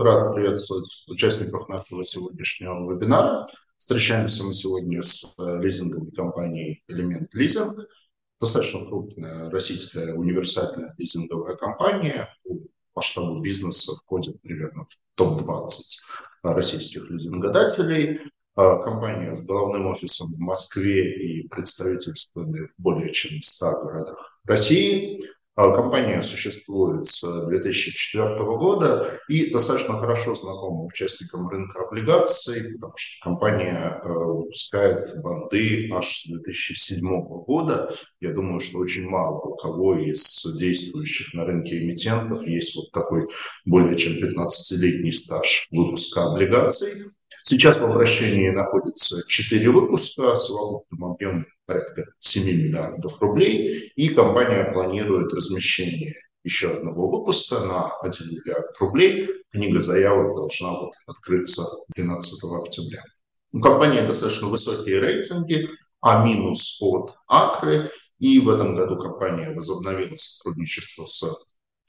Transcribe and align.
Рад 0.00 0.32
приветствовать 0.32 1.04
участников 1.08 1.68
нашего 1.68 2.04
сегодняшнего 2.04 2.88
вебинара. 2.88 3.48
Встречаемся 3.76 4.44
мы 4.44 4.54
сегодня 4.54 5.02
с 5.02 5.34
э, 5.36 5.60
лизинговой 5.60 6.12
компанией 6.12 6.84
«Элемент 6.86 7.34
Лизинг». 7.34 7.80
Достаточно 8.40 8.86
крупная 8.86 9.50
российская 9.50 10.14
универсальная 10.14 10.94
лизинговая 10.98 11.56
компания. 11.56 12.28
По 12.44 13.00
масштабу 13.00 13.40
бизнеса 13.40 13.96
входит 13.96 14.40
примерно 14.40 14.84
в 14.84 14.96
топ-20 15.16 15.80
российских 16.44 17.10
лизингодателей. 17.10 18.20
А, 18.54 18.84
компания 18.84 19.34
с 19.34 19.40
головным 19.40 19.88
офисом 19.88 20.32
в 20.32 20.38
Москве 20.38 21.40
и 21.40 21.48
представительствами 21.48 22.68
в 22.68 22.80
более 22.80 23.12
чем 23.12 23.42
100 23.42 23.70
городах 23.82 24.40
России– 24.44 25.24
компания 25.58 26.22
существует 26.22 27.04
с 27.06 27.20
2004 27.48 28.44
года 28.44 29.18
и 29.28 29.50
достаточно 29.50 29.98
хорошо 29.98 30.32
знакома 30.32 30.84
участникам 30.84 31.48
рынка 31.48 31.82
облигаций, 31.84 32.74
потому 32.74 32.92
что 32.96 33.24
компания 33.28 34.00
э, 34.00 34.08
выпускает 34.08 35.20
банды 35.20 35.90
аж 35.92 36.06
с 36.06 36.28
2007 36.28 37.00
года. 37.00 37.92
Я 38.20 38.32
думаю, 38.32 38.60
что 38.60 38.78
очень 38.78 39.08
мало 39.08 39.48
у 39.48 39.56
кого 39.56 39.98
из 39.98 40.44
действующих 40.58 41.34
на 41.34 41.44
рынке 41.44 41.78
эмитентов 41.82 42.46
есть 42.46 42.76
вот 42.76 42.92
такой 42.92 43.22
более 43.64 43.96
чем 43.96 44.12
15-летний 44.12 45.12
стаж 45.12 45.66
выпуска 45.72 46.24
облигаций. 46.26 47.10
Сейчас 47.50 47.80
в 47.80 47.84
обращении 47.84 48.50
находится 48.50 49.22
4 49.26 49.70
выпуска 49.70 50.36
с 50.36 50.50
валютным 50.50 51.12
объемом 51.12 51.46
порядка 51.64 52.04
7 52.18 52.44
миллиардов 52.46 53.22
рублей, 53.22 53.90
и 53.96 54.10
компания 54.10 54.70
планирует 54.70 55.32
размещение 55.32 56.12
еще 56.44 56.76
одного 56.76 57.08
выпуска 57.08 57.60
на 57.60 57.90
1 58.02 58.28
миллиард 58.28 58.78
рублей. 58.78 59.26
Книга 59.50 59.80
заявок 59.80 60.36
должна 60.36 60.78
вот 60.78 60.92
открыться 61.06 61.64
12 61.96 62.38
октября. 62.52 63.00
У 63.54 63.60
компании 63.60 64.06
достаточно 64.06 64.48
высокие 64.48 65.00
рейтинги, 65.00 65.70
а 66.02 66.22
минус 66.26 66.76
от 66.82 67.14
Акры, 67.28 67.90
и 68.18 68.40
в 68.40 68.50
этом 68.50 68.76
году 68.76 68.98
компания 68.98 69.54
возобновила 69.54 70.18
сотрудничество 70.18 71.06
с 71.06 71.24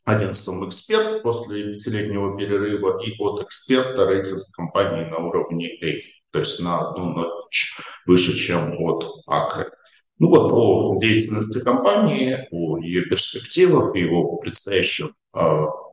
агентством 0.05 0.67
«Эксперт» 0.67 1.23
после 1.23 1.73
пятилетнего 1.73 2.37
перерыва, 2.37 3.01
и 3.03 3.15
от 3.19 3.43
«Эксперта» 3.43 4.05
рейтинг 4.05 4.39
компании 4.53 5.05
на 5.05 5.17
уровне 5.17 5.77
A, 5.83 5.93
то 6.31 6.39
есть 6.39 6.63
на 6.63 6.89
одну 6.89 7.13
ночь 7.13 7.77
выше, 8.05 8.35
чем 8.35 8.73
от 8.81 9.05
«Акры». 9.27 9.71
Ну 10.19 10.27
вот 10.29 10.51
о 10.51 10.97
деятельности 10.99 11.59
компании, 11.61 12.47
о 12.51 12.77
ее 12.79 13.03
перспективах 13.03 13.95
и 13.95 14.05
о 14.05 14.35
предстоящем 14.37 15.15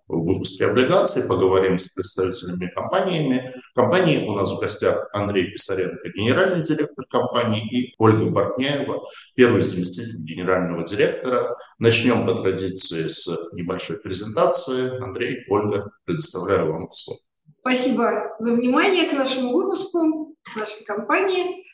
э, 0.08 0.12
выпуске 0.12 0.66
облигаций 0.66 1.22
поговорим 1.22 1.78
с 1.78 1.88
представителями 1.88 2.68
компаниями. 2.68 3.52
Компании 3.74 4.26
у 4.26 4.32
нас 4.32 4.52
в 4.52 4.60
гостях 4.60 5.08
Андрей 5.12 5.50
Писаренко, 5.50 6.08
генеральный 6.10 6.62
директор 6.62 7.04
компании, 7.06 7.66
и 7.70 7.94
Ольга 7.98 8.30
Бортняева, 8.30 9.04
первый 9.34 9.62
заместитель 9.62 10.20
генерального 10.20 10.84
директора. 10.84 11.56
Начнем 11.78 12.26
по 12.26 12.34
традиции 12.34 13.08
с 13.08 13.28
небольшой 13.52 13.98
презентации. 13.98 15.02
Андрей, 15.02 15.44
Ольга, 15.48 15.90
предоставляю 16.04 16.72
вам 16.72 16.90
слово. 16.90 17.20
Спасибо 17.48 18.34
за 18.38 18.52
внимание 18.54 19.08
к 19.08 19.12
нашему 19.12 19.52
выпуску 19.52 20.34
нашей 20.56 20.84
компании. 20.84 21.64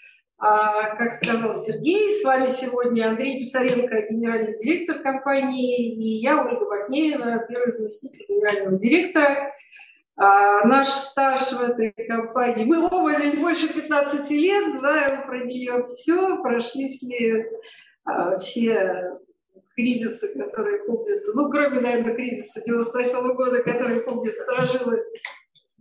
А, 0.44 0.96
как 0.96 1.14
сказал 1.14 1.54
Сергей, 1.54 2.10
с 2.10 2.24
вами 2.24 2.48
сегодня 2.48 3.10
Андрей 3.10 3.38
Писаренко, 3.38 4.08
генеральный 4.10 4.56
директор 4.56 4.98
компании, 4.98 5.94
и 5.94 6.20
я, 6.20 6.44
Ольга 6.44 6.64
Бортнеева, 6.64 7.46
первый 7.48 7.70
заместитель 7.70 8.26
генерального 8.28 8.76
директора. 8.76 9.52
А, 10.16 10.66
наш 10.66 10.88
стаж 10.88 11.52
в 11.52 11.62
этой 11.62 11.92
компании, 11.92 12.64
мы 12.64 12.84
оба 12.84 13.12
здесь 13.12 13.36
больше 13.36 13.72
15 13.72 14.28
лет, 14.30 14.80
знаем 14.80 15.24
про 15.27 15.44
нее 15.44 15.80
все, 15.84 16.42
прошли 16.42 16.88
все, 16.88 17.48
а, 18.05 18.34
все 18.34 19.12
кризисы, 19.77 20.36
которые 20.36 20.83
помнятся, 20.83 21.34
ну, 21.36 21.52
кроме, 21.52 21.78
наверное, 21.78 22.17
кризиса 22.17 22.61
98 22.67 23.17
-го 23.17 23.34
года, 23.34 23.62
который 23.62 24.00
помнят 24.00 24.34
сторожилы 24.34 25.05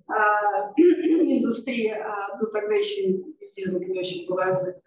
индустрии, 0.78 1.96
ну, 2.40 2.48
тогда 2.52 2.76
еще 2.76 3.22
бизнес 3.56 3.88
не 3.88 4.00
очень 4.00 4.28
развит. 4.36 4.78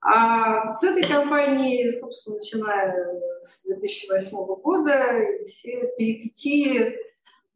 А 0.00 0.72
с 0.72 0.84
этой 0.84 1.02
компанией, 1.02 1.90
собственно, 1.92 2.36
начиная 2.36 3.20
с 3.40 3.64
2008 3.64 4.30
года, 4.62 5.42
все 5.44 5.90
перипетии 5.96 6.96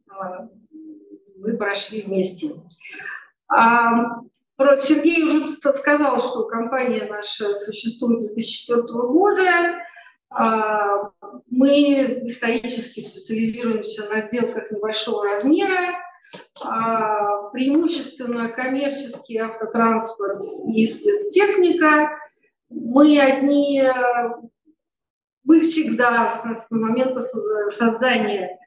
а, 0.08 0.48
мы 1.36 1.56
прошли 1.56 2.02
вместе. 2.02 2.50
А, 3.48 4.22
Сергей 4.78 5.24
уже 5.24 5.48
сказал, 5.52 6.18
что 6.18 6.46
компания 6.46 7.06
наша 7.08 7.54
существует 7.54 8.20
с 8.20 8.32
2004 8.34 8.82
года. 8.82 9.84
А, 10.30 11.10
мы 11.48 12.22
исторически 12.24 13.00
специализируемся 13.00 14.08
на 14.08 14.20
сделках 14.20 14.70
небольшого 14.70 15.24
размера, 15.24 15.98
преимущественно 17.52 18.48
коммерческий 18.48 19.38
автотранспорт 19.38 20.44
и 20.66 20.86
спецтехника. 20.86 22.18
Мы 22.68 23.20
одни, 23.20 23.82
мы 25.44 25.60
всегда 25.60 26.28
с, 26.28 26.70
момента 26.70 27.20
создания 27.68 28.58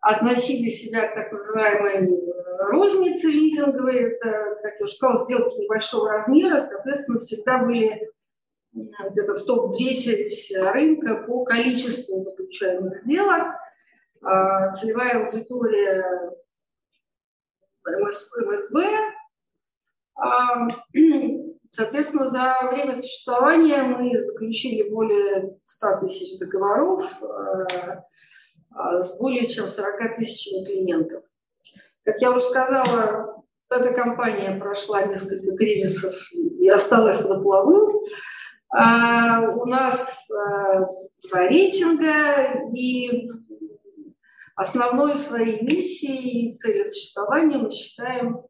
относили 0.00 0.70
себя 0.70 1.08
к 1.08 1.14
так 1.14 1.32
называемой 1.32 2.22
рознице 2.70 3.28
лизинговой, 3.28 4.12
это, 4.12 4.56
как 4.62 4.78
я 4.78 4.84
уже 4.84 4.94
сказала, 4.94 5.24
сделки 5.24 5.60
небольшого 5.60 6.10
размера, 6.10 6.58
соответственно, 6.58 7.18
всегда 7.18 7.64
были 7.64 8.10
где-то 8.72 9.34
в 9.34 9.44
топ-10 9.44 10.70
рынка 10.72 11.24
по 11.26 11.44
количеству 11.44 12.22
заключаемых 12.22 12.96
сделок. 12.96 13.54
А, 14.22 14.68
целевая 14.70 15.24
аудитория 15.24 16.30
МСБ. 17.86 18.84
А, 20.16 20.68
соответственно, 21.70 22.30
за 22.30 22.56
время 22.70 23.00
существования 23.00 23.82
мы 23.82 24.18
заключили 24.22 24.88
более 24.90 25.58
100 25.64 25.98
тысяч 26.00 26.38
договоров 26.38 27.10
а, 27.22 29.02
с 29.02 29.18
более 29.18 29.46
чем 29.46 29.66
40 29.66 30.16
тысячами 30.16 30.64
клиентов. 30.64 31.24
Как 32.04 32.20
я 32.20 32.30
уже 32.30 32.42
сказала, 32.42 33.44
эта 33.70 33.92
компания 33.92 34.58
прошла 34.58 35.02
несколько 35.02 35.56
кризисов 35.56 36.14
и 36.32 36.68
осталась 36.68 37.22
на 37.24 37.40
плаву. 37.40 38.04
А, 38.72 39.48
у 39.48 39.66
нас 39.66 40.28
а, 40.30 40.86
два 41.28 41.48
рейтинга, 41.48 42.64
и 42.72 43.28
основной 44.60 45.14
своей 45.14 45.62
миссией 45.62 46.50
и 46.50 46.54
целью 46.54 46.84
существования 46.84 47.56
мы 47.56 47.70
считаем 47.70 48.42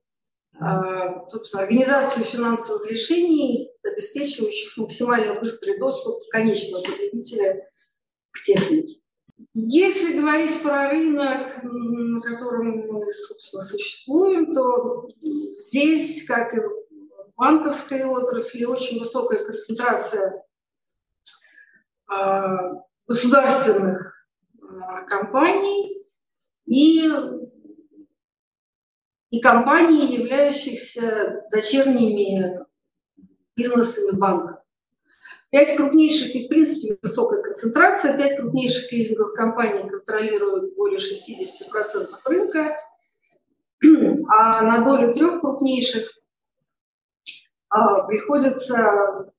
а, 0.58 1.26
собственно, 1.28 1.62
организацию 1.62 2.24
финансовых 2.24 2.90
решений, 2.90 3.70
обеспечивающих 3.82 4.76
максимально 4.76 5.40
быстрый 5.40 5.78
доступ 5.78 6.18
конечного 6.30 6.82
потребителя 6.82 7.66
к 8.32 8.42
технике. 8.42 8.96
Если 9.54 10.20
говорить 10.20 10.60
про 10.62 10.90
рынок, 10.90 11.62
на 11.62 12.20
котором 12.20 12.88
мы, 12.88 13.10
собственно, 13.10 13.62
существуем, 13.62 14.52
то 14.52 15.08
здесь, 15.22 16.26
как 16.26 16.54
и 16.54 16.60
банковской 17.36 18.04
отрасли 18.04 18.64
очень 18.64 18.98
высокая 18.98 19.42
концентрация 19.42 20.44
а, 22.06 22.82
государственных 23.06 24.26
а, 24.60 25.02
компаний 25.04 25.99
и, 26.66 27.10
и 29.30 29.40
компаний, 29.40 30.16
являющихся 30.16 31.44
дочерними 31.50 32.64
бизнесами 33.56 34.16
банка. 34.16 34.62
Пять 35.50 35.76
крупнейших, 35.76 36.34
и 36.34 36.46
в 36.46 36.48
принципе 36.48 36.98
высокая 37.02 37.42
концентрация, 37.42 38.16
пять 38.16 38.36
крупнейших 38.38 38.92
лизинговых 38.92 39.34
компаний 39.34 39.88
контролируют 39.88 40.76
более 40.76 40.98
60% 40.98 42.08
рынка, 42.24 42.76
а 44.28 44.62
на 44.62 44.84
долю 44.84 45.12
трех 45.12 45.40
крупнейших 45.40 46.20
а, 47.68 48.06
приходится 48.06 49.32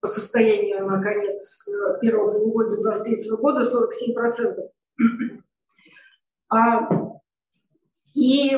по 0.00 0.06
состоянию 0.06 0.86
на 0.86 1.00
конец 1.02 1.68
первого 2.00 2.32
полугодия 2.32 2.80
2023 2.80 3.36
года 3.36 3.62
47%. 3.62 4.70
А, 6.50 6.88
и, 8.14 8.50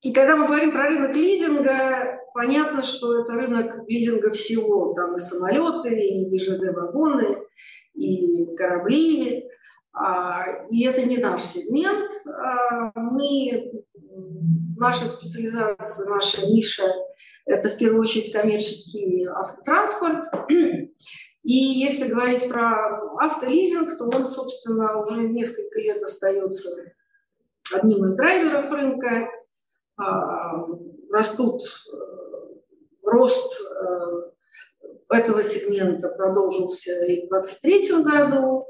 и 0.00 0.12
когда 0.12 0.36
мы 0.36 0.46
говорим 0.46 0.72
про 0.72 0.88
рынок 0.88 1.14
лизинга, 1.14 2.20
понятно, 2.34 2.82
что 2.82 3.20
это 3.20 3.34
рынок 3.34 3.84
лизинга 3.86 4.30
всего. 4.30 4.92
Там 4.94 5.16
и 5.16 5.18
самолеты, 5.18 5.94
и 5.94 6.30
ДЖД-вагоны, 6.30 7.38
и 7.94 8.54
корабли. 8.56 9.48
И 10.70 10.84
это 10.84 11.02
не 11.04 11.18
наш 11.18 11.42
сегмент. 11.42 12.08
Мы, 12.94 13.72
наша 14.76 15.06
специализация, 15.06 16.08
наша 16.08 16.46
ниша– 16.46 16.84
это 17.46 17.68
в 17.68 17.76
первую 17.76 18.02
очередь 18.02 18.32
коммерческий 18.32 19.26
автотранспорт. 19.26 20.24
И 21.48 21.54
если 21.54 22.10
говорить 22.10 22.46
про 22.50 23.16
автолизинг, 23.18 23.96
то 23.96 24.04
он, 24.04 24.28
собственно, 24.28 25.02
уже 25.02 25.22
несколько 25.22 25.80
лет 25.80 26.02
остается 26.02 26.68
одним 27.72 28.04
из 28.04 28.16
драйверов 28.16 28.70
рынка. 28.70 29.30
Растут, 31.10 31.62
э, 31.62 31.96
рост 33.02 33.62
э, 33.62 34.30
этого 35.08 35.42
сегмента 35.42 36.10
продолжился 36.10 36.92
и 37.06 37.24
в 37.24 37.30
2023 37.30 38.02
году. 38.02 38.66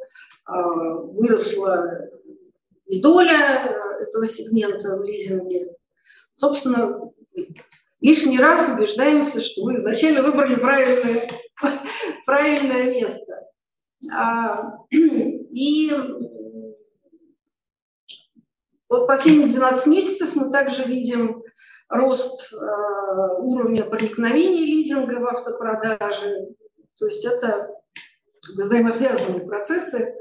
Выросла 0.47 2.09
и 2.87 3.03
доля 3.03 3.67
э, 3.67 4.05
этого 4.05 4.25
сегмента 4.25 4.99
в 4.99 5.03
лизинге. 5.03 5.75
Собственно, 6.35 7.11
лишний 8.01 8.39
раз 8.39 8.69
убеждаемся, 8.69 9.41
что 9.41 9.65
мы 9.65 9.79
изначально 9.79 10.23
выбрали 10.23 10.55
правильное, 10.55 11.29
правильное 12.29 12.91
место. 12.91 13.49
А, 14.13 14.75
и 14.91 15.91
вот 18.91 19.07
последние 19.07 19.49
12 19.49 19.87
месяцев 19.87 20.37
мы 20.37 20.51
также 20.51 20.85
видим 20.85 21.43
рост 21.89 22.53
э, 22.53 22.57
уровня 23.39 23.85
проникновения 23.85 24.67
лизинга 24.67 25.21
в 25.21 25.27
автопродажи. 25.27 26.49
То 26.99 27.07
есть 27.07 27.25
это 27.25 27.71
взаимосвязанные 28.57 29.47
процессы. 29.47 30.15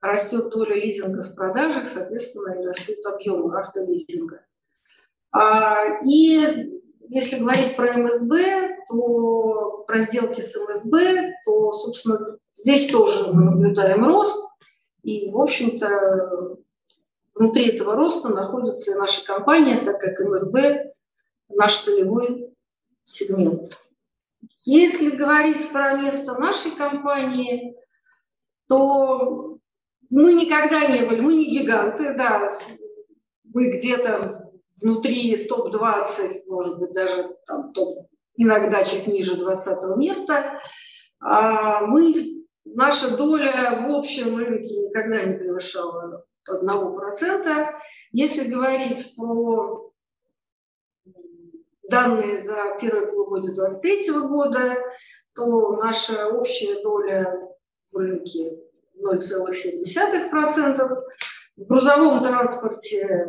Растет 0.00 0.50
доля 0.50 0.76
лизинга 0.76 1.22
в 1.24 1.34
продажах, 1.34 1.88
соответственно, 1.88 2.62
и 2.62 2.64
растут 2.64 3.04
объемы 3.06 3.58
автолизинга. 3.58 4.46
А, 5.32 5.98
и 6.06 6.79
если 7.12 7.40
говорить 7.40 7.74
про 7.74 7.96
МСБ, 7.96 8.84
то 8.88 9.84
про 9.86 9.98
сделки 9.98 10.40
с 10.40 10.54
МСБ, 10.54 11.32
то, 11.44 11.72
собственно, 11.72 12.38
здесь 12.54 12.88
тоже 12.88 13.32
мы 13.32 13.44
наблюдаем 13.44 14.06
рост. 14.06 14.38
И, 15.02 15.28
в 15.28 15.40
общем-то, 15.40 16.56
внутри 17.34 17.70
этого 17.70 17.96
роста 17.96 18.28
находится 18.28 18.94
наша 18.96 19.26
компания, 19.26 19.80
так 19.84 20.00
как 20.00 20.20
МСБ– 20.20 20.92
наш 21.48 21.78
целевой 21.78 22.54
сегмент. 23.02 23.76
Если 24.64 25.10
говорить 25.10 25.68
про 25.72 25.96
место 25.96 26.38
нашей 26.38 26.70
компании, 26.70 27.74
то 28.68 29.58
мы 30.10 30.34
никогда 30.34 30.86
не 30.86 31.04
были, 31.04 31.20
мы 31.20 31.34
не 31.34 31.50
гиганты, 31.50 32.14
да, 32.14 32.48
мы 33.52 33.70
где-то 33.70 34.49
внутри 34.82 35.46
топ-20, 35.46 36.28
может 36.48 36.78
быть, 36.78 36.92
даже 36.92 37.36
там 37.46 37.72
топ, 37.72 38.08
иногда 38.36 38.84
чуть 38.84 39.06
ниже 39.06 39.36
20 39.36 39.96
места. 39.96 40.60
А 41.20 41.82
мы, 41.82 42.14
наша 42.64 43.16
доля 43.16 43.86
в 43.86 43.94
общем 43.94 44.36
рынке 44.36 44.88
никогда 44.88 45.24
не 45.24 45.36
превышала 45.36 46.24
1%. 46.48 47.74
Если 48.12 48.48
говорить 48.48 49.14
про 49.16 49.92
данные 51.88 52.38
за 52.38 52.76
первое 52.80 53.06
полугодие 53.06 53.54
2023 53.54 54.20
года, 54.20 54.76
то 55.34 55.76
наша 55.76 56.28
общая 56.28 56.82
доля 56.82 57.38
в 57.92 57.96
рынке 57.96 58.58
0,7%. 58.96 60.98
В 61.56 61.66
грузовом 61.66 62.22
транспорте 62.22 63.28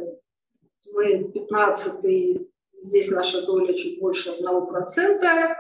мы 0.94 1.32
15 1.32 2.48
здесь 2.82 3.12
наша 3.12 3.46
доля 3.46 3.74
чуть 3.74 4.00
больше 4.00 4.30
1%. 4.30 5.56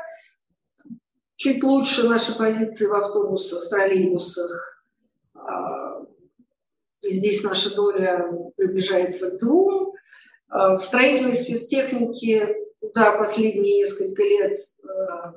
Чуть 1.35 1.63
лучше 1.63 2.07
наши 2.07 2.37
позиции 2.37 2.85
в 2.85 2.93
автобусах, 2.93 3.65
в 3.65 3.69
троллейбусах. 3.69 4.85
А, 5.33 6.01
и 7.01 7.09
здесь 7.09 7.43
наша 7.43 7.73
доля 7.75 8.31
приближается 8.55 9.31
к 9.31 9.39
двум. 9.39 9.93
А, 10.49 10.77
в 10.77 10.83
строительной 10.83 11.33
спецтехнике, 11.33 12.55
куда 12.79 13.17
последние 13.17 13.79
несколько 13.79 14.21
лет 14.21 14.57
а, 14.87 15.33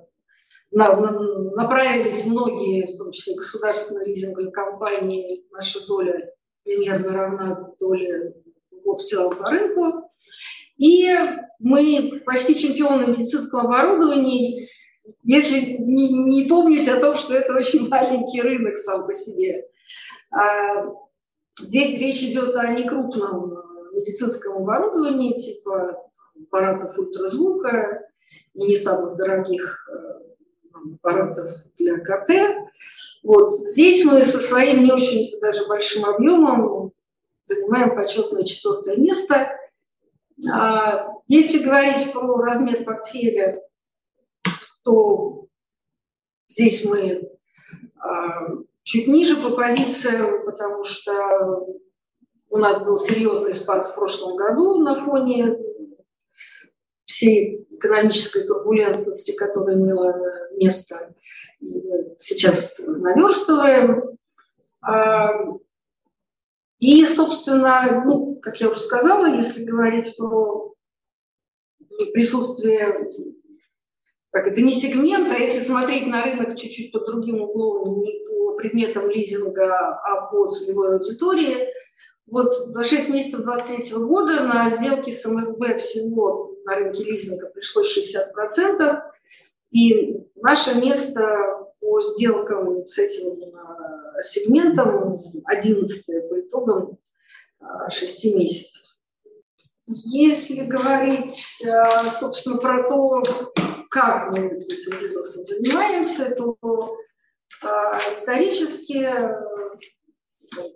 направились 0.73 2.27
многие, 2.27 2.93
в 2.93 2.99
том 2.99 3.13
числе 3.13 3.37
государственные 3.37 4.09
лизинговые 4.09 4.51
компании, 4.51 5.47
наша 5.53 5.87
доля 5.87 6.35
примерно 6.65 7.13
равна 7.13 7.75
доле 7.79 8.35
в 8.85 8.99
целом 8.99 9.35
по 9.37 9.51
рынку. 9.51 10.11
И 10.77 11.09
мы 11.59 12.23
почти 12.27 12.55
чемпионы 12.55 13.13
медицинского 13.13 13.63
оборудования, 13.63 14.69
если 15.23 15.77
не, 15.79 16.13
не 16.13 16.45
помнить 16.45 16.89
о 16.89 17.01
том, 17.01 17.17
что 17.17 17.35
это 17.35 17.55
очень 17.55 17.89
маленький 17.89 18.43
рынок 18.43 18.77
сам 18.77 19.07
по 19.07 19.13
себе. 19.13 19.67
А, 20.31 20.87
здесь 21.59 21.99
речь 21.99 22.23
идет 22.23 22.55
о 22.57 22.67
некрупном 22.69 23.55
медицинском 23.93 24.59
оборудовании, 24.59 25.37
типа 25.37 26.05
аппаратов 26.37 26.99
ультразвука 26.99 28.09
и 28.55 28.67
не 28.67 28.77
самых 28.77 29.17
дорогих 29.17 29.89
э, 29.89 30.95
аппаратов 30.95 31.49
для 31.77 31.99
КТ. 31.99 32.31
Вот. 33.23 33.55
Здесь 33.55 34.05
мы 34.05 34.25
со 34.25 34.39
своим 34.39 34.85
не 34.85 34.93
очень 34.93 35.27
даже 35.41 35.67
большим 35.67 36.05
объемом 36.05 36.93
занимаем 37.47 37.95
почетное 37.95 38.45
четвертое 38.45 38.97
место. 38.97 39.59
А, 40.53 41.09
если 41.29 41.65
говорить 41.65 42.13
про 42.13 42.37
размер 42.39 42.85
портфеля, 42.85 43.63
то 44.83 45.47
здесь 46.49 46.85
мы 46.85 47.31
а, 47.99 48.49
чуть 48.83 49.09
ниже 49.09 49.37
по 49.37 49.51
позициям, 49.51 50.45
потому 50.45 50.85
что 50.85 51.67
у 52.51 52.57
нас 52.57 52.85
был 52.85 52.99
серьезный 52.99 53.55
спад 53.55 53.87
в 53.87 53.95
прошлом 53.95 54.37
году 54.37 54.81
на 54.81 54.95
фоне 54.95 55.57
всей 57.05 57.67
экономической 57.71 58.47
турбулентности, 58.47 59.33
которая 59.33 59.77
имела 59.77 60.15
место. 60.53 61.15
И 61.61 61.83
сейчас 62.19 62.81
наверстываем. 62.87 64.19
А, 66.85 66.87
и, 66.87 67.07
собственно, 67.07 68.03
ну, 68.05 68.39
как 68.41 68.61
я 68.61 68.69
уже 68.69 68.81
сказала, 68.81 69.27
если 69.27 69.65
говорить 69.65 70.17
про 70.17 70.75
присутствие, 72.13 73.09
как 74.31 74.49
это 74.49 74.61
не 74.61 74.73
сегмент, 74.73 75.33
а 75.33 75.37
если 75.37 75.61
смотреть 75.61 76.09
на 76.09 76.25
рынок 76.25 76.57
чуть-чуть 76.57 76.93
под 76.93 77.07
другим 77.07 77.41
углом, 77.41 78.03
не 78.03 78.27
по 78.27 78.53
предметам 78.57 79.09
лизинга, 79.09 79.99
а 80.05 80.27
по 80.31 80.49
целевой 80.49 80.97
аудитории, 80.97 81.69
вот 82.27 82.55
за 82.55 82.85
6 82.85 83.09
месяцев 83.11 83.45
2023 83.45 83.99
года 84.05 84.41
на 84.41 84.69
сделки 84.71 85.11
с 85.11 85.25
МСБ 85.25 85.79
всего 85.79 86.55
на 86.65 86.75
рынке 86.75 87.05
лизинга 87.05 87.51
пришлось 87.51 87.97
60%, 87.97 89.03
и 89.71 90.19
наше 90.37 90.75
место 90.75 91.65
по 91.81 92.01
сделкам 92.01 92.87
с 92.87 92.99
этим 92.99 93.41
а, 94.25 94.27
сегментом 94.27 95.21
11 95.45 96.29
по 96.29 96.41
итогам 96.41 96.99
6 97.89 98.25
а, 98.25 98.39
месяцев. 98.39 98.83
Если 99.87 100.65
говорить, 100.65 101.63
а, 101.67 102.05
собственно, 102.11 102.57
про 102.59 102.85
то, 102.85 103.23
как 103.91 104.33
мы 104.33 104.47
этим 104.47 104.99
бизнесом 105.01 105.45
занимаемся, 105.45 106.35
то 106.35 106.57
исторически 108.11 109.09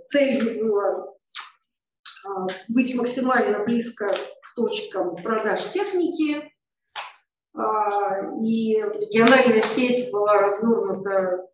цель 0.04 0.62
была 0.62 1.14
быть 2.68 2.94
максимально 2.94 3.64
близко 3.64 4.14
к 4.42 4.54
точкам 4.54 5.16
продаж 5.16 5.64
техники, 5.68 6.52
а, 7.58 8.20
и 8.44 8.74
региональная 8.76 9.62
сеть 9.62 10.12
была 10.12 10.34
развернута 10.34 11.48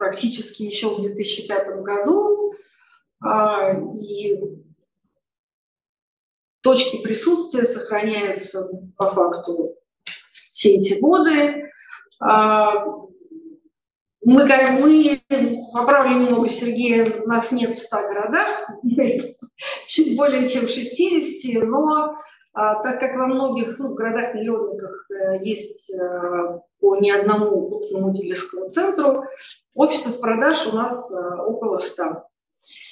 практически 0.00 0.62
еще 0.62 0.88
в 0.88 1.02
2005 1.02 1.82
году. 1.82 2.54
А, 3.22 3.74
и 3.94 4.40
точки 6.62 7.02
присутствия 7.02 7.64
сохраняются 7.64 8.66
по 8.96 9.10
факту 9.10 9.76
все 10.50 10.70
эти 10.76 10.98
годы. 10.98 11.70
А, 12.18 12.86
мы, 14.22 14.46
мы 14.80 15.20
поправлю 15.74 16.18
немного 16.18 16.48
Сергея, 16.48 17.22
нас 17.26 17.52
нет 17.52 17.74
в 17.74 17.78
100 17.78 17.96
городах, 17.96 18.48
чуть 19.86 20.16
более 20.16 20.48
чем 20.48 20.66
в 20.66 20.70
60, 20.70 21.62
но 21.64 22.16
так 22.52 22.98
как 22.98 23.16
во 23.16 23.26
многих 23.26 23.78
ну, 23.78 23.94
городах-миллионниках 23.94 25.06
э, 25.10 25.42
есть 25.42 25.94
э, 25.94 26.60
по 26.80 26.96
ни 26.96 27.10
одному 27.10 27.68
крупному 27.68 28.12
дилерскому 28.12 28.68
центру, 28.68 29.24
офисов 29.74 30.20
продаж 30.20 30.66
у 30.66 30.76
нас 30.76 31.12
э, 31.12 31.42
около 31.42 31.78
100. 31.78 32.24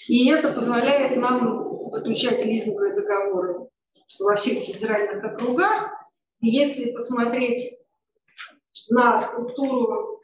И 0.07 0.31
это 0.31 0.53
позволяет 0.53 1.17
нам 1.17 1.91
заключать 1.93 2.45
лизинговые 2.45 2.95
договоры 2.95 3.69
во 4.21 4.35
всех 4.37 4.61
федеральных 4.61 5.25
округах. 5.25 5.93
Если 6.41 6.93
посмотреть 6.93 7.61
на 8.91 9.17
структуру 9.17 10.23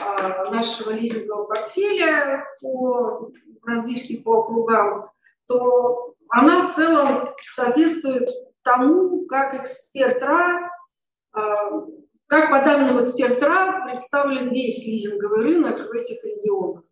а, 0.00 0.50
нашего 0.50 0.90
лизингового 0.90 1.46
портфеля 1.46 2.44
по 2.60 3.30
разбивке 3.66 4.18
по 4.18 4.40
округам, 4.40 5.10
то 5.46 6.14
она 6.28 6.68
в 6.68 6.74
целом 6.74 7.28
соответствует 7.54 8.28
тому, 8.64 9.26
как 9.26 9.54
эксперт 9.54 10.20
РА, 10.22 10.70
а, 11.32 11.52
как 12.26 12.50
по 12.50 12.64
данным 12.64 13.00
эксперт 13.02 13.40
РА 13.42 13.84
представлен 13.84 14.50
весь 14.50 14.84
лизинговый 14.84 15.44
рынок 15.44 15.78
в 15.78 15.92
этих 15.92 16.24
регионах. 16.24 16.82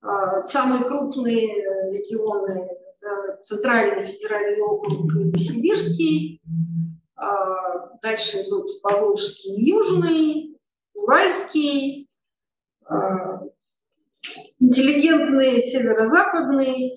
А, 0.00 0.40
самые 0.42 0.84
крупные 0.84 1.46
регионы– 1.92 2.70
это 2.96 3.38
Центральный 3.42 4.04
федеральный 4.04 4.62
округ 4.62 5.12
Новосибирский, 5.12 6.40
а, 7.16 7.96
дальше 8.00 8.42
идут 8.42 8.80
Поволжский 8.82 9.56
и 9.56 9.70
Южный, 9.70 10.60
Уральский, 10.94 12.08
интеллигентный 14.58 15.60
северо-западный 15.62 16.96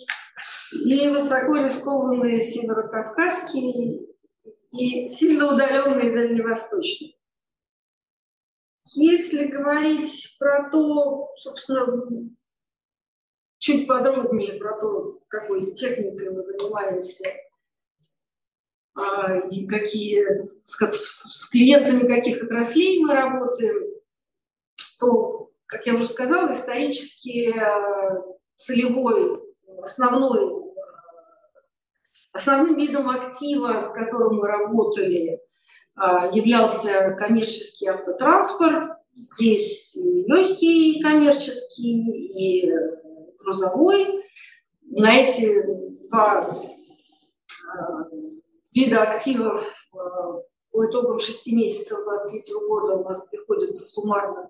и 0.71 1.07
высоко 1.09 1.57
рискованные 1.57 2.41
северокавказские 2.41 4.07
и 4.71 5.07
сильно 5.07 5.53
удаленные 5.53 6.15
дальневосточные. 6.15 7.15
Если 8.93 9.47
говорить 9.47 10.37
про 10.39 10.69
то, 10.69 11.29
собственно, 11.35 12.31
чуть 13.57 13.87
подробнее 13.87 14.53
про 14.53 14.79
то, 14.79 15.21
какой 15.27 15.73
техникой 15.73 16.31
мы 16.31 16.41
занимаемся, 16.41 17.29
а, 18.95 19.37
и 19.49 19.67
какие, 19.67 20.25
с 20.63 21.49
клиентами 21.49 22.07
каких 22.07 22.43
отраслей 22.43 22.99
мы 23.03 23.13
работаем, 23.13 24.01
то, 24.99 25.51
как 25.65 25.85
я 25.85 25.93
уже 25.93 26.05
сказала, 26.05 26.51
исторически 26.51 27.57
а, 27.57 28.23
целевой, 28.55 29.40
основной 29.81 30.61
Основным 32.33 32.77
видом 32.77 33.09
актива, 33.09 33.79
с 33.81 33.91
которым 33.91 34.37
мы 34.37 34.47
работали, 34.47 35.41
а, 35.95 36.27
являлся 36.31 37.13
коммерческий 37.19 37.87
автотранспорт. 37.87 38.85
Здесь 39.15 39.97
и 39.97 40.23
легкий 40.23 41.01
коммерческий, 41.01 42.63
и 42.63 42.73
грузовой. 43.37 44.23
На 44.83 45.13
эти 45.13 45.61
два 46.07 46.57
а, 47.73 48.07
вида 48.73 49.03
активов 49.03 49.67
по 50.71 50.85
итогам 50.85 51.19
шести 51.19 51.53
месяцев 51.53 51.99
2023 52.05 52.67
года 52.69 52.95
у 52.95 53.03
нас 53.03 53.27
приходится 53.27 53.83
суммарно 53.83 54.49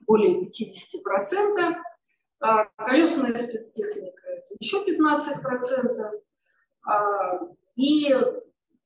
более 0.00 0.48
50%. 0.48 1.76
А 2.40 2.64
колесная 2.76 3.36
спецтехника– 3.36 4.22
еще 4.58 4.84
15%. 4.84 6.22
А, 6.82 7.40
и 7.76 8.14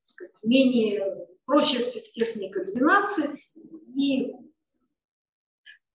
сказать, 0.03 0.39
менее 0.43 1.27
прочая 1.45 1.81
спецтехника 1.81 2.65
12 2.65 3.57
и 3.95 4.33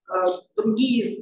а, 0.08 0.26
другие 0.56 1.18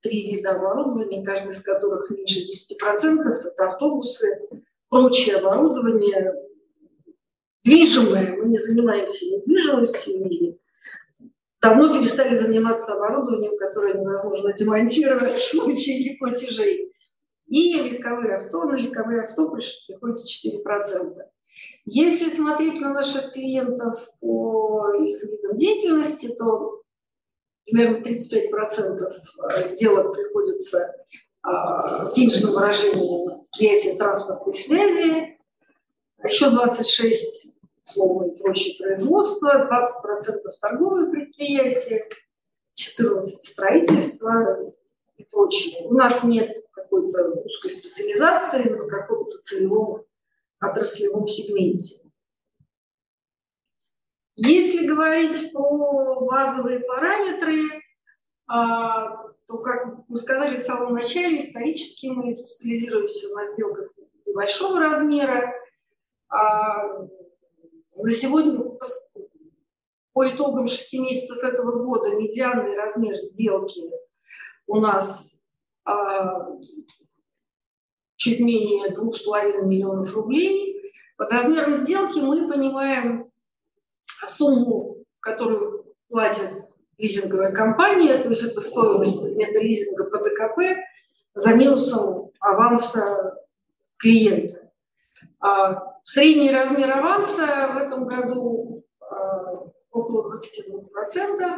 три 0.00 0.34
вида 0.34 0.52
оборудования, 0.52 1.24
каждый 1.24 1.50
из 1.50 1.62
которых 1.62 2.08
меньше 2.10 2.40
10%, 2.40 3.18
это 3.44 3.68
автобусы, 3.68 4.48
прочее 4.88 5.36
оборудование, 5.36 6.32
движимое, 7.62 8.36
мы 8.36 8.48
не 8.48 8.58
занимаемся 8.58 9.26
недвижимостью 9.26 10.14
и 10.14 10.59
давно 11.60 11.92
перестали 11.92 12.36
заниматься 12.36 12.94
оборудованием, 12.94 13.56
которое 13.56 13.94
невозможно 13.94 14.52
демонтировать 14.52 15.34
в 15.34 15.50
случае 15.50 16.16
платежей 16.18 16.92
и 17.46 17.74
легковые 17.74 18.36
авто, 18.36 18.64
на 18.64 18.76
легковые 18.76 19.22
авто 19.22 19.50
приходится 19.50 20.48
4%. 20.48 21.14
Если 21.84 22.30
смотреть 22.30 22.80
на 22.80 22.94
наших 22.94 23.32
клиентов 23.32 24.08
по 24.20 24.92
их 24.94 25.22
видам 25.24 25.56
деятельности, 25.56 26.28
то 26.38 26.82
примерно 27.64 27.98
35% 28.02 29.64
сделок 29.64 30.14
приходится 30.14 30.94
а, 31.42 32.08
в 32.08 32.14
денежном 32.14 32.52
выражении 32.52 33.40
предприятия 33.50 33.96
транспорта 33.96 34.50
и 34.50 34.54
связи, 34.54 35.38
еще 36.22 36.50
26 36.50 37.59
словно 37.82 38.30
и 38.30 38.36
прочее 38.36 38.76
производство, 38.78 39.68
20% 39.68 40.34
торговые 40.60 41.10
предприятия, 41.10 42.08
14 42.74 43.42
строительство 43.42 44.72
и 45.16 45.24
прочее. 45.24 45.86
У 45.86 45.94
нас 45.94 46.24
нет 46.24 46.54
какой-то 46.72 47.30
узкой 47.44 47.70
специализации 47.70 48.68
на 48.68 48.88
каком-то 48.88 49.38
целевом 49.38 50.04
отраслевом 50.60 51.26
сегменте. 51.26 51.96
Если 54.36 54.86
говорить 54.86 55.52
про 55.52 56.20
базовые 56.20 56.80
параметры, 56.80 57.60
а, 58.46 59.28
то, 59.46 59.58
как 59.58 60.08
мы 60.08 60.16
сказали 60.16 60.56
в 60.56 60.60
самом 60.60 60.94
начале, 60.94 61.40
исторически 61.40 62.06
мы 62.06 62.32
специализируемся 62.32 63.28
на 63.34 63.46
сделках 63.46 63.90
небольшого 64.26 64.80
размера. 64.80 65.54
На 67.96 68.10
сегодня 68.12 68.60
по 70.12 70.28
итогам 70.28 70.68
шести 70.68 70.98
месяцев 70.98 71.42
этого 71.42 71.82
года 71.84 72.14
медианный 72.14 72.76
размер 72.76 73.16
сделки 73.16 73.80
у 74.66 74.76
нас 74.80 75.40
а, 75.84 76.46
чуть 78.16 78.40
менее 78.40 78.90
2,5 78.90 79.66
миллионов 79.66 80.14
рублей. 80.14 80.82
Под 81.16 81.32
размером 81.32 81.76
сделки 81.76 82.20
мы 82.20 82.48
понимаем 82.48 83.24
сумму, 84.28 85.04
которую 85.18 85.96
платит 86.08 86.50
лизинговая 86.96 87.52
компания, 87.52 88.18
то 88.18 88.28
есть 88.28 88.42
это 88.42 88.60
стоимость 88.60 89.20
предмета 89.20 89.58
лизинга 89.58 90.10
по 90.10 90.18
ДКП 90.18 90.78
за 91.34 91.54
минусом 91.54 92.30
аванса 92.38 93.36
клиента. 93.96 94.70
А 95.40 95.99
средний 96.12 96.50
размер 96.50 96.90
аванса 96.90 97.70
в 97.72 97.76
этом 97.76 98.04
году 98.04 98.84
а, 99.00 99.64
около 99.92 100.34
22%. 100.34 101.56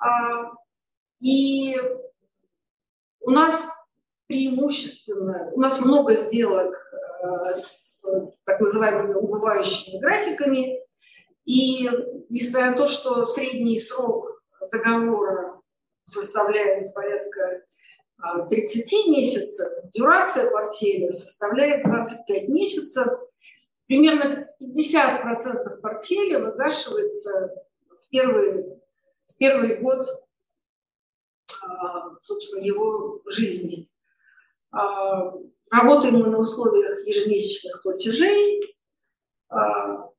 А, 0.00 0.52
и 1.20 1.76
у 3.20 3.30
нас 3.30 3.68
преимущественно, 4.26 5.50
у 5.54 5.60
нас 5.60 5.80
много 5.80 6.14
сделок 6.14 6.74
э, 6.74 7.56
с 7.56 8.04
так 8.44 8.60
называемыми 8.60 9.14
убывающими 9.14 9.98
графиками, 10.00 10.80
и 11.44 11.90
несмотря 12.28 12.70
на 12.70 12.76
то, 12.76 12.86
что 12.86 13.26
средний 13.26 13.78
срок 13.78 14.42
договора 14.70 15.60
составляет 16.04 16.94
порядка 16.94 17.62
30 18.48 18.92
э, 18.92 19.10
месяцев, 19.10 19.68
дюрация 19.92 20.50
портфеля 20.50 21.10
составляет 21.10 21.84
25 21.84 22.48
месяцев, 22.48 23.08
примерно 23.88 24.46
50% 24.60 25.80
портфеля 25.82 26.38
выбрасывается 26.40 27.54
в 27.88 28.08
первый, 28.10 28.78
в 29.26 29.36
первый 29.38 29.80
год 29.80 30.06
а, 31.62 32.16
собственно, 32.20 32.62
его 32.62 33.22
жизни. 33.26 33.88
А, 34.70 35.32
работаем 35.70 36.18
мы 36.18 36.28
на 36.28 36.38
условиях 36.38 37.06
ежемесячных 37.06 37.82
платежей. 37.82 38.76
А, 39.48 40.10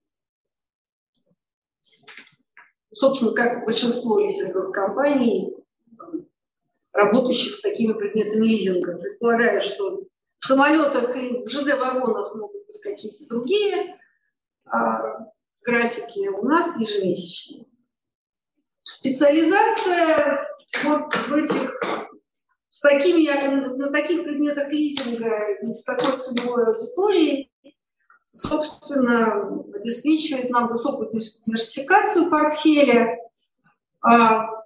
собственно, 2.91 3.31
как 3.33 3.65
большинство 3.65 4.19
лизинговых 4.19 4.73
компаний, 4.73 5.55
работающих 6.91 7.55
с 7.55 7.61
такими 7.61 7.93
предметами 7.93 8.47
лизинга. 8.47 8.97
Предполагаю, 8.97 9.61
что 9.61 10.01
в 10.39 10.45
самолетах 10.45 11.15
и 11.15 11.45
в 11.45 11.49
ЖД-вагонах 11.49 12.33
могут 12.35 12.58
какие-то 12.83 13.27
другие 13.27 13.97
графики, 15.63 16.27
у 16.27 16.45
нас 16.45 16.79
ежемесячные. 16.79 17.65
Специализация 18.83 20.47
вот 20.83 21.13
в 21.13 21.33
этих, 21.33 21.81
с 22.69 22.81
такими, 22.81 23.29
на 23.77 23.91
таких 23.91 24.23
предметах 24.23 24.71
лизинга 24.71 25.51
и 25.61 25.73
с 25.73 25.83
такой 25.83 26.17
ценовой 26.17 26.65
аудиторией, 26.65 27.51
собственно, 28.31 29.63
обеспечивает 29.73 30.49
нам 30.49 30.67
высокую 30.67 31.09
диверсификацию 31.09 32.29
портфеля, 32.29 33.17
а, 34.01 34.59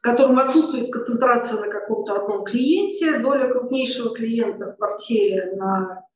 котором 0.00 0.38
отсутствует 0.38 0.90
концентрация 0.90 1.60
на 1.60 1.68
каком-то 1.68 2.14
одном 2.14 2.44
клиенте. 2.44 3.18
Доля 3.18 3.50
крупнейшего 3.50 4.14
клиента 4.14 4.72
в 4.72 4.76
портфеле 4.76 5.52
на 5.56 6.07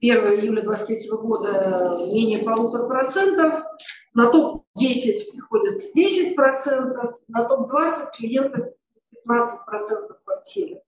1 0.00 0.16
июля 0.40 0.62
2023 0.62 1.10
года 1.18 1.98
менее 2.12 2.38
полутора 2.38 2.86
процентов. 2.86 3.62
На 4.14 4.30
топ-10 4.30 5.32
приходится 5.32 5.92
10 5.92 6.36
процентов, 6.36 7.18
на 7.28 7.44
топ-20 7.44 7.90
клиентов 8.16 8.60
15 9.10 9.66
процентов 9.66 10.22
портфеля. 10.24 10.82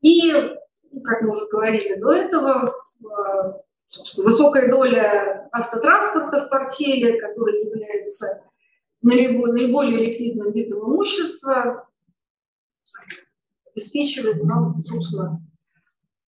И, 0.00 0.32
как 1.04 1.22
мы 1.22 1.30
уже 1.30 1.46
говорили 1.48 2.00
до 2.00 2.12
этого, 2.12 2.72
высокая 4.18 4.70
доля 4.70 5.48
автотранспорта 5.52 6.46
в 6.46 6.50
портфеле, 6.50 7.20
который 7.20 7.64
является 7.64 8.44
наиболее 9.02 9.98
ликвидным 9.98 10.52
видом 10.52 10.80
имущества, 10.80 11.88
обеспечивает 13.72 14.42
нам, 14.44 14.82
собственно, 14.84 15.45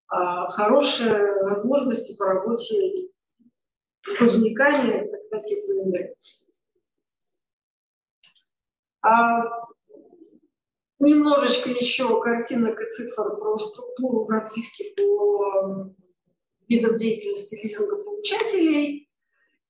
хорошие 0.09 1.43
возможности 1.43 2.17
по 2.17 2.27
работе 2.27 3.11
с 4.03 4.19
должниками, 4.19 5.11
когда 5.11 5.41
те 5.41 5.57
появляются. 5.67 6.51
А 9.03 9.67
немножечко 10.99 11.71
еще 11.71 12.21
картинок 12.21 12.81
и 12.81 12.89
цифр 12.89 13.37
про 13.37 13.59
структуру 13.59 14.27
разбивки 14.29 14.95
по 14.97 15.95
видам 16.69 16.97
деятельности 16.97 17.61
лизингополучателей 17.63 19.09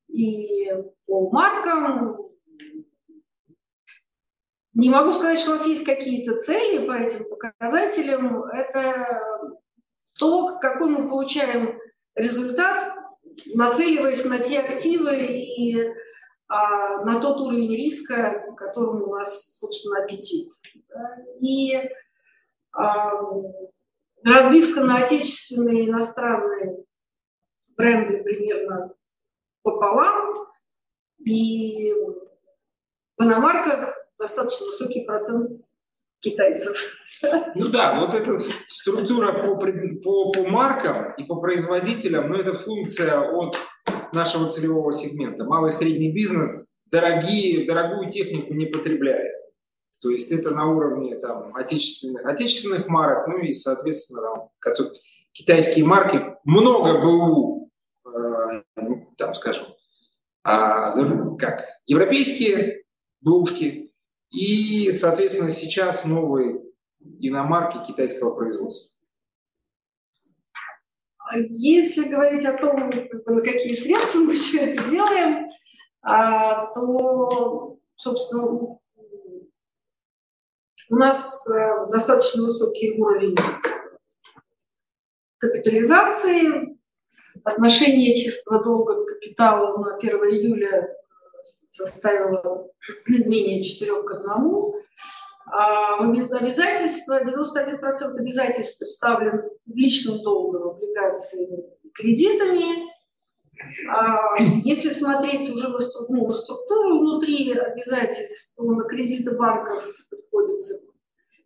и 0.08 0.72
по 1.06 1.30
маркам. 1.30 2.18
Не 4.74 4.90
могу 4.90 5.12
сказать, 5.12 5.38
что 5.38 5.52
у 5.52 5.54
нас 5.54 5.66
есть 5.66 5.84
какие-то 5.84 6.38
цели 6.38 6.86
по 6.86 6.92
этим 6.92 7.28
показателям. 7.28 8.44
Это 8.44 9.18
то, 10.18 10.58
какой 10.58 10.90
мы 10.90 11.08
получаем 11.08 11.78
результат, 12.14 12.94
нацеливаясь 13.54 14.24
на 14.24 14.38
те 14.38 14.60
активы 14.60 15.16
и 15.16 15.92
а, 16.48 17.04
на 17.04 17.20
тот 17.20 17.40
уровень 17.40 17.76
риска, 17.76 18.44
которому 18.56 19.06
у 19.06 19.16
нас, 19.16 19.58
собственно, 19.58 20.04
аппетит. 20.04 20.48
И 21.40 21.76
а, 22.72 23.12
разбивка 24.24 24.80
на 24.84 24.98
отечественные 24.98 25.84
и 25.84 25.88
иностранные 25.88 26.84
бренды 27.76 28.22
примерно 28.22 28.94
пополам, 29.62 30.46
и 31.18 31.92
в 33.18 33.22
иномарках 33.22 33.96
достаточно 34.18 34.66
высокий 34.66 35.04
процент 35.04 35.50
китайцев. 36.20 36.76
Ну 37.54 37.68
да, 37.68 38.00
вот 38.00 38.14
эта 38.14 38.36
структура 38.36 39.32
по, 39.32 39.56
по, 39.56 40.32
по 40.32 40.48
маркам 40.48 41.14
и 41.16 41.24
по 41.24 41.36
производителям, 41.36 42.28
ну 42.28 42.36
это 42.36 42.52
функция 42.52 43.20
от 43.20 43.56
нашего 44.12 44.48
целевого 44.48 44.92
сегмента. 44.92 45.44
Малый 45.44 45.70
и 45.70 45.72
средний 45.72 46.12
бизнес 46.12 46.78
дорогие, 46.86 47.66
дорогую 47.66 48.10
технику 48.10 48.54
не 48.54 48.66
потребляет. 48.66 49.32
То 50.00 50.10
есть 50.10 50.30
это 50.30 50.50
на 50.50 50.70
уровне 50.70 51.16
там, 51.16 51.54
отечественных, 51.54 52.24
отечественных 52.26 52.88
марок, 52.88 53.26
ну 53.28 53.38
и, 53.38 53.52
соответственно, 53.52 54.22
там, 54.22 54.92
китайские 55.32 55.84
марки, 55.84 56.20
много 56.44 57.00
БУ, 57.00 57.70
э, 58.06 58.62
там, 59.16 59.34
скажем, 59.34 59.64
а, 60.44 60.92
как 61.38 61.64
европейские 61.86 62.84
бэушки, 63.20 63.94
и, 64.30 64.92
соответственно, 64.92 65.50
сейчас 65.50 66.04
новые 66.04 66.60
иномарки 67.20 67.78
китайского 67.86 68.34
производства. 68.34 68.96
А 71.18 71.38
если 71.38 72.08
говорить 72.08 72.44
о 72.44 72.56
том, 72.56 72.76
на 73.26 73.40
какие 73.40 73.74
средства 73.74 74.20
мы 74.20 74.34
все 74.34 74.58
это 74.60 74.88
делаем, 74.88 75.48
а, 76.02 76.72
то, 76.72 77.78
собственно, 77.96 78.78
у 80.88 80.94
нас 80.94 81.48
э, 81.48 81.86
достаточно 81.90 82.44
высокий 82.44 82.92
уровень 83.00 83.34
капитализации, 85.38 86.78
отношение 87.42 88.14
чистого 88.14 88.62
долга 88.62 89.04
к 89.04 89.08
капиталу 89.08 89.78
на 89.82 89.96
1 89.96 90.10
июля 90.26 90.96
составило 91.42 92.70
менее 93.08 93.62
4 93.62 94.02
к 94.02 94.12
1. 94.12 94.72
А, 95.48 95.98
обязательства, 96.00 97.22
91% 97.22 98.18
обязательств 98.18 98.80
представлен 98.80 99.48
публичным 99.64 100.20
долгом, 100.22 100.70
облигациями 100.70 101.64
кредитами. 101.94 102.90
А, 103.88 104.36
если 104.64 104.90
смотреть 104.90 105.48
уже 105.48 105.68
на, 105.68 105.78
ну, 106.08 106.32
структуру 106.32 106.98
внутри 106.98 107.52
обязательств, 107.52 108.56
то 108.56 108.64
на 108.64 108.84
кредиты 108.84 109.36
банков 109.36 109.84
приходится, 110.10 110.84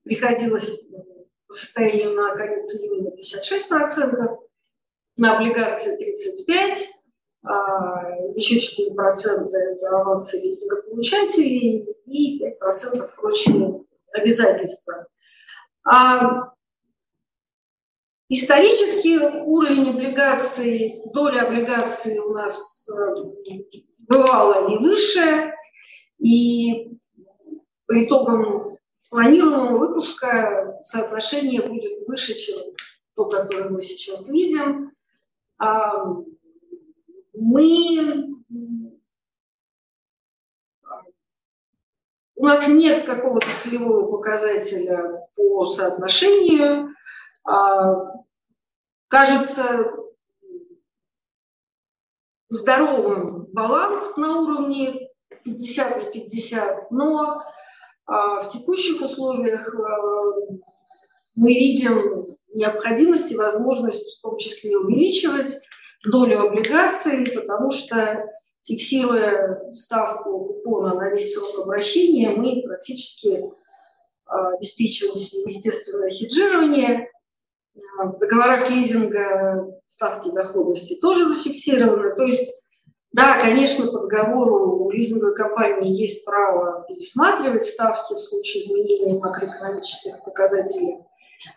приходилось 0.03 0.89
по 1.47 1.53
состоянию 1.53 2.15
на 2.15 2.35
конец 2.35 2.75
июня 2.77 3.13
56%, 3.17 4.39
на 5.19 5.37
облигации 5.37 5.97
35%, 5.99 6.89
а, 7.43 8.17
еще 8.35 8.59
4% 8.59 9.49
это 9.53 10.01
авансы 10.01 10.39
лизингополучателей 10.39 11.97
и 12.07 12.39
5% 12.39 13.15
прочие 13.17 13.85
обязательства. 14.13 15.07
А 15.85 16.53
исторический 18.29 19.19
уровень 19.19 19.91
облигаций, 19.91 21.03
доля 21.13 21.43
облигаций 21.43 22.19
у 22.19 22.33
нас 22.33 22.89
э, 22.89 23.53
бывала 24.09 24.71
и 24.71 24.79
выше, 24.79 25.53
и 26.19 26.91
по 27.87 28.05
итогам 28.05 28.79
планируемого 29.11 29.79
выпуска 29.79 30.79
соотношение 30.83 31.63
будет 31.63 32.07
выше, 32.07 32.35
чем 32.35 32.59
то, 33.15 33.27
которое 33.27 33.71
мы 33.71 33.81
сейчас 33.81 34.29
видим. 34.29 34.93
А 35.59 36.05
мы 37.35 38.31
У 42.41 42.45
нас 42.47 42.69
нет 42.69 43.05
какого-то 43.05 43.47
целевого 43.63 44.11
показателя 44.11 45.29
по 45.37 45.67
соотношению. 45.67 46.89
А, 47.45 48.15
кажется 49.09 49.93
здоровым 52.49 53.45
баланс 53.53 54.17
на 54.17 54.41
уровне 54.41 55.11
50 55.45 55.97
на 55.97 56.11
50, 56.11 56.91
но 56.93 57.43
а, 58.07 58.41
в 58.41 58.49
текущих 58.49 59.03
условиях 59.03 59.75
а, 59.79 60.61
мы 61.35 61.49
видим 61.51 62.25
необходимость 62.55 63.33
и 63.33 63.37
возможность 63.37 64.19
в 64.19 64.23
том 64.23 64.39
числе 64.39 64.79
увеличивать 64.79 65.61
долю 66.11 66.47
облигаций, 66.47 67.31
потому 67.35 67.71
что 67.71 68.25
фиксируя 68.65 69.71
ставку 69.73 70.45
купона 70.45 70.95
на 70.95 71.11
весь 71.11 71.35
срок 71.35 71.59
обращения, 71.61 72.31
мы 72.31 72.63
практически 72.63 73.45
а, 74.27 74.55
обеспечиваем 74.55 75.17
себе 75.17 75.43
естественное 75.53 76.11
хеджирование. 76.11 77.09
В 77.75 78.19
договорах 78.19 78.71
лизинга 78.71 79.81
ставки 79.87 80.31
доходности 80.31 80.99
тоже 81.01 81.29
зафиксированы. 81.29 82.15
То 82.15 82.25
есть, 82.25 82.51
да, 83.13 83.41
конечно, 83.41 83.87
по 83.87 84.01
договору 84.01 84.85
у 84.85 84.91
лизинговой 84.91 85.35
компании 85.35 85.95
есть 85.95 86.25
право 86.25 86.85
пересматривать 86.89 87.65
ставки 87.65 88.15
в 88.15 88.19
случае 88.19 88.65
изменения 88.65 89.19
макроэкономических 89.19 90.25
показателей, 90.25 90.99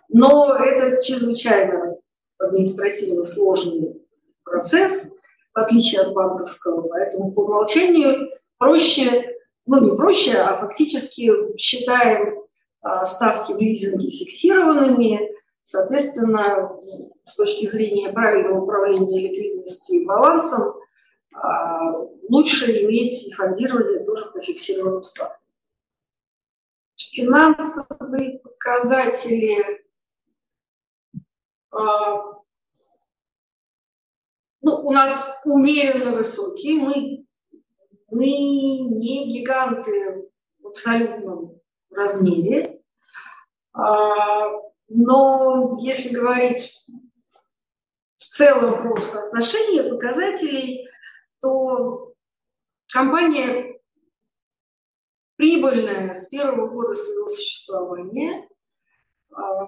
но 0.09 0.55
это 0.55 1.03
чрезвычайно 1.03 1.97
административно 2.37 3.23
сложный 3.23 4.01
процесс– 4.43 5.12
в 5.53 5.59
отличие 5.59 6.01
от 6.01 6.13
банковского. 6.13 6.87
Поэтому 6.87 7.31
по 7.31 7.41
умолчанию 7.41 8.29
проще, 8.57 9.35
ну 9.65 9.81
не 9.81 9.95
проще, 9.95 10.37
а 10.37 10.55
фактически 10.55 11.57
считаем 11.57 12.43
а, 12.81 13.05
ставки 13.05 13.53
в 13.53 13.59
лизинге 13.59 14.09
фиксированными. 14.09 15.31
Соответственно, 15.61 16.77
с 17.23 17.35
точки 17.35 17.65
зрения 17.67 18.11
правильного 18.11 18.61
управления 18.61 19.29
ликвидностью 19.29 20.01
и 20.01 20.05
балансом, 20.05 20.75
а, 21.33 21.93
лучше 22.29 22.71
иметь 22.83 23.33
фондирование 23.33 24.03
тоже 24.03 24.25
по 24.33 24.41
фиксированным 24.41 25.03
ставкам. 25.03 25.37
Финансовые 26.95 28.39
показатели 28.39 29.85
а, 31.71 32.42
ну, 34.63 34.79
у 34.79 34.91
нас 34.91 35.41
умеренно 35.43 36.15
высокие, 36.15 36.79
мы, 36.79 37.25
мы 38.07 38.25
не 38.25 39.31
гиганты 39.33 40.29
в 40.59 40.67
абсолютном 40.67 41.59
размере. 41.91 42.81
А, 43.73 44.49
но 44.87 45.77
если 45.81 46.15
говорить 46.15 46.87
в 48.15 48.23
целом 48.23 48.81
про 48.81 49.01
соотношение 49.01 49.83
показателей, 49.83 50.87
то 51.41 52.13
компания 52.91 53.81
прибыльная 55.35 56.13
с 56.13 56.29
первого 56.29 56.69
года 56.69 56.93
своего 56.93 57.29
существования, 57.29 58.47
а, 59.29 59.67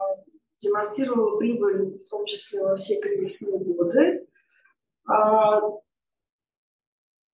демонстрировала 0.61 1.37
прибыль, 1.37 1.97
в 1.97 2.09
том 2.09 2.25
числе 2.25 2.63
во 2.63 2.75
все 2.75 3.01
кризисные 3.01 3.65
годы. 3.65 4.29
А, 5.07 5.61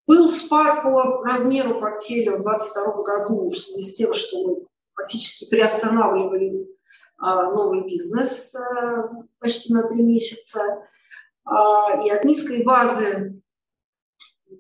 был 0.08 0.30
спад 0.30 0.84
по 0.84 1.24
размеру 1.24 1.80
портфеля 1.80 2.38
в 2.38 2.44
2022 2.44 3.04
году 3.04 3.50
в 3.50 3.58
связи 3.58 3.84
с 3.84 3.96
тем, 3.96 4.14
что 4.14 4.48
мы 4.48 4.66
фактически 4.94 5.50
приостанавливали 5.50 6.68
а, 7.18 7.52
новый 7.52 7.86
бизнес 7.86 8.54
почти 9.40 9.74
на 9.74 9.88
три 9.88 10.04
месяца. 10.04 10.88
И 12.06 12.10
от 12.10 12.24
низкой 12.24 12.64
базы 12.64 13.42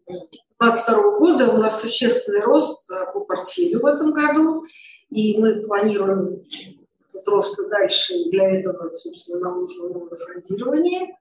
2022 0.07 1.19
года 1.19 1.53
у 1.53 1.57
нас 1.57 1.79
существенный 1.79 2.41
рост 2.41 2.89
по 3.13 3.19
портфелю 3.21 3.81
в 3.81 3.85
этом 3.85 4.13
году, 4.13 4.65
и 5.09 5.37
мы 5.37 5.61
планируем 5.61 6.43
этот 7.07 7.27
рост 7.27 7.59
и 7.59 7.69
дальше. 7.69 8.13
Для 8.31 8.49
этого, 8.49 8.91
собственно, 8.93 9.39
нам 9.39 9.61
нужно 9.61 9.89
новое 9.89 10.17
фондирование. 10.17 11.17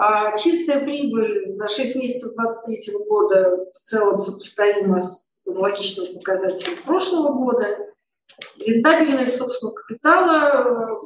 А 0.00 0.36
чистая 0.36 0.84
прибыль 0.84 1.52
за 1.52 1.66
6 1.66 1.96
месяцев 1.96 2.32
2023 2.36 3.04
года 3.08 3.66
в 3.72 3.78
целом 3.78 4.16
сопоставима 4.16 5.00
с 5.00 5.44
аналогичным 5.48 6.14
показателем 6.14 6.76
прошлого 6.84 7.32
года. 7.32 7.92
Рентабельность 8.60 9.36
собственного 9.36 9.74
капитала 9.74 11.00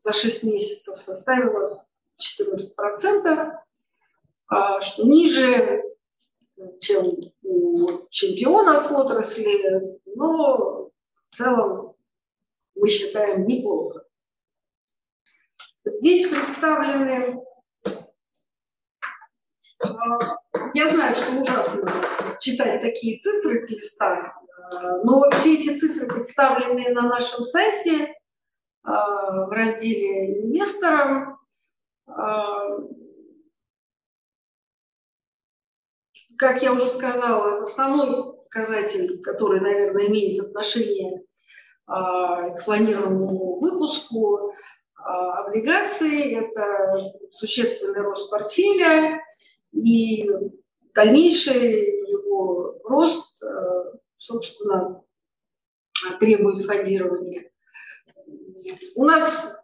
за 0.00 0.12
6 0.12 0.44
месяцев 0.44 0.96
составила 0.98 1.84
14%, 2.16 3.54
а, 4.46 4.80
что 4.80 5.02
ниже, 5.02 5.82
чем 6.78 7.12
у 7.42 8.06
чемпионов 8.10 8.92
отрасли, 8.92 9.98
но 10.14 10.92
в 11.12 11.34
целом 11.34 11.96
мы 12.76 12.88
считаем 12.88 13.48
неплохо. 13.48 14.04
Здесь 15.84 16.28
представлены, 16.28 17.42
я 20.74 20.88
знаю, 20.88 21.14
что 21.14 21.40
ужасно 21.40 22.04
читать 22.40 22.80
такие 22.80 23.18
цифры 23.18 23.56
с 23.58 23.70
листа, 23.70 24.34
но 25.04 25.28
все 25.32 25.54
эти 25.54 25.76
цифры 25.76 26.06
представлены 26.06 26.90
на 26.90 27.02
нашем 27.02 27.44
сайте 27.44 28.14
а, 28.82 29.46
в 29.46 29.50
разделе 29.50 30.42
«Инвесторам». 30.42 31.38
Как 36.38 36.62
я 36.62 36.72
уже 36.72 36.86
сказала, 36.86 37.62
основной 37.62 38.36
показатель, 38.44 39.22
который, 39.22 39.60
наверное, 39.60 40.06
имеет 40.06 40.44
отношение 40.44 41.22
а, 41.86 42.50
к 42.50 42.64
планированному 42.64 43.58
выпуску 43.58 44.52
а, 44.96 45.44
облигаций. 45.44 46.32
Это 46.32 46.98
существенный 47.30 48.02
рост 48.02 48.30
портфеля 48.30 49.22
и 49.76 50.28
дальнейший 50.94 52.10
его 52.10 52.80
рост, 52.84 53.42
а, 53.44 53.92
собственно, 54.16 55.02
требует 56.18 56.64
фондирования. 56.64 57.50
У 58.94 59.04
нас 59.04 59.62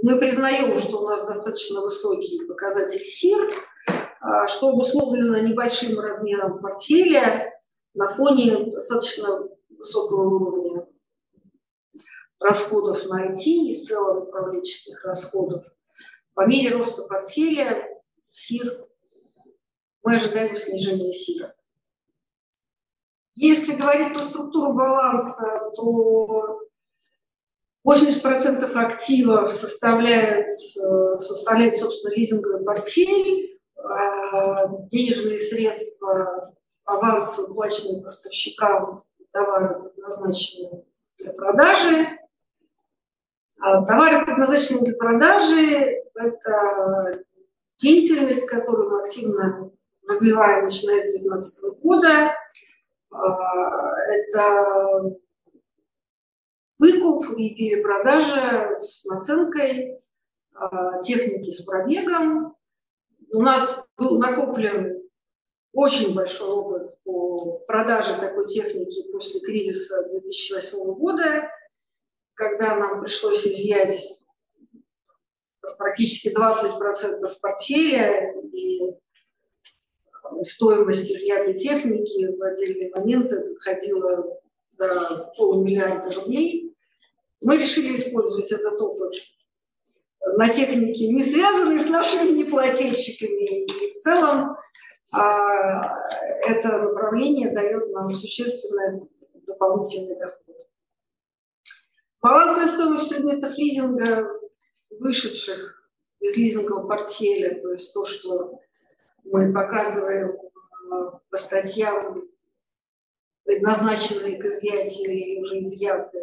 мы 0.00 0.18
признаем, 0.18 0.78
что 0.78 1.02
у 1.02 1.08
нас 1.08 1.26
достаточно 1.26 1.80
высокий 1.80 2.46
показатель 2.46 3.04
СИР, 3.04 3.50
что 4.46 4.70
обусловлено 4.70 5.38
небольшим 5.38 5.98
размером 5.98 6.60
портфеля 6.60 7.52
на 7.94 8.08
фоне 8.14 8.70
достаточно 8.72 9.48
высокого 9.70 10.28
уровня 10.28 10.86
расходов 12.40 13.06
на 13.06 13.32
IT 13.32 13.42
и 13.44 13.74
в 13.74 13.84
целом 13.84 14.28
управленческих 14.28 15.04
расходов. 15.04 15.64
По 16.34 16.46
мере 16.46 16.76
роста 16.76 17.02
портфеля 17.08 17.88
СИР 18.24 18.87
мы 20.02 20.16
ожидаем 20.16 20.54
снижения 20.54 21.12
СИРа. 21.12 21.54
Если 23.34 23.74
говорить 23.74 24.12
про 24.12 24.20
структуру 24.20 24.72
баланса, 24.72 25.70
то 25.74 26.60
80% 27.86 28.72
активов 28.74 29.52
составляет, 29.52 30.52
составляет, 30.54 31.78
собственно, 31.78 32.14
лизинговый 32.14 32.64
портфель, 32.64 33.60
а 33.76 34.66
денежные 34.88 35.38
средства, 35.38 36.52
авансы, 36.84 37.42
уплаченные 37.42 38.02
поставщикам 38.02 39.04
товаров, 39.30 39.92
предназначенные 39.94 40.84
для 41.18 41.32
продажи, 41.32 42.18
а 43.60 43.84
товары, 43.84 44.24
предназначенные 44.24 44.84
для 44.84 44.96
продажи, 44.96 46.02
это 46.14 47.24
деятельность, 47.76 48.46
которую 48.46 48.90
мы 48.90 49.02
активно 49.02 49.70
развиваем, 50.08 50.64
начиная 50.64 51.02
с 51.02 51.12
2019 51.12 51.80
года. 51.82 52.34
А, 53.10 53.96
это 54.08 55.16
выкуп 56.78 57.30
и 57.36 57.54
перепродажа 57.54 58.78
с 58.78 59.04
наценкой 59.04 60.00
а, 60.54 61.00
техники 61.02 61.50
с 61.50 61.62
пробегом. 61.62 62.56
У 63.32 63.42
нас 63.42 63.86
был 63.96 64.18
накоплен 64.18 65.02
очень 65.72 66.14
большой 66.14 66.48
опыт 66.48 66.98
по 67.04 67.58
продаже 67.66 68.18
такой 68.18 68.46
техники 68.46 69.12
после 69.12 69.40
кризиса 69.40 70.08
2008 70.08 70.94
года 70.94 71.48
когда 72.38 72.76
нам 72.76 73.00
пришлось 73.00 73.44
изъять 73.46 74.24
практически 75.76 76.28
20% 76.28 76.80
портфеля 77.42 78.32
и 78.52 78.94
стоимость 80.42 81.10
изъятой 81.10 81.54
техники 81.54 82.36
в 82.36 82.42
отдельные 82.42 82.90
моменты 82.94 83.44
доходила 83.44 84.40
до 84.76 85.32
полумиллиарда 85.36 86.10
рублей. 86.12 86.74
Мы 87.42 87.56
решили 87.56 87.94
использовать 87.94 88.50
этот 88.50 88.80
опыт 88.80 89.14
на 90.36 90.48
технике, 90.48 91.08
не 91.08 91.22
связанной 91.22 91.78
с 91.78 91.88
нашими 91.88 92.30
неплательщиками. 92.30 93.66
И 93.66 93.90
в 93.90 93.94
целом 93.94 94.56
а, 95.12 95.96
это 96.46 96.78
направление 96.78 97.52
дает 97.52 97.90
нам 97.92 98.14
существенный 98.14 99.08
дополнительный 99.46 100.18
доход. 100.18 100.56
Балансовая 102.20 102.66
стоимость 102.66 103.08
предметов 103.08 103.56
лизинга, 103.56 104.28
вышедших 104.90 105.90
из 106.20 106.36
лизингового 106.36 106.88
портфеля, 106.88 107.60
то 107.60 107.72
есть 107.72 107.94
то, 107.94 108.04
что 108.04 108.60
мы 109.30 109.52
показываем 109.52 110.30
э, 110.30 111.10
по 111.30 111.36
статьям, 111.36 112.22
предназначенные 113.44 114.38
к 114.38 114.44
изъятию 114.44 115.12
или 115.12 115.40
уже 115.40 115.60
изъяты, 115.60 116.18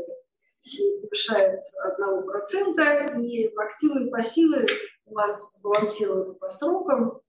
не 0.66 1.00
превышает 1.00 1.62
1%, 2.00 3.22
и 3.22 3.56
активы 3.56 4.06
и 4.06 4.10
пассивы 4.10 4.68
у 5.06 5.16
нас 5.16 5.58
сбалансированы 5.58 6.34
по 6.36 6.50
срокам. 6.50 7.22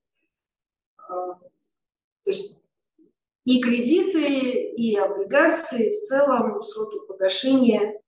Э, 0.99 1.13
то 1.13 2.31
есть 2.31 2.63
и 3.45 3.61
кредиты, 3.61 4.73
и 4.73 4.97
облигации 4.97 5.91
в 5.91 6.01
целом 6.01 6.63
сроки 6.63 6.99
погашения 7.07 8.01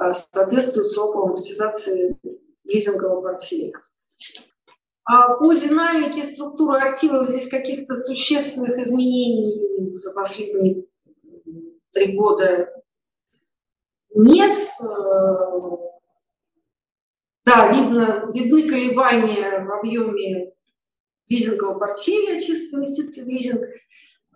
Э, 0.00 0.12
соответствует 0.12 0.88
срокам 0.88 1.22
амортизации 1.22 2.18
лизингового 2.64 3.22
портфеля. 3.22 3.72
А 5.10 5.36
по 5.36 5.54
динамике 5.54 6.22
структуры 6.22 6.80
активов 6.80 7.30
здесь 7.30 7.48
каких-то 7.48 7.96
существенных 7.96 8.76
изменений 8.76 9.96
за 9.96 10.12
последние 10.12 10.84
три 11.92 12.14
года 12.14 12.70
нет. 14.14 14.54
Э, 14.82 14.84
да, 17.46 17.72
видно, 17.72 18.30
видны 18.34 18.68
колебания 18.68 19.64
в 19.64 19.78
объеме 19.78 20.52
лизингового 21.26 21.78
портфеля, 21.78 22.38
чисто 22.38 22.76
инвестиции 22.76 23.22
в 23.22 23.28
лизинг. 23.28 23.62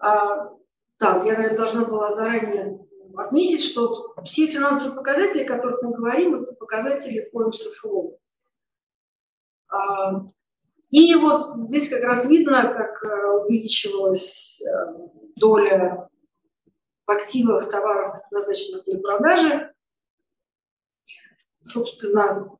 А, 0.01 0.55
так, 0.97 1.23
я, 1.27 1.35
наверное, 1.35 1.57
должна 1.59 1.85
была 1.85 2.11
заранее 2.11 2.81
отметить, 3.19 3.63
что 3.63 4.15
все 4.25 4.47
финансовые 4.47 4.97
показатели, 4.97 5.43
о 5.43 5.49
которых 5.49 5.83
мы 5.83 5.93
говорим, 5.93 6.37
это 6.37 6.55
показатели 6.55 7.29
по 7.31 7.47
МСФО. 7.47 8.17
И 10.93 11.15
вот 11.15 11.47
здесь 11.69 11.89
как 11.89 12.05
раз 12.05 12.27
видно, 12.27 12.71
как 12.71 13.03
э, 13.03 13.27
увеличивалась 13.47 14.61
э, 14.61 15.09
доля 15.37 16.07
в 17.07 17.11
активах, 17.11 17.71
товарах, 17.71 18.21
предназначенных 18.29 18.85
для 18.85 19.01
продажи. 19.01 19.75
Собственно, 21.63 22.59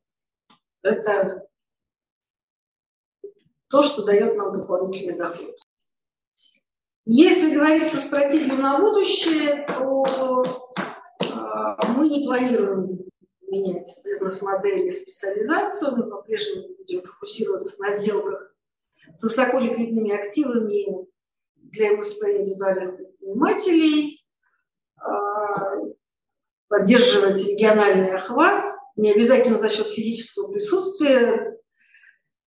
это 0.83 1.47
то, 3.69 3.83
что 3.83 4.03
дает 4.03 4.35
нам 4.39 4.55
дополнительный 4.55 5.19
доход. 5.19 5.55
Если 7.05 7.55
говорить 7.55 7.91
про 7.91 7.99
стратегию 7.99 8.57
на 8.57 8.81
будущее, 8.81 9.67
то 9.69 10.43
э, 11.21 11.87
мы 11.97 12.09
не 12.09 12.25
планируем 12.25 13.11
менять 13.43 13.95
бизнес-модель 14.03 14.87
и 14.87 14.91
специализацию. 14.91 15.97
Мы 15.99 16.09
по-прежнему 16.09 16.75
будем 16.83 17.03
фокусироваться 17.03 17.81
на 17.83 17.97
сделках 17.97 18.55
с 19.13 19.23
высоколиквидными 19.23 20.13
активами 20.13 21.07
для 21.57 21.97
МСП 21.97 22.25
индивидуальных 22.25 22.97
предпринимателей, 22.97 24.21
а, 24.97 25.77
поддерживать 26.69 27.45
региональный 27.45 28.15
охват, 28.15 28.65
не 28.97 29.13
обязательно 29.13 29.59
за 29.59 29.69
счет 29.69 29.87
физического 29.87 30.53
присутствия. 30.53 31.59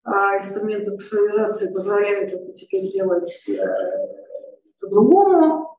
А 0.05 0.37
инструменты 0.37 0.91
цифровизации 0.91 1.73
позволяют 1.73 2.33
это 2.33 2.51
теперь 2.51 2.91
делать 2.91 3.47
э, 3.47 3.65
по-другому. 4.81 5.77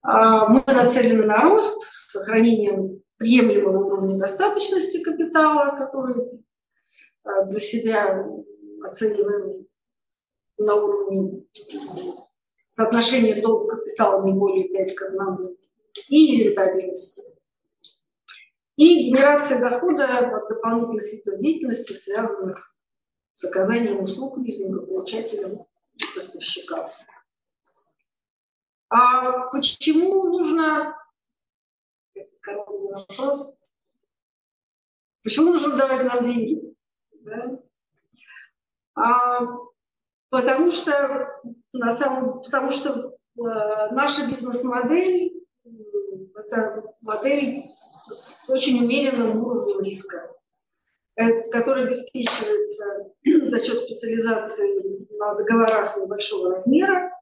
А 0.00 0.48
мы 0.48 0.62
нацелены 0.64 1.26
на 1.26 1.42
рост 1.42 1.76
с 1.76 2.12
сохранением 2.12 3.02
приемлемого 3.16 3.84
уровня 3.84 4.16
достаточности 4.16 5.02
капитала, 5.02 5.76
который 5.76 6.44
для 7.46 7.60
себя 7.60 8.26
оцениваем 8.84 9.66
на 10.56 10.74
уровне 10.74 11.44
соотношения 12.66 13.40
долга 13.40 13.76
капитала 13.76 14.24
не 14.24 14.32
более 14.32 14.68
5 14.68 14.94
к 14.94 15.02
1 15.02 15.56
и 16.08 16.44
рентабельности. 16.44 17.22
И 18.76 19.10
генерация 19.10 19.60
дохода 19.60 20.18
от 20.18 20.48
дополнительных 20.48 21.12
видов 21.12 21.38
деятельности, 21.38 21.92
связанных 21.92 22.74
с 23.32 23.44
оказанием 23.44 24.00
услуг 24.00 24.38
лизинга 24.38 24.86
получателям 24.86 25.66
поставщикам. 26.14 26.86
А 28.88 29.48
почему 29.50 30.24
нужно... 30.24 30.96
Это 32.14 32.32
коронный 32.40 32.92
вопрос. 32.92 33.60
Почему 35.22 35.52
нужно 35.52 35.76
давать 35.76 36.06
нам 36.06 36.22
деньги? 36.22 36.74
Да? 37.24 37.58
А, 38.94 39.46
потому 40.30 40.70
что 40.70 41.40
на 41.72 41.92
самом, 41.92 42.42
потому 42.42 42.70
что 42.70 43.16
э, 43.36 43.42
наша 43.92 44.26
бизнес-модель 44.26 45.38
это 46.48 46.82
модель 47.00 47.70
с 48.14 48.48
очень 48.48 48.82
умеренным 48.84 49.44
уровнем 49.44 49.80
риска, 49.80 50.32
э, 51.16 51.42
который 51.50 51.84
обеспечивается 51.84 53.12
за 53.24 53.60
счет 53.60 53.82
специализации 53.82 55.06
на 55.16 55.34
договорах 55.34 55.96
небольшого 55.96 56.52
размера, 56.52 57.12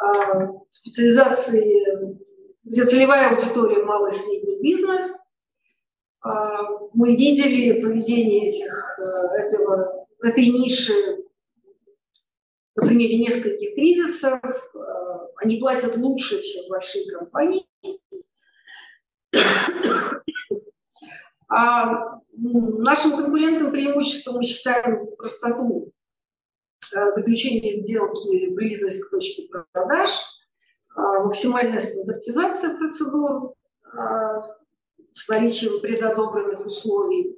а, 0.00 0.48
специализации, 0.70 2.18
где 2.64 2.84
целевая 2.84 3.34
аудитория 3.34 3.82
малый 3.82 4.10
и 4.10 4.14
средний 4.14 4.60
бизнес. 4.62 5.29
А, 6.22 6.62
мы 6.92 7.16
видели 7.16 7.80
поведение 7.80 8.48
этих, 8.48 8.98
э, 8.98 9.02
этого, 9.38 10.06
этой 10.22 10.46
ниши 10.46 11.24
на 12.76 12.86
примере 12.86 13.18
нескольких 13.18 13.74
кризисов. 13.74 14.40
А, 14.42 15.26
они 15.36 15.58
платят 15.58 15.96
лучше, 15.96 16.42
чем 16.42 16.68
большие 16.68 17.10
компании. 17.10 17.66
А 21.48 22.20
нашим 22.32 23.16
конкурентным 23.16 23.72
преимуществом 23.72 24.36
мы 24.36 24.44
считаем 24.44 25.08
простоту 25.16 25.92
Э, 26.92 27.10
заключение 27.12 27.72
сделки, 27.72 28.50
близость 28.50 29.04
к 29.04 29.10
точке 29.10 29.48
продаж, 29.72 30.10
э, 30.96 31.00
максимальная 31.00 31.80
стандартизация 31.80 32.76
процедур 32.76 33.54
э, 33.92 34.40
с 35.12 35.28
наличием 35.28 35.80
предодобренных 35.80 36.66
условий. 36.66 37.36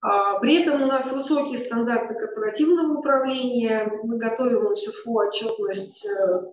А, 0.00 0.38
при 0.40 0.60
этом 0.60 0.82
у 0.82 0.86
нас 0.86 1.12
высокие 1.12 1.58
стандарты 1.58 2.14
корпоративного 2.14 2.98
управления. 2.98 3.90
Мы 4.02 4.18
готовим 4.18 4.70
МСФУ 4.70 5.14
отчетность 5.14 6.06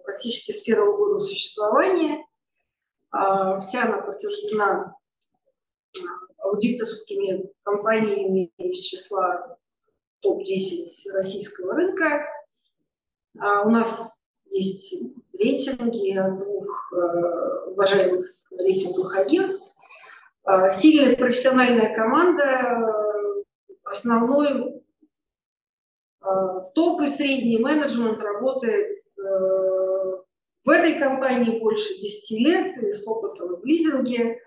практически 0.03 0.51
с 0.51 0.61
первого 0.61 0.95
года 0.97 1.17
существования. 1.17 2.25
А, 3.11 3.57
вся 3.59 3.83
она 3.83 4.01
подтверждена 4.01 4.95
аудиторскими 6.37 7.51
компаниями 7.63 8.51
из 8.57 8.77
числа 8.77 9.57
топ-10 10.21 11.11
российского 11.13 11.73
рынка. 11.73 12.25
А 13.39 13.65
у 13.65 13.69
нас 13.69 14.21
есть 14.49 14.95
рейтинги 15.33 16.17
от 16.17 16.39
двух 16.39 16.93
э, 16.93 17.71
уважаемых 17.71 18.25
рейтинговых 18.51 19.15
агентств. 19.15 19.75
Э, 20.49 20.67
сильная 20.71 21.15
профессиональная 21.15 21.93
команда, 21.93 23.05
основной 23.83 24.81
э, 26.21 26.25
топ 26.73 27.01
и 27.01 27.07
средний 27.07 27.59
менеджмент 27.59 28.19
работает 28.19 28.91
э, 28.91 30.17
в 30.65 30.69
этой 30.69 30.97
компании 30.97 31.59
больше 31.59 31.99
10 31.99 32.39
лет 32.39 32.77
и 32.77 32.91
с 32.91 33.07
опытом 33.07 33.59
в 33.62 33.65
лизинге 33.65 34.39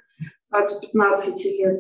от 0.51 0.81
15 0.81 1.45
лет 1.59 1.79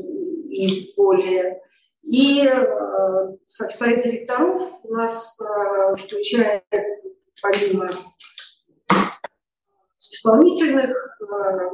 и 0.51 0.95
более. 0.97 1.61
И 2.03 2.47
э, 2.47 3.37
совет 3.49 4.05
директоров 4.05 4.61
у 4.85 4.95
нас 4.95 5.37
э, 5.41 5.97
включает 5.97 6.63
помимо 7.43 7.91
исполнительных 9.99 10.91
э, 11.23 11.71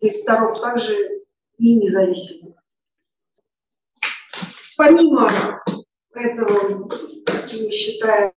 директоров 0.00 0.60
также 0.60 1.25
и 1.58 1.76
независимых. 1.76 2.56
Помимо 4.76 5.62
этого 6.14 6.86
мы 6.86 7.70
считаем 7.70 8.32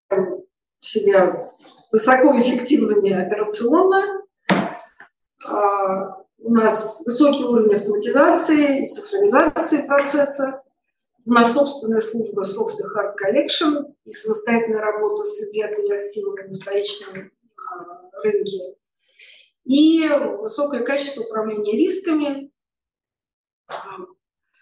себя 0.79 1.53
высокоэффективными 1.91 3.11
операционно. 3.11 4.23
У 6.41 6.53
нас 6.53 7.03
высокий 7.05 7.43
уровень 7.43 7.75
автоматизации 7.75 8.83
и 8.83 8.87
цифровизации 8.87 9.85
процессов. 9.85 10.55
У 11.25 11.31
нас 11.31 11.53
собственная 11.53 12.01
служба 12.01 12.41
Soft 12.41 12.77
и 12.79 12.83
Hard 12.83 13.13
Collection 13.21 13.93
и 14.05 14.11
самостоятельная 14.11 14.81
работа 14.81 15.25
с 15.25 15.39
изъятыми 15.41 15.95
активами 15.95 16.47
на 16.47 16.53
вторичном 16.53 17.31
а, 17.57 18.21
рынке. 18.23 18.75
И 19.65 20.07
высокое 20.39 20.83
качество 20.83 21.21
управления 21.21 21.73
рисками, 21.73 22.51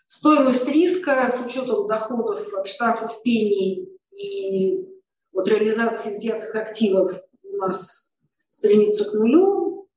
стоимость 0.05 0.67
риска 0.67 1.27
с 1.27 1.45
учетом 1.45 1.87
доходов 1.87 2.53
от 2.53 2.67
штрафов, 2.67 3.21
пений 3.23 3.89
и 4.11 4.87
от 5.33 5.47
реализации 5.47 6.13
изъятых 6.17 6.55
активов 6.55 7.13
у 7.43 7.57
нас 7.57 8.15
стремится 8.49 9.09
к 9.09 9.13
нулю. 9.13 9.89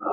А, 0.00 0.08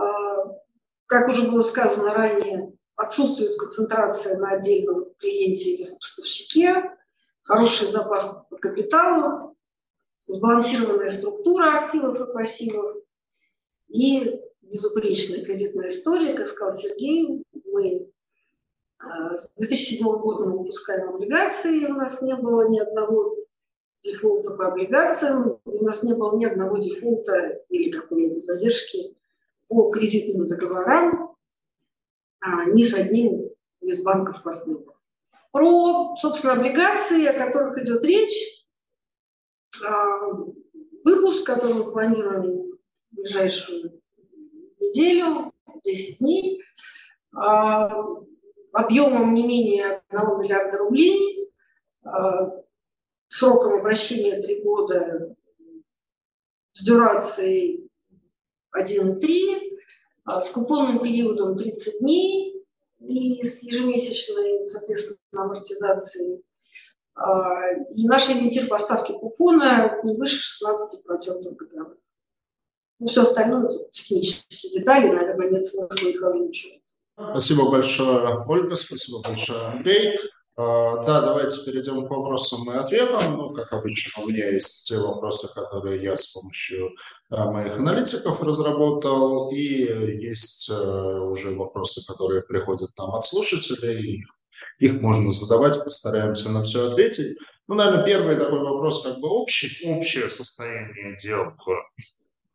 как 1.06 1.30
уже 1.30 1.50
было 1.50 1.62
сказано 1.62 2.14
ранее, 2.14 2.74
отсутствует 2.96 3.58
концентрация 3.58 4.38
на 4.38 4.52
отдельном 4.52 5.06
клиенте 5.20 5.70
или 5.72 5.94
поставщике, 5.94 6.98
хороший 7.44 7.88
запас 7.88 8.46
по 8.50 8.58
капиталу, 8.58 9.56
сбалансированная 10.20 11.10
структура 11.10 11.80
активов 11.80 12.20
и 12.20 12.34
пассивов 12.34 12.96
и 13.88 14.42
безупречная 14.72 15.44
кредитная 15.44 15.90
история, 15.90 16.34
как 16.34 16.48
сказал 16.48 16.78
Сергей, 16.78 17.44
мы 17.66 18.12
э, 19.04 19.38
с 19.38 19.54
2007 19.56 20.06
года 20.20 20.50
мы 20.50 20.60
выпускаем 20.60 21.10
облигации, 21.10 21.86
у 21.86 21.94
нас 21.94 22.22
не 22.22 22.36
было 22.36 22.68
ни 22.70 22.80
одного 22.80 23.36
дефолта 24.04 24.56
по 24.56 24.68
облигациям, 24.68 25.60
у 25.66 25.84
нас 25.84 26.04
не 26.04 26.14
было 26.14 26.38
ни 26.38 26.46
одного 26.46 26.78
дефолта 26.78 27.62
или 27.70 27.92
какой-нибудь 27.92 28.44
задержки 28.44 29.16
по 29.68 29.90
кредитным 29.90 30.48
договорам, 30.48 31.36
а, 32.40 32.66
ни 32.66 32.84
с 32.84 32.94
одним 32.94 33.50
из 33.82 34.04
банков 34.04 34.44
партнеров. 34.44 34.96
Про, 35.52 36.16
собственно, 36.18 36.54
облигации, 36.54 37.26
о 37.26 37.34
которых 37.34 37.78
идет 37.80 38.04
речь, 38.04 38.68
а, 39.84 40.30
выпуск, 41.04 41.46
который 41.46 41.74
мы 41.74 41.92
планируем 41.92 42.78
в 43.12 43.16
ближайшую 43.16 44.02
неделю, 44.90 45.54
10 45.84 46.20
дней, 46.20 46.62
а, 47.34 48.04
объемом 48.74 49.34
не 49.34 49.48
менее 49.48 50.02
1 50.10 50.40
миллиарда 50.40 50.78
рублей, 50.80 51.52
сроком 53.28 53.80
обращения 53.80 54.40
3 54.40 54.62
года, 54.62 55.36
с 56.74 56.84
дюрацией 56.84 57.90
1,3 58.72 59.76
с 60.42 60.50
купонным 60.50 61.00
периодом 61.00 61.58
30 61.58 62.00
дней 62.02 62.66
и 63.00 63.44
с 63.44 63.64
ежемесячной, 63.64 64.68
соответственно, 64.68 65.20
амортизацией. 65.34 66.44
И 67.94 68.08
наш 68.08 68.30
ориентир 68.30 68.68
поставки 68.68 69.14
купона 69.14 70.00
не 70.04 70.18
выше 70.18 70.38
16% 70.38 71.56
годовых. 71.56 71.98
Ну, 73.00 73.08
все 73.08 73.22
остальное 73.22 73.70
технические 73.92 74.72
детали, 74.72 75.12
наверное, 75.12 75.52
нет 75.52 75.66
смысла 75.66 76.08
их 76.08 76.24
озвучивать. 76.24 76.82
Спасибо 77.18 77.70
большое, 77.70 78.44
Ольга, 78.48 78.76
спасибо 78.76 79.22
большое, 79.22 79.68
Андрей. 79.68 80.18
А, 80.58 81.04
да, 81.06 81.20
давайте 81.20 81.66
перейдем 81.66 82.08
к 82.08 82.10
вопросам 82.10 82.72
и 82.72 82.78
ответам. 82.78 83.36
Ну, 83.36 83.54
как 83.54 83.74
обычно, 83.74 84.24
у 84.24 84.30
меня 84.30 84.50
есть 84.52 84.88
те 84.88 84.98
вопросы, 84.98 85.54
которые 85.54 86.02
я 86.02 86.16
с 86.16 86.32
помощью 86.32 86.92
а, 87.30 87.52
моих 87.52 87.78
аналитиков 87.78 88.40
разработал, 88.42 89.52
и 89.52 89.58
есть 89.60 90.70
а, 90.72 91.20
уже 91.22 91.52
вопросы, 91.52 92.06
которые 92.08 92.42
приходят 92.42 92.92
нам 92.98 93.16
от 93.16 93.26
слушателей. 93.26 94.24
Их 94.80 95.02
можно 95.02 95.32
задавать, 95.32 95.84
постараемся 95.84 96.50
на 96.50 96.64
все 96.64 96.90
ответить. 96.90 97.38
Ну, 97.68 97.76
наверное, 97.76 98.06
первый 98.06 98.38
такой 98.38 98.60
вопрос, 98.60 99.04
как 99.04 99.20
бы 99.20 99.28
общий, 99.28 99.90
общее 99.90 100.30
состояние 100.30 101.18
дел 101.18 101.52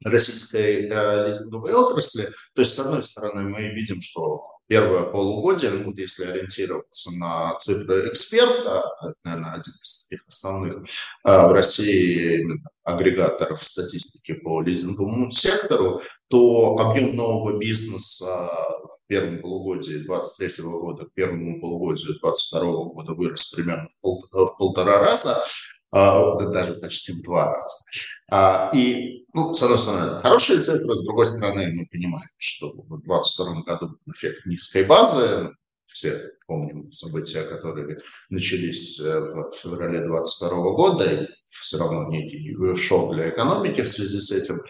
российской 0.05 0.83
лизинговой 1.27 1.73
отрасли. 1.73 2.31
То 2.55 2.63
есть, 2.63 2.75
с 2.75 2.79
одной 2.79 3.03
стороны, 3.03 3.43
мы 3.51 3.69
видим, 3.69 4.01
что 4.01 4.47
первое 4.71 5.03
полугодие, 5.03 5.73
ну, 5.73 5.93
если 5.97 6.27
ориентироваться 6.27 7.11
на 7.19 7.57
цифры 7.57 8.09
эксперта, 8.09 8.85
это, 9.03 9.15
наверное, 9.25 9.51
один 9.55 9.73
из 9.83 10.09
таких 10.09 10.25
основных 10.29 10.85
а, 11.25 11.49
в 11.49 11.53
России 11.53 12.47
агрегаторов 12.85 13.63
статистики 13.63 14.35
по 14.35 14.63
лизинговому 14.63 15.33
сектору, 15.33 16.01
то 16.29 16.77
объем 16.79 17.17
нового 17.17 17.59
бизнеса 17.59 18.47
в 18.47 19.09
первом 19.09 19.43
полугодии 19.43 20.05
2023 20.05 20.65
года 20.65 21.05
к 21.07 21.15
первому 21.15 21.61
полугодию 21.61 22.19
2022 22.21 22.61
года 22.95 23.15
вырос 23.15 23.53
примерно 23.53 23.89
в, 23.89 24.01
пол, 24.01 24.25
в 24.31 24.57
полтора 24.57 25.01
раза, 25.01 25.45
а, 25.91 26.39
даже 26.39 26.75
почти 26.75 27.13
в 27.13 27.23
два 27.23 27.47
раза. 27.47 27.85
А, 28.31 28.71
и, 28.73 29.25
ну, 29.35 29.53
с 29.53 29.63
одной 29.63 29.79
стороны, 29.79 30.23
хорошие 30.23 30.61
цифры, 30.61 30.95
с 30.95 31.03
другой 31.03 31.27
стороны, 31.27 31.73
мы 31.73 31.87
понимаем, 31.87 32.29
что 32.39 32.71
в 32.71 33.03
2022 33.03 33.63
году 33.63 33.97
эффект 34.07 34.47
низкой 34.47 34.85
базы, 34.85 35.51
все 35.87 36.21
помним 36.47 36.87
события, 36.87 37.43
которые 37.43 37.97
начались 38.29 39.01
э, 39.01 39.19
в 39.19 39.53
феврале 39.61 39.99
2022 39.99 40.49
года, 40.73 41.05
и 41.05 41.27
все 41.47 41.79
равно 41.79 42.09
некий 42.09 42.57
шок 42.77 43.15
для 43.15 43.31
экономики 43.31 43.83
в 43.83 43.89
связи 43.89 44.21
с 44.21 44.31
этим. 44.31 44.63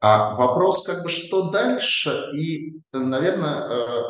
А 0.00 0.36
вопрос, 0.36 0.86
как 0.86 1.02
бы, 1.02 1.08
что 1.08 1.50
дальше? 1.50 2.30
И, 2.36 2.80
наверное, 2.92 3.68
э, 3.68 4.02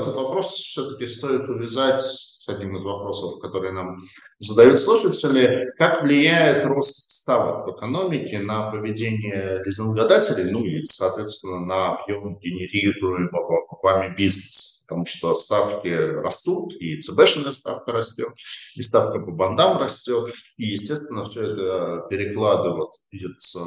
этот 0.00 0.16
вопрос 0.16 0.54
все-таки 0.54 1.06
стоит 1.06 1.48
увязать 1.48 2.00
с 2.42 2.48
одним 2.48 2.76
из 2.76 2.82
вопросов, 2.82 3.40
которые 3.40 3.72
нам 3.72 3.98
задают 4.40 4.76
слушатели. 4.76 5.72
Как 5.78 6.02
влияет 6.02 6.66
рост 6.66 7.08
ставок 7.08 7.68
в 7.68 7.76
экономике 7.76 8.40
на 8.40 8.72
поведение 8.72 9.62
лизингодателей, 9.64 10.50
ну 10.50 10.64
и, 10.64 10.84
соответственно, 10.84 11.64
на 11.64 11.94
объем 11.94 12.36
генерируемого 12.40 13.78
вами 13.80 14.12
бизнеса? 14.16 14.82
Потому 14.88 15.06
что 15.06 15.32
ставки 15.34 15.86
растут, 15.86 16.74
и 16.80 17.00
ЦБшная 17.00 17.52
ставка 17.52 17.92
растет, 17.92 18.30
и 18.74 18.82
ставка 18.82 19.20
по 19.20 19.30
бандам 19.30 19.78
растет, 19.78 20.34
и, 20.56 20.66
естественно, 20.66 21.24
все 21.24 21.44
это 21.44 22.06
перекладывается 22.10 23.60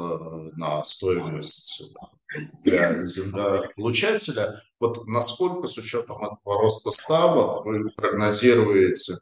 на 0.56 0.84
стоимость 0.84 1.94
для 2.62 2.92
лизингополучателя. 2.92 4.62
Вот 4.80 5.06
насколько 5.06 5.66
с 5.66 5.78
учетом 5.78 6.16
этого 6.24 6.60
роста 6.62 6.90
ставок 6.90 7.64
вы 7.64 7.90
прогнозируете 7.90 9.18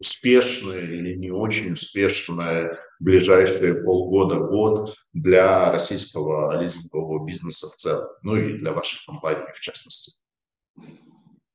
успешное 0.00 0.82
или 0.82 1.14
не 1.14 1.30
очень 1.30 1.72
успешное 1.72 2.76
ближайшие 3.00 3.82
полгода, 3.82 4.40
год 4.40 4.94
для 5.12 5.70
российского 5.72 6.60
лизингового 6.60 7.24
бизнеса 7.24 7.70
в 7.70 7.76
целом, 7.76 8.08
ну 8.22 8.36
и 8.36 8.58
для 8.58 8.72
вашей 8.72 9.04
компании 9.06 9.52
в 9.54 9.60
частности? 9.60 10.20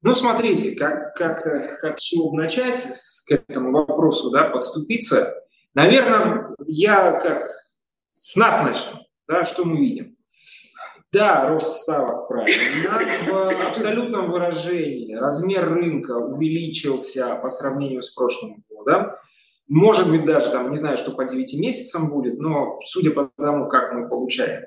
Ну, 0.01 0.13
смотрите, 0.13 0.75
как, 0.75 1.13
как, 1.15 1.43
как 1.43 1.99
чего 1.99 2.33
начать 2.33 2.81
к 3.27 3.31
этому 3.31 3.71
вопросу, 3.71 4.31
да, 4.31 4.49
подступиться. 4.49 5.35
Наверное, 5.73 6.55
я 6.65 7.19
как 7.19 7.47
с 8.11 8.35
нас 8.37 8.63
начну, 8.63 9.01
да, 9.27 9.43
что 9.43 9.65
мы 9.65 9.77
видим. 9.77 10.09
Да, 11.11 11.47
рост 11.47 11.81
ставок 11.81 12.27
правильно. 12.27 12.99
В 13.25 13.67
абсолютном 13.67 14.31
выражении 14.31 15.15
размер 15.15 15.67
рынка 15.67 16.11
увеличился 16.17 17.35
по 17.41 17.49
сравнению 17.49 18.03
с 18.03 18.11
прошлым 18.11 18.63
годом. 18.69 19.13
Может 19.67 20.09
быть, 20.09 20.25
даже 20.25 20.51
там, 20.51 20.69
не 20.69 20.75
знаю, 20.75 20.97
что 20.97 21.11
по 21.11 21.25
9 21.25 21.59
месяцам 21.59 22.09
будет, 22.09 22.39
но 22.39 22.77
судя 22.81 23.11
по 23.11 23.31
тому, 23.37 23.67
как 23.69 23.93
мы 23.93 24.07
получаем, 24.07 24.65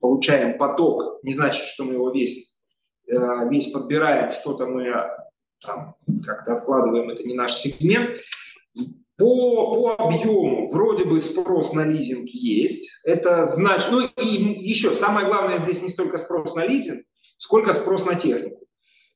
получаем 0.00 0.58
поток, 0.58 1.22
не 1.22 1.32
значит, 1.32 1.64
что 1.64 1.84
мы 1.84 1.94
его 1.94 2.10
весь, 2.10 2.58
э, 3.06 3.48
весь 3.48 3.70
подбираем, 3.70 4.30
что-то 4.30 4.66
мы 4.66 4.92
там 5.64 5.96
как-то 6.24 6.54
откладываем, 6.54 7.10
это 7.10 7.22
не 7.22 7.34
наш 7.34 7.52
сегмент. 7.52 8.10
По, 9.20 9.74
по 9.74 9.94
объему 10.06 10.66
вроде 10.68 11.04
бы 11.04 11.20
спрос 11.20 11.74
на 11.74 11.84
лизинг 11.84 12.26
есть. 12.26 12.90
Это 13.04 13.44
значит, 13.44 13.88
ну 13.90 14.00
и 14.00 14.26
еще 14.26 14.94
самое 14.94 15.26
главное 15.26 15.58
здесь 15.58 15.82
не 15.82 15.90
столько 15.90 16.16
спрос 16.16 16.54
на 16.54 16.64
лизинг, 16.64 17.04
сколько 17.36 17.74
спрос 17.74 18.06
на 18.06 18.14
технику. 18.14 18.66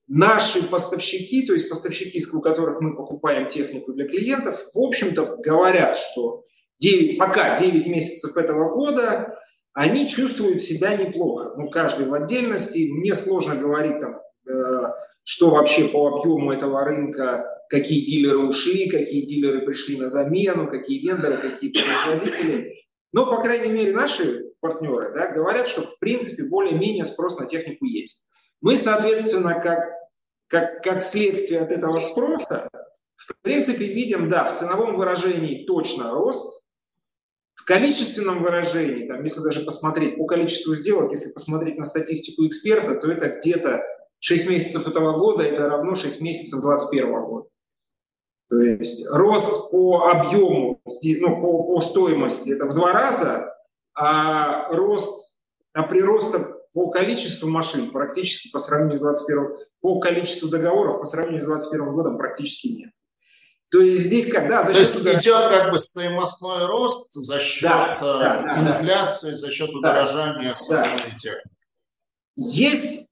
Наши 0.06 0.62
поставщики, 0.62 1.46
то 1.46 1.54
есть 1.54 1.70
поставщики, 1.70 2.22
у 2.34 2.42
которых 2.42 2.82
мы 2.82 2.94
покупаем 2.94 3.48
технику 3.48 3.94
для 3.94 4.06
клиентов, 4.06 4.60
в 4.74 4.78
общем-то 4.78 5.38
говорят, 5.42 5.96
что 5.96 6.44
9, 6.80 7.18
пока 7.18 7.56
9 7.56 7.86
месяцев 7.86 8.36
этого 8.36 8.74
года 8.74 9.38
они 9.72 10.06
чувствуют 10.06 10.62
себя 10.62 10.94
неплохо. 10.94 11.54
Ну, 11.56 11.70
каждый 11.70 12.06
в 12.06 12.14
отдельности. 12.14 12.90
Мне 12.92 13.14
сложно 13.14 13.56
говорить 13.56 13.98
там, 13.98 14.20
э, 14.46 14.92
что 15.24 15.50
вообще 15.50 15.88
по 15.88 16.08
объему 16.08 16.52
этого 16.52 16.84
рынка 16.84 17.53
какие 17.68 18.04
дилеры 18.04 18.38
ушли, 18.38 18.88
какие 18.88 19.26
дилеры 19.26 19.64
пришли 19.64 19.96
на 19.96 20.08
замену, 20.08 20.68
какие 20.68 21.06
вендоры, 21.06 21.38
какие 21.38 21.72
производители. 21.72 22.72
Но, 23.12 23.26
по 23.26 23.40
крайней 23.40 23.70
мере, 23.70 23.92
наши 23.92 24.52
партнеры 24.60 25.12
да, 25.14 25.30
говорят, 25.30 25.68
что 25.68 25.82
в 25.82 25.98
принципе 25.98 26.44
более-менее 26.44 27.04
спрос 27.04 27.38
на 27.38 27.46
технику 27.46 27.84
есть. 27.84 28.28
Мы, 28.60 28.76
соответственно, 28.76 29.60
как, 29.60 29.90
как, 30.48 30.82
как 30.82 31.02
следствие 31.02 31.60
от 31.60 31.70
этого 31.70 32.00
спроса, 32.00 32.68
в 33.16 33.42
принципе, 33.42 33.86
видим, 33.86 34.28
да, 34.28 34.52
в 34.52 34.58
ценовом 34.58 34.94
выражении 34.94 35.64
точно 35.64 36.12
рост, 36.12 36.62
в 37.54 37.64
количественном 37.64 38.42
выражении, 38.42 39.06
там, 39.06 39.22
если 39.22 39.40
даже 39.40 39.60
посмотреть 39.60 40.16
по 40.16 40.26
количеству 40.26 40.74
сделок, 40.74 41.12
если 41.12 41.32
посмотреть 41.32 41.78
на 41.78 41.84
статистику 41.84 42.46
эксперта, 42.46 42.94
то 42.94 43.10
это 43.10 43.28
где-то 43.28 43.82
6 44.20 44.50
месяцев 44.50 44.86
этого 44.88 45.18
года, 45.18 45.44
это 45.44 45.68
равно 45.68 45.94
6 45.94 46.20
месяцев 46.20 46.60
2021 46.60 47.24
года. 47.24 47.48
То 48.54 48.62
есть 48.62 49.06
рост 49.10 49.70
по 49.70 50.10
объему, 50.10 50.80
ну, 50.84 51.40
по, 51.40 51.62
по 51.64 51.80
стоимости 51.80 52.50
это 52.50 52.66
в 52.66 52.74
два 52.74 52.92
раза, 52.92 53.54
а 53.94 54.68
рост, 54.70 55.38
а 55.72 55.82
прироста 55.82 56.56
по 56.72 56.90
количеству 56.90 57.48
машин 57.48 57.90
практически 57.90 58.50
по 58.50 58.58
сравнению 58.58 58.96
с 58.96 59.00
21 59.00 59.56
по 59.80 60.00
количеству 60.00 60.48
договоров 60.48 61.00
по 61.00 61.04
сравнению 61.04 61.40
с 61.40 61.46
21 61.46 61.92
годом 61.92 62.18
практически 62.18 62.68
нет. 62.68 62.90
То 63.70 63.80
есть 63.80 64.02
здесь 64.02 64.30
когда 64.30 64.62
за 64.62 64.72
счет... 64.72 65.02
То 65.02 65.10
есть 65.10 65.26
идет 65.26 65.48
как 65.48 65.72
бы 65.72 65.78
стоимостной 65.78 66.66
рост 66.66 67.12
за 67.12 67.40
счет 67.40 67.70
да, 67.70 67.98
да, 68.00 68.42
да, 68.42 68.60
инфляции, 68.60 69.30
да. 69.30 69.36
за 69.36 69.50
счет 69.50 69.70
удорожания 69.70 70.54
да, 70.68 70.76
да. 70.76 70.92
техники. 71.16 71.32
Есть 72.36 73.03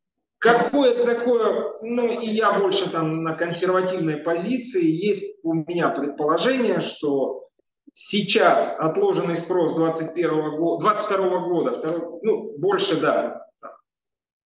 Какое-то 0.42 1.06
такое, 1.06 1.72
ну 1.82 2.20
и 2.20 2.26
я 2.26 2.58
больше 2.58 2.90
там 2.90 3.22
на 3.22 3.36
консервативной 3.36 4.16
позиции, 4.16 4.84
есть 4.84 5.38
у 5.44 5.54
меня 5.54 5.88
предположение, 5.88 6.80
что 6.80 7.48
сейчас 7.92 8.74
отложенный 8.76 9.36
спрос 9.36 9.74
21 9.74 10.56
года, 10.56 10.82
22 10.82 11.38
года, 11.46 11.70
второй, 11.70 12.18
ну 12.22 12.58
больше, 12.58 13.00
да, 13.00 13.46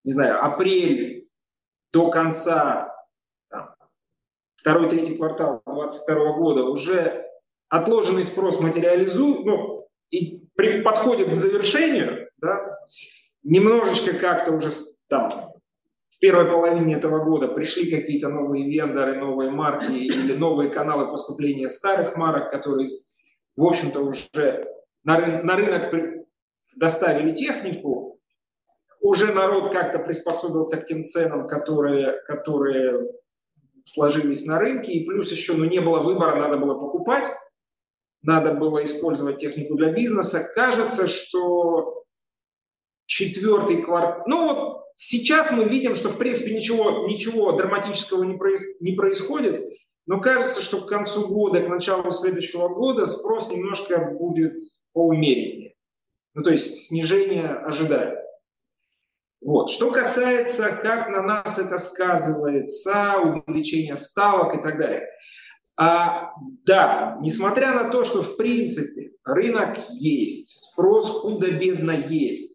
не 0.03 0.11
знаю, 0.11 0.43
апрель 0.43 1.29
до 1.93 2.09
конца, 2.09 2.93
второй, 4.57 4.89
третий 4.89 5.15
квартал 5.15 5.61
22 5.65 6.33
года 6.33 6.63
уже 6.65 7.25
отложенный 7.69 8.25
спрос 8.25 8.59
материализует, 8.59 9.45
ну, 9.45 9.87
и 10.09 10.45
при, 10.57 10.81
подходит 10.81 11.29
к 11.29 11.35
завершению, 11.35 12.29
да, 12.35 12.79
немножечко 13.43 14.11
как-то 14.11 14.51
уже 14.51 14.71
там 15.07 15.54
в 16.15 16.19
первой 16.19 16.49
половине 16.49 16.95
этого 16.95 17.23
года 17.25 17.49
пришли 17.49 17.91
какие-то 17.91 18.29
новые 18.29 18.65
вендоры, 18.69 19.17
новые 19.17 19.51
марки 19.51 19.91
или 19.91 20.33
новые 20.33 20.69
каналы 20.69 21.11
поступления 21.11 21.69
старых 21.69 22.15
марок, 22.15 22.49
которые, 22.51 22.87
в 23.57 23.65
общем-то, 23.65 23.99
уже 23.99 24.65
на, 25.03 25.17
рын, 25.17 25.45
на 25.45 25.57
рынок 25.57 25.93
доставили 26.75 27.33
технику. 27.33 28.19
уже 29.01 29.33
народ 29.33 29.73
как-то 29.73 29.99
приспособился 29.99 30.77
к 30.77 30.85
тем 30.85 31.03
ценам, 31.03 31.47
которые, 31.47 32.13
которые 32.25 33.11
сложились 33.83 34.45
на 34.45 34.57
рынке, 34.57 34.93
и 34.93 35.05
плюс 35.05 35.31
еще 35.31 35.53
ну, 35.53 35.65
не 35.65 35.79
было 35.79 35.99
выбора, 35.99 36.37
надо 36.37 36.57
было 36.57 36.79
покупать, 36.79 37.27
надо 38.21 38.53
было 38.53 38.83
использовать 38.83 39.37
технику 39.37 39.75
для 39.75 39.91
бизнеса. 39.91 40.47
Кажется, 40.55 41.07
что 41.07 42.05
четвертый 43.05 43.81
квартал... 43.81 44.23
Ну 44.27 44.45
вот 44.45 44.84
сейчас 44.95 45.51
мы 45.51 45.65
видим, 45.65 45.95
что 45.95 46.09
в 46.09 46.17
принципе 46.17 46.53
ничего, 46.53 47.07
ничего 47.07 47.51
драматического 47.53 48.23
не, 48.23 48.37
проис... 48.37 48.81
не 48.81 48.93
происходит, 48.93 49.63
но 50.05 50.19
кажется, 50.19 50.61
что 50.61 50.81
к 50.81 50.87
концу 50.87 51.27
года, 51.27 51.61
к 51.61 51.67
началу 51.67 52.11
следующего 52.11 52.69
года 52.69 53.05
спрос 53.05 53.49
немножко 53.49 53.99
будет 53.99 54.61
поумереннее. 54.93 55.75
Ну 56.33 56.43
то 56.43 56.51
есть 56.51 56.87
снижение 56.87 57.49
ожидают. 57.49 58.19
Вот. 59.41 59.69
Что 59.69 59.91
касается, 59.91 60.69
как 60.69 61.09
на 61.09 61.21
нас 61.21 61.59
это 61.59 61.77
сказывается, 61.77 63.15
увеличение 63.17 63.95
ставок 63.95 64.57
и 64.57 64.61
так 64.61 64.77
далее. 64.77 65.07
А, 65.77 66.31
да, 66.65 67.17
несмотря 67.21 67.73
на 67.73 67.89
то, 67.89 68.03
что 68.03 68.23
в 68.23 68.37
принципе 68.37 69.11
рынок 69.23 69.77
есть, 69.89 70.71
спрос 70.71 71.09
худо-бедно 71.09 71.91
есть, 71.91 72.54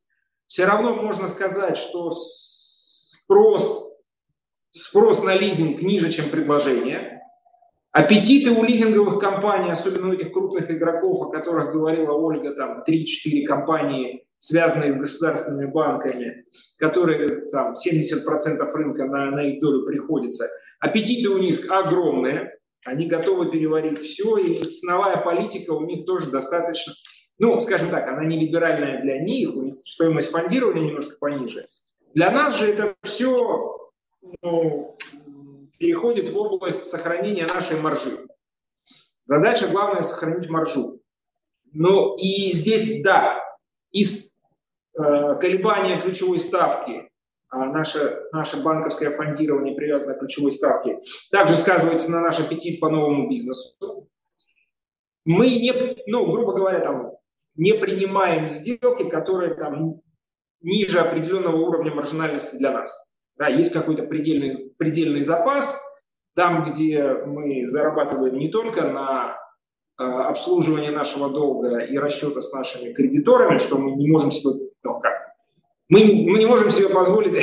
все 0.51 0.65
равно 0.65 0.97
можно 0.97 1.29
сказать, 1.29 1.77
что 1.77 2.11
спрос, 2.11 3.89
спрос 4.73 5.23
на 5.23 5.37
лизинг 5.37 5.81
ниже, 5.81 6.11
чем 6.11 6.29
предложение. 6.29 7.23
Аппетиты 7.93 8.51
у 8.51 8.65
лизинговых 8.65 9.21
компаний, 9.21 9.71
особенно 9.71 10.09
у 10.09 10.13
этих 10.13 10.33
крупных 10.33 10.69
игроков, 10.69 11.23
о 11.23 11.31
которых 11.31 11.73
говорила 11.73 12.15
Ольга, 12.15 12.53
там 12.57 12.83
3-4 12.83 13.45
компании, 13.47 14.25
связанные 14.39 14.91
с 14.91 14.97
государственными 14.97 15.71
банками, 15.71 16.45
которые 16.81 17.47
там 17.49 17.73
70% 17.75 18.73
рынка 18.75 19.05
на, 19.05 19.31
на 19.31 19.43
их 19.43 19.61
долю 19.61 19.87
приходится. 19.87 20.49
Аппетиты 20.81 21.29
у 21.29 21.39
них 21.39 21.71
огромные, 21.71 22.51
они 22.85 23.07
готовы 23.07 23.53
переварить 23.53 24.01
все, 24.01 24.37
и 24.39 24.65
ценовая 24.65 25.19
политика 25.19 25.71
у 25.71 25.87
них 25.87 26.05
тоже 26.07 26.29
достаточно, 26.31 26.93
ну, 27.41 27.59
скажем 27.61 27.89
так, 27.89 28.07
она 28.07 28.25
не 28.25 28.39
либеральная 28.39 29.01
для 29.01 29.19
них, 29.19 29.51
стоимость 29.87 30.31
фондирования 30.31 30.89
немножко 30.89 31.17
пониже. 31.19 31.65
Для 32.15 32.31
нас 32.31 32.59
же 32.59 32.69
это 32.69 32.95
все 33.03 33.91
ну, 34.43 34.97
переходит 35.79 36.29
в 36.29 36.37
область 36.37 36.85
сохранения 36.85 37.47
нашей 37.47 37.81
маржи. 37.81 38.19
Задача 39.23 39.69
главная 39.69 40.03
сохранить 40.03 40.51
маржу. 40.51 41.01
Ну 41.73 42.15
и 42.17 42.53
здесь, 42.53 43.03
да, 43.03 43.41
из 43.91 44.39
э, 44.99 45.35
колебания 45.41 45.99
ключевой 45.99 46.39
ставки 46.39 47.11
а 47.49 47.65
наше, 47.65 48.23
наше 48.33 48.63
банковское 48.63 49.11
фондирование 49.11 49.75
привязано 49.75 50.15
к 50.15 50.21
ключевой 50.21 50.53
ставке, 50.53 51.01
также 51.33 51.57
сказывается 51.57 52.11
на 52.11 52.21
наш 52.21 52.39
аппетит 52.39 52.79
по 52.79 52.89
новому 52.89 53.29
бизнесу. 53.29 54.09
Мы 55.25 55.49
не, 55.49 55.97
ну, 56.07 56.31
грубо 56.31 56.53
говоря, 56.53 56.79
там, 56.79 57.13
не 57.57 57.75
принимаем 57.75 58.47
сделки, 58.47 59.09
которые 59.09 59.55
там 59.55 60.01
ниже 60.61 61.01
определенного 61.01 61.57
уровня 61.57 61.95
маржинальности 61.95 62.57
для 62.57 62.73
нас. 62.73 63.19
Да, 63.37 63.49
есть 63.49 63.73
какой-то 63.73 64.03
предельный, 64.03 64.51
предельный 64.79 65.23
запас, 65.23 65.81
там, 66.35 66.65
где 66.65 67.03
мы 67.27 67.67
зарабатываем 67.67 68.39
не 68.39 68.51
только 68.51 68.83
на 68.83 69.37
э, 69.99 70.03
обслуживание 70.03 70.91
нашего 70.91 71.31
долга 71.31 71.79
и 71.79 71.97
расчета 71.97 72.41
с 72.41 72.53
нашими 72.53 72.93
кредиторами, 72.93 73.59
что 73.59 73.79
мы 73.79 73.93
не 73.93 74.11
можем 74.11 74.31
себе, 74.31 74.51
ну, 74.83 75.01
как, 75.01 75.13
мы, 75.89 76.01
мы 76.05 76.39
не 76.39 76.47
можем 76.47 76.71
себе 76.71 76.89
позволить 76.89 77.37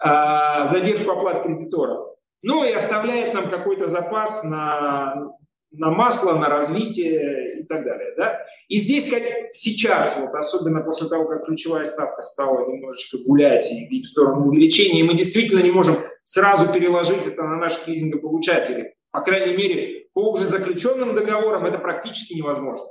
а, 0.00 0.66
задержку 0.68 1.10
оплат 1.10 1.42
кредиторов. 1.42 2.16
Ну 2.42 2.64
и 2.64 2.72
оставляет 2.72 3.34
нам 3.34 3.48
какой-то 3.48 3.86
запас 3.86 4.42
на, 4.42 5.32
на 5.72 5.90
масло, 5.90 6.34
на 6.34 6.48
развитие 6.48 7.60
и 7.60 7.64
так 7.64 7.84
далее. 7.84 8.14
Да? 8.16 8.40
И 8.68 8.76
здесь, 8.76 9.08
как 9.08 9.22
сейчас, 9.50 10.16
вот, 10.18 10.34
особенно 10.34 10.82
после 10.82 11.08
того, 11.08 11.26
как 11.26 11.46
ключевая 11.46 11.84
ставка 11.84 12.22
стала 12.22 12.68
немножечко 12.68 13.18
гулять 13.26 13.70
и, 13.70 13.86
и 13.86 14.02
в 14.02 14.06
сторону 14.06 14.46
увеличения, 14.46 15.04
мы 15.04 15.14
действительно 15.14 15.60
не 15.60 15.70
можем 15.70 15.96
сразу 16.24 16.72
переложить 16.72 17.26
это 17.26 17.42
на 17.42 17.56
наших 17.56 17.88
лизингополучателей. 17.88 18.94
По 19.10 19.20
крайней 19.20 19.56
мере, 19.56 20.06
по 20.14 20.30
уже 20.30 20.44
заключенным 20.44 21.14
договорам 21.14 21.64
это 21.64 21.78
практически 21.78 22.34
невозможно. 22.34 22.84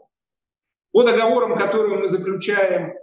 По 0.91 1.03
договорам, 1.03 1.55
которые 1.57 1.99
мы 1.99 2.07
заключаем 2.07 2.93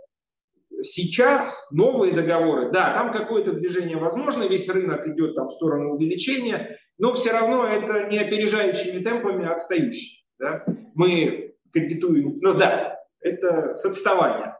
Сейчас 0.82 1.66
новые 1.72 2.12
договоры, 2.12 2.70
да, 2.70 2.94
там 2.94 3.10
какое-то 3.10 3.52
движение 3.52 3.96
возможно, 3.96 4.44
весь 4.44 4.68
рынок 4.68 5.06
идет 5.08 5.34
там 5.34 5.46
в 5.46 5.50
сторону 5.50 5.94
увеличения, 5.94 6.78
но 6.98 7.12
все 7.12 7.32
равно 7.32 7.66
это 7.66 8.08
не 8.08 8.18
опережающими 8.18 9.02
темпами, 9.02 9.46
а 9.46 9.54
отстающими. 9.54 10.24
Да? 10.38 10.64
Мы 10.94 11.56
кредитуем, 11.72 12.38
ну 12.40 12.54
да, 12.54 12.96
это 13.20 13.74
с 13.74 13.84
отставания. 13.84 14.56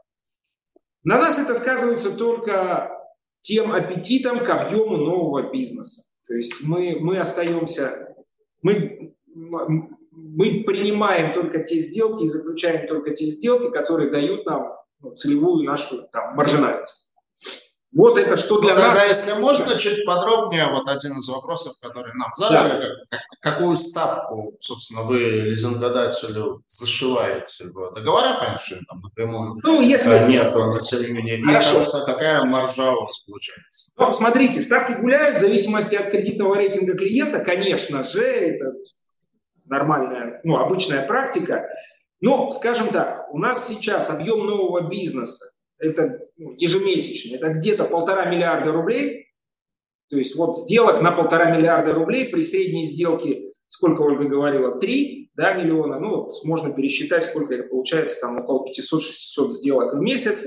На 1.05 1.19
нас 1.19 1.39
это 1.39 1.55
сказывается 1.55 2.17
только 2.17 2.91
тем 3.41 3.73
аппетитом 3.73 4.45
к 4.45 4.51
объему 4.51 4.97
нового 4.97 5.51
бизнеса. 5.51 6.03
То 6.27 6.35
есть 6.35 6.55
мы, 6.61 6.99
мы 7.01 7.19
остаемся, 7.19 8.15
мы, 8.63 9.15
мы 9.27 10.65
принимаем 10.65 11.33
только 11.33 11.63
те 11.63 11.79
сделки 11.79 12.25
и 12.25 12.29
заключаем 12.29 12.87
только 12.87 13.13
те 13.13 13.27
сделки, 13.27 13.71
которые 13.71 14.11
дают 14.11 14.45
нам 14.45 14.79
целевую 15.15 15.65
нашу 15.65 16.03
там, 16.13 16.35
маржинальность. 16.35 17.09
Вот 17.91 18.19
это 18.19 18.37
что 18.37 18.61
для 18.61 18.75
ну, 18.75 18.81
нас... 18.81 18.99
Тогда, 18.99 19.05
если 19.07 19.41
можно, 19.41 19.79
чуть 19.79 20.05
подробнее, 20.05 20.67
вот 20.71 20.89
один 20.91 21.19
из 21.19 21.29
вопросов, 21.29 21.75
который 21.81 22.13
нам 22.15 22.31
задали, 22.35 22.81
да. 22.81 22.95
как, 23.11 23.21
какую 23.41 23.77
ставку, 23.77 24.57
собственно, 24.61 25.05
вы 25.05 25.19
лизингодателю 25.19 26.63
зашиваете 26.67 27.65
в 27.71 27.95
договора, 27.95 28.37
понятно, 28.39 28.59
что 28.59 28.77
там 28.87 29.01
напрямую 29.01 29.59
ну, 29.63 29.81
если... 29.81 30.11
Э, 30.11 30.29
нет, 30.29 30.55
но 30.55 30.79
тем 30.81 31.01
не 31.01 31.13
менее, 31.13 31.39
и, 31.39 31.57
соответственно, 31.57 32.05
какая 32.05 32.45
маржа 32.45 32.93
у 32.93 33.01
вас 33.01 33.23
получается? 33.23 33.93
Ну, 33.97 34.13
смотрите, 34.13 34.61
ставки 34.61 34.93
гуляют 35.01 35.39
в 35.39 35.41
зависимости 35.41 35.95
от 35.95 36.11
кредитного 36.11 36.57
рейтинга 36.57 36.95
клиента, 36.95 37.41
конечно 37.41 38.03
же, 38.03 38.23
это 38.23 38.73
нормальная, 39.65 40.41
ну, 40.45 40.59
обычная 40.59 41.07
практика. 41.07 41.67
Но, 42.21 42.51
скажем 42.51 42.89
так, 42.89 43.29
у 43.33 43.39
нас 43.39 43.67
сейчас 43.69 44.11
объем 44.11 44.47
нового 44.47 44.89
бизнеса, 44.89 45.47
это 45.79 46.21
ну, 46.37 46.53
ежемесячный, 46.59 47.37
это 47.37 47.51
где-то 47.51 47.85
полтора 47.85 48.27
миллиарда 48.27 48.73
рублей. 48.73 49.27
То 50.11 50.17
есть 50.17 50.35
вот 50.37 50.57
сделок 50.57 51.01
на 51.01 51.13
полтора 51.13 51.55
миллиарда 51.55 51.93
рублей 51.93 52.29
при 52.29 52.41
средней 52.41 52.85
сделке, 52.85 53.53
сколько 53.69 54.03
Ольга 54.03 54.25
говорила, 54.25 54.79
3 54.79 55.31
да, 55.35 55.53
миллиона. 55.53 56.01
Ну 56.01 56.17
вот 56.17 56.33
можно 56.45 56.73
пересчитать, 56.73 57.25
сколько 57.25 57.55
это 57.55 57.69
получается, 57.69 58.21
там 58.21 58.41
около 58.41 58.67
500-600 58.67 59.51
сделок 59.51 59.95
в 59.95 60.01
месяц. 60.01 60.45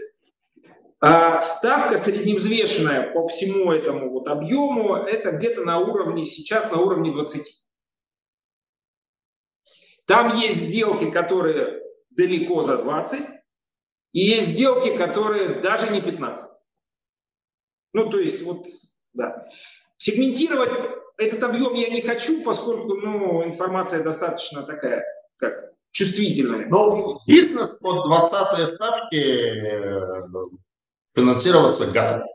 А 1.00 1.40
ставка 1.42 1.98
средневзвешенная 1.98 3.12
по 3.12 3.24
всему 3.24 3.72
этому 3.72 4.12
вот 4.12 4.28
объему, 4.28 4.96
это 4.96 5.32
где-то 5.32 5.64
на 5.64 5.80
уровне, 5.80 6.24
сейчас 6.24 6.72
на 6.72 6.80
уровне 6.80 7.12
20. 7.12 7.61
Там 10.06 10.38
есть 10.38 10.58
сделки, 10.58 11.10
которые 11.10 11.82
далеко 12.10 12.62
за 12.62 12.78
20, 12.78 13.22
и 14.14 14.20
есть 14.20 14.50
сделки, 14.50 14.96
которые 14.96 15.62
даже 15.62 15.92
не 15.92 16.02
15. 16.02 16.50
Ну, 17.94 18.10
то 18.10 18.20
есть, 18.20 18.42
вот, 18.44 18.66
да. 19.14 19.46
Сегментировать 19.98 20.72
этот 21.18 21.44
объем 21.44 21.74
я 21.74 21.90
не 21.90 22.02
хочу, 22.02 22.44
поскольку, 22.44 22.96
ну, 22.96 23.44
информация 23.44 24.04
достаточно 24.04 24.64
такая, 24.64 25.06
как 25.38 25.72
чувствительная. 25.92 26.68
Ну, 26.68 27.20
бизнес 27.28 27.68
под 27.80 28.06
20 28.06 28.76
ставки 28.76 29.16
э, 29.16 30.28
финансироваться 31.14 31.88
готов. 31.88 32.28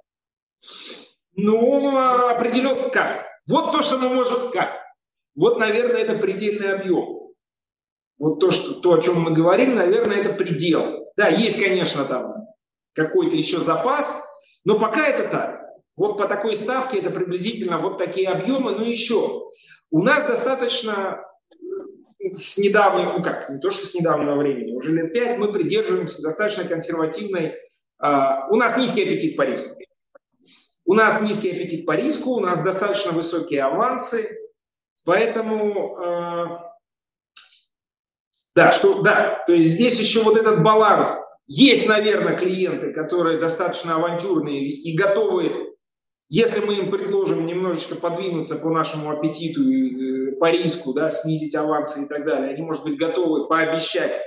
Ну, 1.34 1.98
определенно 2.28 2.88
как. 2.88 3.26
Вот 3.48 3.72
то, 3.72 3.82
что 3.82 3.98
мы 3.98 4.08
можем 4.08 4.50
как. 4.50 4.70
Вот, 5.34 5.58
наверное, 5.58 6.00
это 6.00 6.16
предельный 6.16 6.74
объем. 6.74 7.15
Вот 8.18 8.40
то, 8.40 8.50
что, 8.50 8.74
то, 8.80 8.94
о 8.94 9.02
чем 9.02 9.20
мы 9.20 9.30
говорим, 9.30 9.74
наверное, 9.74 10.18
это 10.18 10.32
предел. 10.32 11.06
Да, 11.16 11.28
есть, 11.28 11.60
конечно, 11.60 12.04
там 12.04 12.46
какой-то 12.94 13.36
еще 13.36 13.60
запас, 13.60 14.24
но 14.64 14.78
пока 14.78 15.06
это 15.06 15.28
так. 15.28 15.60
Вот 15.96 16.18
по 16.18 16.26
такой 16.26 16.54
ставке 16.54 16.98
это 16.98 17.10
приблизительно 17.10 17.78
вот 17.78 17.98
такие 17.98 18.28
объемы. 18.28 18.72
Но 18.72 18.84
еще 18.84 19.50
у 19.90 20.02
нас 20.02 20.26
достаточно 20.26 21.22
с 22.32 22.58
недавнего, 22.58 23.12
ну 23.18 23.22
как, 23.22 23.48
не 23.50 23.60
то 23.60 23.70
что 23.70 23.86
с 23.86 23.94
недавнего 23.94 24.36
времени, 24.36 24.72
уже 24.72 24.92
лет 24.92 25.12
пять 25.12 25.38
мы 25.38 25.52
придерживаемся 25.52 26.22
достаточно 26.22 26.64
консервативной, 26.64 27.54
э, 27.54 27.56
у 28.50 28.56
нас 28.56 28.76
низкий 28.76 29.04
аппетит 29.04 29.36
по 29.36 29.42
риску. 29.42 29.76
У 30.84 30.94
нас 30.94 31.20
низкий 31.20 31.50
аппетит 31.50 31.86
по 31.86 31.96
риску, 31.96 32.30
у 32.30 32.40
нас 32.40 32.62
достаточно 32.62 33.12
высокие 33.12 33.62
авансы, 33.62 34.28
поэтому 35.04 35.98
э, 35.98 36.46
да, 38.57 38.72
что, 38.72 39.02
да, 39.02 39.44
то 39.46 39.52
есть 39.52 39.72
здесь 39.72 40.00
еще 40.00 40.22
вот 40.22 40.38
этот 40.38 40.62
баланс 40.62 41.20
Есть, 41.46 41.86
наверное, 41.88 42.36
клиенты, 42.36 42.92
которые 42.92 43.38
достаточно 43.38 43.96
авантюрные 43.96 44.66
и 44.66 44.96
готовы, 44.96 45.76
если 46.28 46.61
мы 46.61 46.74
им 46.74 46.90
предложим 46.90 47.46
немножечко 47.46 47.94
подвинуться 47.94 48.57
по 48.57 48.70
нашему 48.70 49.11
аппетиту, 49.11 49.62
э, 49.62 50.32
по 50.40 50.50
риску, 50.50 50.92
да, 50.92 51.11
снизить 51.11 51.54
авансы 51.54 52.02
и 52.02 52.09
так 52.09 52.24
далее, 52.24 52.54
они, 52.54 52.62
может 52.62 52.82
быть, 52.82 52.98
готовы 52.98 53.46
пообещать 53.46 54.20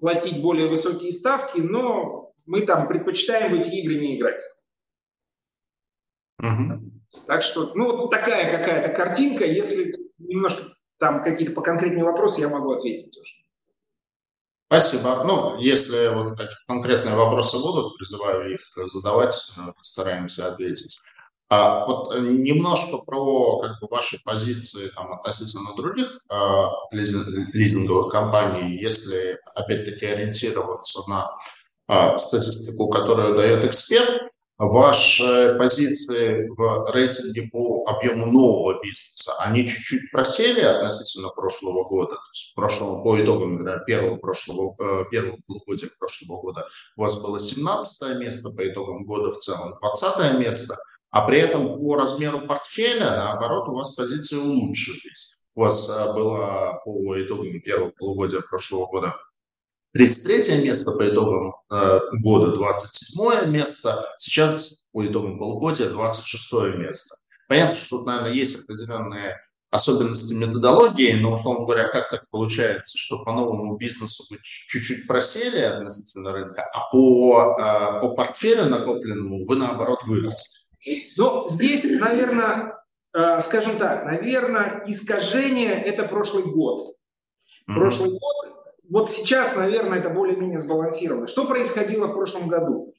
платить 0.00 0.42
более 0.42 0.68
высокие 0.68 1.12
ставки, 1.12 1.60
но 1.60 2.32
мы 2.46 2.62
там 2.62 2.88
предпочитаем 2.88 3.52
в 3.52 3.60
эти 3.60 3.70
игры 3.76 3.98
не 4.00 4.18
играть. 4.18 4.42
Угу. 6.40 6.80
Так 7.26 7.42
что, 7.42 7.72
ну, 7.74 7.96
вот 7.96 8.10
такая 8.10 8.50
какая-то 8.58 8.88
картинка. 8.90 9.44
Если 9.46 9.92
немножко 10.18 10.64
там 10.98 11.22
какие-то 11.22 11.54
по 11.54 11.62
конкретные 11.62 12.04
вопросы, 12.04 12.40
я 12.40 12.48
могу 12.48 12.72
ответить 12.72 13.14
тоже. 13.14 13.37
Спасибо. 14.68 15.24
Ну, 15.24 15.58
если 15.58 16.14
вот 16.14 16.32
какие 16.32 16.66
конкретные 16.66 17.14
вопросы 17.14 17.58
будут, 17.58 17.96
призываю 17.96 18.52
их 18.52 18.60
задавать, 18.84 19.52
э, 19.56 19.72
постараемся 19.74 20.52
ответить. 20.52 21.00
А 21.50 21.86
вот 21.86 22.14
немножко 22.20 22.98
про 22.98 23.60
как 23.60 23.80
бы, 23.80 23.88
ваши 23.90 24.22
позиции 24.22 24.88
там, 24.88 25.14
относительно 25.14 25.74
других 25.74 26.20
а, 26.28 26.68
лизинговых 26.92 28.12
компаний, 28.12 28.76
если 28.78 29.38
опять-таки 29.54 30.04
ориентироваться 30.04 31.08
на 31.08 31.34
а, 31.86 32.18
статистику, 32.18 32.90
которую 32.90 33.34
дает 33.34 33.64
эксперт, 33.64 34.30
Ваши 34.58 35.54
позиции 35.56 36.48
в 36.48 36.90
рейтинге 36.92 37.42
по 37.42 37.84
объему 37.86 38.26
нового 38.26 38.80
бизнеса, 38.82 39.34
они 39.38 39.64
чуть-чуть 39.64 40.10
просели 40.10 40.60
относительно 40.60 41.28
прошлого 41.28 41.88
года, 41.88 42.14
то 42.14 42.30
есть 42.32 42.56
прошлого, 42.56 43.04
по 43.04 43.22
итогам 43.22 43.52
например, 43.52 43.84
первого, 43.86 44.16
прошлого, 44.16 44.74
э, 44.80 45.04
первого 45.12 45.38
полугодия 45.46 45.88
прошлого 45.96 46.40
года 46.40 46.66
у 46.96 47.02
вас 47.02 47.20
было 47.20 47.38
17 47.38 48.18
место, 48.18 48.50
по 48.50 48.68
итогам 48.68 49.04
года 49.04 49.30
в 49.30 49.38
целом 49.38 49.78
20 49.80 50.40
место, 50.40 50.76
а 51.10 51.24
при 51.24 51.38
этом 51.38 51.78
по 51.78 51.94
размеру 51.94 52.40
портфеля, 52.40 53.10
наоборот, 53.10 53.68
у 53.68 53.76
вас 53.76 53.94
позиции 53.94 54.38
улучшились. 54.38 55.38
У 55.54 55.60
вас 55.60 55.88
э, 55.88 56.12
было 56.12 56.80
по 56.84 57.22
итогам 57.22 57.60
первого 57.60 57.92
полугодия 57.96 58.40
прошлого 58.40 58.86
года 58.86 59.14
33 59.92 60.64
место 60.64 60.92
по 60.92 61.08
итогам 61.08 61.54
э, 61.70 62.00
года, 62.20 62.52
27 62.52 63.50
место, 63.50 64.06
сейчас 64.18 64.76
по 64.92 65.06
итогам 65.06 65.38
полугодия 65.38 65.88
26 65.88 66.52
место. 66.78 67.16
Понятно, 67.48 67.74
что 67.74 67.98
тут, 67.98 68.06
наверное, 68.06 68.32
есть 68.32 68.62
определенные 68.62 69.36
особенности 69.70 70.34
методологии, 70.34 71.14
но, 71.14 71.32
условно 71.32 71.64
говоря, 71.64 71.88
как 71.88 72.10
так 72.10 72.24
получается, 72.30 72.98
что 72.98 73.24
по 73.24 73.32
новому 73.32 73.76
бизнесу 73.76 74.24
вы 74.30 74.38
чуть-чуть 74.42 75.06
просели 75.06 75.60
относительно 75.60 76.32
рынка, 76.32 76.64
а 76.74 76.90
по, 76.90 77.56
э, 77.58 78.00
по 78.00 78.14
портфелю 78.14 78.66
накопленному 78.66 79.44
вы, 79.46 79.56
наоборот, 79.56 80.04
выросли? 80.04 80.58
Ну, 81.16 81.46
здесь, 81.48 81.90
наверное, 81.98 82.78
э, 83.14 83.40
скажем 83.40 83.78
так, 83.78 84.04
наверное, 84.04 84.84
искажение– 84.86 85.82
это 85.84 86.04
прошлый 86.04 86.44
год. 86.44 86.94
Прошлый 87.66 88.10
год 88.10 88.57
вот 88.90 89.10
сейчас, 89.10 89.56
наверное, 89.56 89.98
это 89.98 90.10
более-менее 90.10 90.58
сбалансировано. 90.58 91.26
Что 91.26 91.46
происходило 91.46 92.06
в 92.06 92.14
прошлом 92.14 92.48
году? 92.48 92.94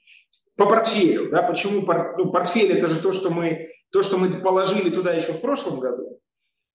По 0.55 0.65
портфелю, 0.65 1.29
да, 1.31 1.41
почему 1.41 1.81
ну, 2.17 2.31
портфель 2.31 2.71
это 2.71 2.87
же 2.87 3.01
то, 3.01 3.11
что 3.11 3.29
мы, 3.29 3.69
то, 3.91 4.03
что 4.03 4.17
мы 4.17 4.41
положили 4.41 4.89
туда 4.89 5.13
еще 5.13 5.31
в 5.31 5.41
прошлом 5.41 5.79
году. 5.79 6.19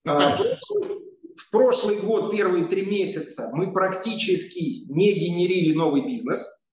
А, 0.06 0.34
в 0.36 1.50
прошлый 1.50 1.98
год, 1.98 2.30
первые 2.30 2.66
три 2.66 2.86
месяца, 2.86 3.50
мы 3.52 3.72
практически 3.72 4.84
не 4.90 5.12
генерили 5.12 5.74
новый 5.74 6.02
бизнес. 6.06 6.66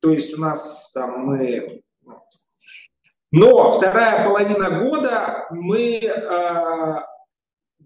То 0.00 0.10
есть 0.10 0.36
у 0.36 0.40
нас 0.40 0.90
там 0.92 1.26
мы... 1.26 1.82
Но 3.30 3.70
вторая 3.72 4.26
половина 4.26 4.70
года 4.80 5.46
мы 5.50 5.98
а, 6.06 7.04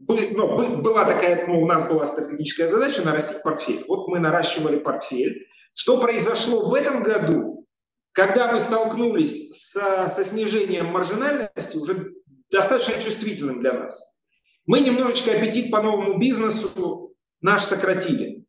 ну, 0.08 0.76
была 0.78 1.04
такая, 1.04 1.46
ну, 1.46 1.62
у 1.62 1.66
нас 1.66 1.86
была 1.88 2.06
стратегическая 2.06 2.68
задача 2.68 3.02
нарастить 3.02 3.42
портфель. 3.42 3.84
Вот 3.88 4.08
мы 4.08 4.18
наращивали 4.18 4.78
портфель. 4.78 5.46
Что 5.74 6.00
произошло 6.00 6.66
в 6.66 6.74
этом 6.74 7.02
году, 7.02 7.66
когда 8.12 8.50
мы 8.50 8.58
столкнулись 8.58 9.70
со, 9.70 10.08
со 10.08 10.24
снижением 10.24 10.86
маржинальности, 10.86 11.76
уже 11.76 12.12
достаточно 12.50 13.00
чувствительным 13.00 13.60
для 13.60 13.74
нас. 13.74 14.20
Мы 14.66 14.80
немножечко 14.80 15.32
аппетит 15.32 15.70
по 15.70 15.82
новому 15.82 16.18
бизнесу 16.18 17.14
наш 17.40 17.62
сократили. 17.62 18.44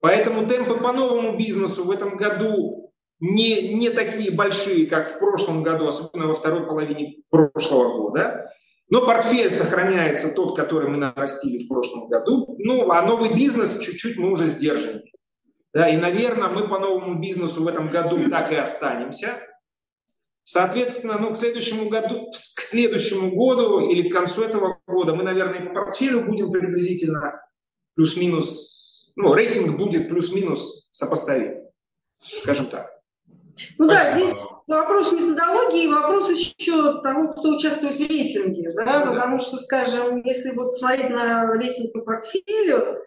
Поэтому 0.00 0.46
темпы 0.46 0.76
по 0.76 0.92
новому 0.92 1.36
бизнесу 1.36 1.84
в 1.84 1.90
этом 1.90 2.16
году 2.16 2.92
не, 3.20 3.74
не 3.74 3.90
такие 3.90 4.32
большие, 4.32 4.86
как 4.86 5.14
в 5.14 5.18
прошлом 5.18 5.62
году, 5.62 5.86
особенно 5.86 6.26
во 6.26 6.34
второй 6.34 6.66
половине 6.66 7.22
прошлого 7.30 7.98
года. 7.98 8.52
Но 8.92 9.06
портфель 9.06 9.50
сохраняется 9.50 10.34
тот, 10.34 10.54
который 10.54 10.90
мы 10.90 10.98
нарастили 10.98 11.64
в 11.64 11.68
прошлом 11.68 12.08
году. 12.08 12.56
Ну, 12.58 12.90
а 12.90 13.00
новый 13.00 13.32
бизнес 13.32 13.78
чуть-чуть 13.78 14.18
мы 14.18 14.30
уже 14.30 14.48
сдержаны. 14.48 15.00
Да, 15.72 15.88
и, 15.88 15.96
наверное, 15.96 16.50
мы 16.50 16.68
по 16.68 16.78
новому 16.78 17.18
бизнесу 17.18 17.62
в 17.62 17.68
этом 17.68 17.88
году 17.88 18.28
так 18.28 18.52
и 18.52 18.54
останемся. 18.54 19.38
Соответственно, 20.42 21.16
ну, 21.18 21.32
к 21.32 21.38
следующему 21.38 21.88
году, 21.88 22.30
к 22.32 22.60
следующему 22.60 23.34
году 23.34 23.80
или 23.80 24.10
к 24.10 24.12
концу 24.12 24.42
этого 24.42 24.78
года 24.86 25.14
мы, 25.14 25.22
наверное, 25.22 25.68
по 25.68 25.72
портфелю 25.72 26.26
будем 26.26 26.50
приблизительно 26.50 27.40
плюс-минус, 27.94 29.10
ну, 29.16 29.32
рейтинг 29.32 29.78
будет 29.78 30.10
плюс-минус 30.10 30.90
сопоставим, 30.92 31.62
скажем 32.18 32.66
так. 32.66 32.90
Ну 33.78 33.88
Спасибо. 33.88 33.88
да, 33.88 34.12
здесь 34.12 34.51
вопрос 34.66 35.12
методологии, 35.12 35.92
вопрос 35.92 36.30
еще 36.30 37.00
того, 37.02 37.32
кто 37.32 37.50
участвует 37.50 37.96
в 37.96 38.00
рейтинге, 38.00 38.72
да, 38.74 39.04
потому 39.06 39.38
что, 39.38 39.56
скажем, 39.56 40.22
если 40.24 40.50
вот 40.50 40.74
смотреть 40.74 41.10
на 41.10 41.52
рейтинг 41.52 41.92
по 41.92 42.00
портфелю, 42.00 43.02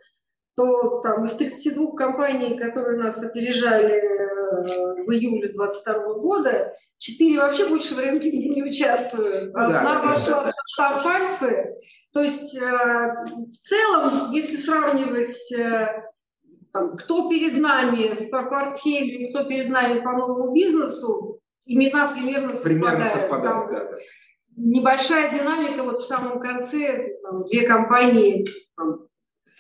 то 0.55 1.01
там 1.01 1.25
из 1.25 1.33
32 1.33 1.95
компаний, 1.95 2.57
которые 2.57 2.97
нас 2.97 3.21
опережали 3.21 3.93
э, 3.93 5.03
в 5.03 5.11
июле 5.11 5.49
2022 5.53 6.13
года, 6.15 6.73
4 6.97 7.39
вообще 7.39 7.67
больше 7.67 7.95
в 7.95 7.99
рынке 7.99 8.31
не 8.31 8.63
участвуют. 8.63 9.53
Одна 9.53 9.83
да, 9.83 10.01
вошла 10.01 10.43
да. 10.43 10.45
в 10.45 10.53
состав 10.53 11.05
Альфы. 11.05 11.75
То 12.13 12.21
есть 12.21 12.55
э, 12.55 12.61
в 12.61 13.57
целом, 13.59 14.31
если 14.31 14.55
сравнивать 14.55 15.51
э, 15.51 15.87
там, 16.71 16.95
кто 16.95 17.29
перед 17.29 17.59
нами 17.59 18.29
по 18.29 18.43
портфелю, 18.43 19.29
кто 19.29 19.43
перед 19.43 19.69
нами 19.69 19.99
по 19.99 20.11
новому 20.11 20.53
бизнесу, 20.53 21.41
имена 21.65 22.11
примерно 22.13 22.53
совпадают. 22.53 22.63
Примерно 22.63 23.05
совпадают, 23.05 23.71
да. 23.71 23.91
Небольшая 24.57 25.31
динамика 25.31 25.83
вот 25.83 25.99
в 25.99 26.05
самом 26.05 26.39
конце, 26.39 27.17
там, 27.23 27.43
две 27.45 27.67
компании 27.67 28.47
там, 28.77 29.07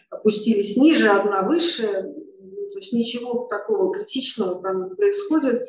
опустились 0.09 0.77
ниже, 0.77 1.09
одна 1.09 1.41
выше, 1.41 1.87
то 1.87 2.79
есть 2.79 2.93
ничего 2.93 3.45
такого 3.49 3.93
критичного 3.93 4.61
там 4.61 4.89
не 4.89 4.95
происходит. 4.95 5.61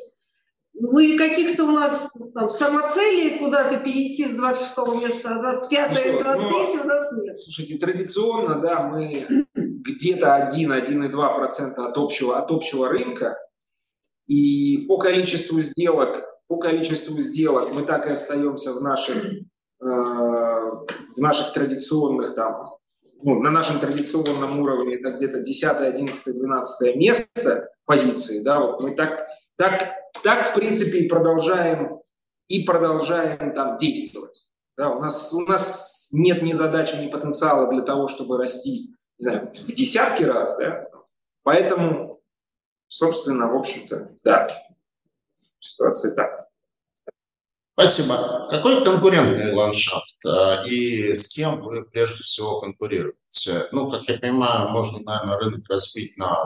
Ну 0.78 0.99
и 0.99 1.16
каких-то 1.16 1.64
у 1.64 1.70
нас 1.70 2.11
там 2.34 2.51
самоцелей 2.51 3.39
куда-то 3.39 3.78
перейти 3.78 4.26
с 4.26 4.37
26 4.37 4.76
места 5.03 5.30
на 5.30 5.43
25 5.43 5.91
ну, 5.91 6.18
и 6.18 6.22
23 6.22 6.76
ну, 6.76 6.82
у 6.82 6.87
нас 6.87 7.12
нет. 7.22 7.39
Слушайте, 7.39 7.78
традиционно, 7.78 8.61
да, 8.61 8.82
мы 8.82 9.26
где-то 9.55 10.51
1-1,2% 10.53 11.74
от 11.76 11.97
общего, 11.97 12.39
от 12.39 12.51
общего 12.51 12.89
рынка. 12.89 13.39
И 14.27 14.87
по 14.89 14.99
количеству 14.99 15.61
сделок, 15.61 16.24
по 16.49 16.59
количеству 16.59 17.18
сделок 17.18 17.72
мы 17.72 17.83
так 17.83 18.07
и 18.07 18.11
остаемся 18.11 18.72
в 18.72 18.83
наших, 18.83 19.24
э, 19.24 19.45
в 19.81 21.18
наших 21.18 21.53
традиционных 21.53 22.35
там, 22.35 22.64
ну, 23.22 23.41
на 23.41 23.51
нашем 23.51 23.79
традиционном 23.81 24.59
уровне 24.59 24.97
это 24.97 25.12
где-то 25.12 25.41
10, 25.41 25.64
11, 25.64 26.35
12 26.35 26.97
место 26.97 27.68
позиции, 27.85 28.43
да, 28.43 28.61
вот 28.61 28.83
мы 28.83 28.95
так, 28.95 29.27
так 29.57 29.97
так, 30.22 30.51
в 30.51 30.55
принципе, 30.55 30.99
и 30.99 31.09
продолжаем, 31.09 32.01
и 32.49 32.64
продолжаем 32.64 33.55
там 33.55 33.79
действовать. 33.79 34.51
Да, 34.77 34.91
у, 34.91 35.01
нас, 35.01 35.33
у 35.33 35.41
нас 35.41 36.11
нет 36.12 36.43
ни 36.43 36.53
задачи, 36.53 36.97
ни 36.97 37.09
потенциала 37.09 37.70
для 37.72 37.83
того, 37.83 38.09
чтобы 38.09 38.37
расти 38.37 38.95
не 39.18 39.22
знаю, 39.22 39.47
в 39.47 39.72
десятки 39.72 40.22
раз. 40.24 40.57
Да? 40.59 40.83
Поэтому, 41.43 42.05
собственно, 42.89 43.53
в 43.53 43.57
общем-то, 43.57 44.11
да, 44.24 44.49
ситуация 45.61 46.14
так. 46.14 46.47
Спасибо. 47.78 48.49
Какой 48.51 48.82
конкурентный 48.82 49.53
ландшафт 49.53 50.16
э, 50.24 50.66
и 50.66 51.14
с 51.14 51.34
кем 51.34 51.61
вы 51.61 51.84
прежде 51.84 52.22
всего 52.22 52.61
конкурируете? 52.61 53.68
Ну, 53.70 53.91
как 53.91 54.03
я 54.09 54.18
понимаю, 54.18 54.70
можно, 54.70 55.05
наверное, 55.05 55.37
рынок 55.37 55.61
разбить 55.68 56.16
на 56.16 56.43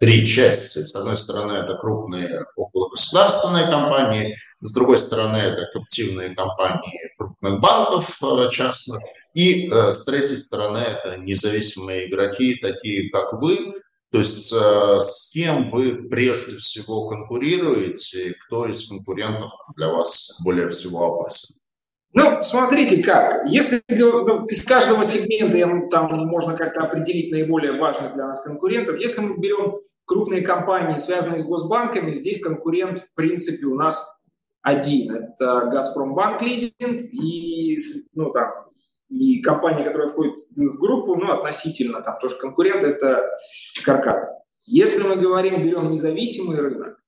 три 0.00 0.26
части. 0.26 0.84
С 0.84 0.94
одной 0.94 1.16
стороны, 1.16 1.52
это 1.52 1.76
крупные 1.76 2.46
окологосударственные 2.56 3.66
компании, 3.66 4.38
с 4.62 4.72
другой 4.72 4.98
стороны, 4.98 5.36
это 5.36 5.66
каптивные 5.72 6.34
компании 6.34 7.12
крупных 7.18 7.60
банков 7.60 8.18
э, 8.22 8.48
частных, 8.50 9.00
и 9.34 9.70
э, 9.70 9.92
с 9.92 10.04
третьей 10.04 10.38
стороны, 10.38 10.78
это 10.78 11.16
независимые 11.16 12.08
игроки, 12.08 12.54
такие 12.54 13.10
как 13.10 13.34
вы, 13.34 13.74
То 14.10 14.18
есть 14.18 14.52
э, 14.54 15.00
с 15.00 15.30
кем 15.32 15.70
вы 15.70 16.08
прежде 16.08 16.56
всего 16.56 17.08
конкурируете, 17.08 18.34
кто 18.46 18.66
из 18.66 18.88
конкурентов 18.88 19.52
для 19.76 19.88
вас 19.88 20.40
более 20.44 20.68
всего 20.68 21.14
опасен? 21.14 21.56
Ну, 22.14 22.42
смотрите 22.42 23.02
как. 23.02 23.46
Если 23.46 23.82
ну, 23.90 24.44
из 24.46 24.64
каждого 24.64 25.04
сегмента 25.04 25.88
там 25.90 26.26
можно 26.26 26.56
как-то 26.56 26.84
определить 26.84 27.30
наиболее 27.30 27.72
важных 27.72 28.14
для 28.14 28.28
нас 28.28 28.42
конкурентов. 28.42 28.98
Если 28.98 29.20
мы 29.20 29.36
берем 29.38 29.76
крупные 30.06 30.40
компании, 30.40 30.96
связанные 30.96 31.40
с 31.40 31.44
госбанками, 31.44 32.14
здесь 32.14 32.42
конкурент, 32.42 33.00
в 33.00 33.14
принципе, 33.14 33.66
у 33.66 33.74
нас 33.74 34.24
один. 34.62 35.14
Это 35.14 35.68
Газпромбанк 35.70 36.40
лизинг 36.40 36.72
и, 36.80 37.76
ну, 38.14 38.30
там, 38.30 38.67
и 39.08 39.40
компания, 39.40 39.84
которая 39.84 40.08
входит 40.08 40.36
в 40.54 40.78
группу, 40.78 41.16
ну, 41.16 41.32
относительно, 41.32 42.02
там 42.02 42.18
тоже 42.20 42.36
конкурент, 42.36 42.84
это 42.84 43.28
Каркад. 43.84 44.38
Если 44.64 45.02
мы 45.02 45.16
говорим, 45.16 45.62
берем 45.62 45.90
независимый 45.90 46.58
рынок, 46.58 47.00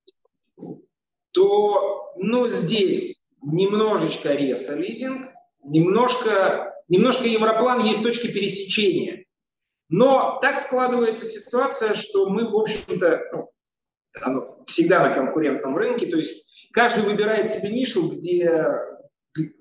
то, 1.32 2.12
ну, 2.16 2.46
здесь 2.46 3.22
немножечко 3.42 4.34
Реса 4.34 4.76
лизинг, 4.76 5.28
немножко, 5.62 6.72
немножко 6.88 7.28
Европлан, 7.28 7.84
есть 7.84 8.02
точки 8.02 8.28
пересечения. 8.28 9.26
Но 9.88 10.38
так 10.40 10.56
складывается 10.56 11.26
ситуация, 11.26 11.94
что 11.94 12.30
мы, 12.30 12.48
в 12.48 12.56
общем-то, 12.56 13.20
ну, 14.26 14.44
всегда 14.66 15.06
на 15.06 15.14
конкурентном 15.14 15.76
рынке, 15.76 16.06
то 16.06 16.16
есть 16.16 16.70
каждый 16.72 17.04
выбирает 17.04 17.50
себе 17.50 17.70
нишу, 17.70 18.08
где 18.08 18.66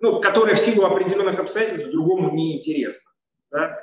ну, 0.02 0.20
которая 0.22 0.56
в 0.56 0.60
силу 0.60 0.86
определенных 0.86 1.40
обстоятельств 1.40 1.92
другому 1.92 2.32
не 2.34 2.58
интересна. 2.58 3.12
Да? 3.52 3.80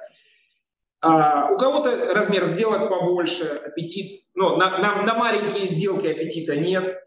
А 1.01 1.53
у 1.53 1.59
кого-то 1.59 2.15
размер 2.15 2.45
сделок 2.45 2.89
побольше, 2.89 3.45
аппетит, 3.65 4.13
ну, 4.35 4.57
на, 4.57 4.79
на, 4.79 5.03
на 5.03 5.15
маленькие 5.15 5.67
сделки 5.67 6.07
аппетита 6.07 6.57
нет. 6.57 6.99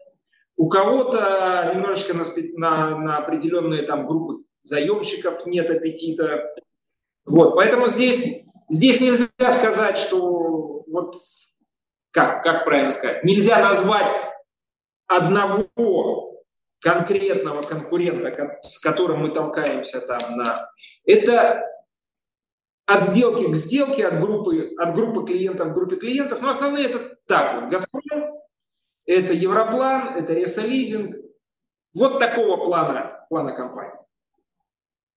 У 0.56 0.68
кого-то 0.68 1.72
немножечко 1.74 2.14
на, 2.14 2.24
на, 2.56 2.98
на 2.98 3.16
определенные 3.18 3.82
там 3.82 4.06
группы 4.06 4.44
заемщиков 4.60 5.46
нет 5.46 5.70
аппетита. 5.70 6.54
Вот, 7.24 7.54
поэтому 7.56 7.88
здесь, 7.88 8.46
здесь 8.68 9.00
нельзя 9.00 9.50
сказать, 9.50 9.98
что 9.98 10.84
вот 10.86 11.14
как, 12.10 12.42
как 12.42 12.64
правильно 12.64 12.92
сказать, 12.92 13.24
нельзя 13.24 13.60
назвать 13.60 14.10
одного 15.06 15.64
конкретного 16.80 17.62
конкурента, 17.62 18.58
с 18.62 18.78
которым 18.78 19.20
мы 19.20 19.30
толкаемся 19.30 20.00
там 20.00 20.36
на... 20.36 20.68
Это 21.04 21.66
от 22.86 23.02
сделки 23.04 23.50
к 23.50 23.54
сделке, 23.54 24.06
от 24.06 24.20
группы, 24.20 24.74
от 24.76 24.94
группы 24.94 25.24
клиентов 25.24 25.68
к 25.68 25.74
группе 25.74 25.96
клиентов. 25.96 26.40
Но 26.42 26.48
основные 26.48 26.86
это 26.86 27.16
так, 27.26 27.60
вот, 27.60 27.70
Газпром, 27.70 28.40
это 29.06 29.32
Европлан, 29.32 30.16
это 30.16 30.34
Ресолизинг. 30.34 31.16
Вот 31.94 32.18
такого 32.18 32.64
плана, 32.64 33.26
плана 33.28 33.52
компании. 33.52 33.98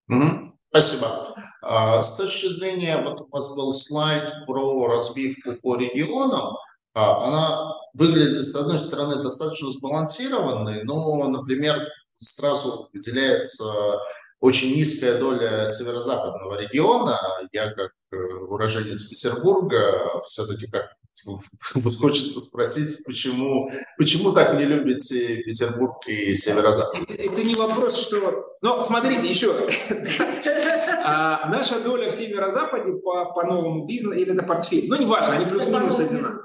Угу. 0.10 0.54
Спасибо. 0.70 1.36
А, 1.62 2.04
с 2.04 2.16
точки 2.16 2.48
зрения, 2.50 3.02
вот 3.02 3.22
у 3.22 3.28
вас 3.30 3.56
был 3.56 3.74
слайд 3.74 4.46
про 4.46 4.88
разбивку 4.88 5.54
по 5.62 5.76
регионам. 5.78 6.56
А, 6.94 7.26
она 7.26 7.74
выглядит, 7.94 8.42
с 8.44 8.56
одной 8.56 8.80
стороны, 8.80 9.22
достаточно 9.24 9.72
сбалансированной, 9.72 10.84
но, 10.84 11.28
например, 11.28 11.88
сразу 12.10 12.90
выделяется 12.94 14.00
очень 14.40 14.76
низкая 14.76 15.18
доля 15.18 15.68
северо-западного 15.68 16.60
региона. 16.60 17.18
Я, 17.52 17.72
как 17.72 17.92
э, 18.12 18.18
уроженец 18.18 19.04
Петербурга, 19.06 20.20
все-таки 20.26 20.68
как 20.68 20.86
вот 21.76 21.96
хочется 21.96 22.40
спросить, 22.40 23.00
почему, 23.06 23.72
почему 23.98 24.34
так 24.34 24.56
не 24.56 24.66
любите 24.66 25.38
Петербург 25.44 25.96
и 26.08 26.34
северо-запад? 26.34 27.10
Это 27.10 27.44
не 27.44 27.56
вопрос, 27.56 27.98
что... 27.98 28.58
Но 28.62 28.82
смотрите, 28.82 29.30
еще. 29.30 29.68
А, 31.06 31.50
наша 31.50 31.82
доля 31.82 32.10
в 32.10 32.14
северо-западе 32.14 32.94
по, 32.94 33.26
по 33.34 33.44
новому 33.44 33.86
бизнесу, 33.86 34.18
или 34.18 34.32
это 34.32 34.42
портфель, 34.42 34.88
ну, 34.88 34.96
неважно, 34.96 35.34
они 35.34 35.46
плюс-минус 35.46 36.00
одинаковые. 36.00 36.40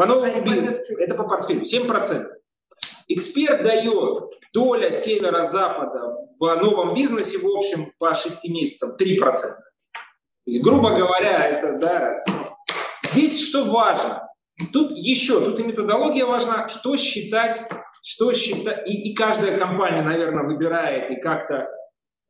По 0.00 0.06
новому 0.06 0.40
бизнесу, 0.40 0.96
это 0.96 1.14
по 1.14 1.24
портфелю, 1.24 1.60
7%. 1.60 2.26
Эксперт 3.08 3.62
дает 3.62 4.32
доля 4.54 4.90
севера-запада 4.90 6.16
в 6.38 6.54
новом 6.54 6.94
бизнесе, 6.94 7.36
в 7.36 7.46
общем, 7.46 7.92
по 7.98 8.14
6 8.14 8.48
месяцам 8.48 8.96
3%. 8.98 9.18
То 9.18 9.60
есть, 10.46 10.64
грубо 10.64 10.94
говоря, 10.96 11.46
это, 11.46 11.76
да, 11.78 12.24
здесь 13.12 13.46
что 13.46 13.66
важно? 13.66 14.26
Тут 14.72 14.90
еще, 14.92 15.38
тут 15.38 15.60
и 15.60 15.64
методология 15.64 16.24
важна, 16.24 16.66
что 16.68 16.96
считать, 16.96 17.60
что 18.02 18.32
считать, 18.32 18.88
и, 18.88 19.10
и 19.10 19.14
каждая 19.14 19.58
компания, 19.58 20.00
наверное, 20.00 20.44
выбирает 20.44 21.10
и 21.10 21.16
как-то 21.16 21.68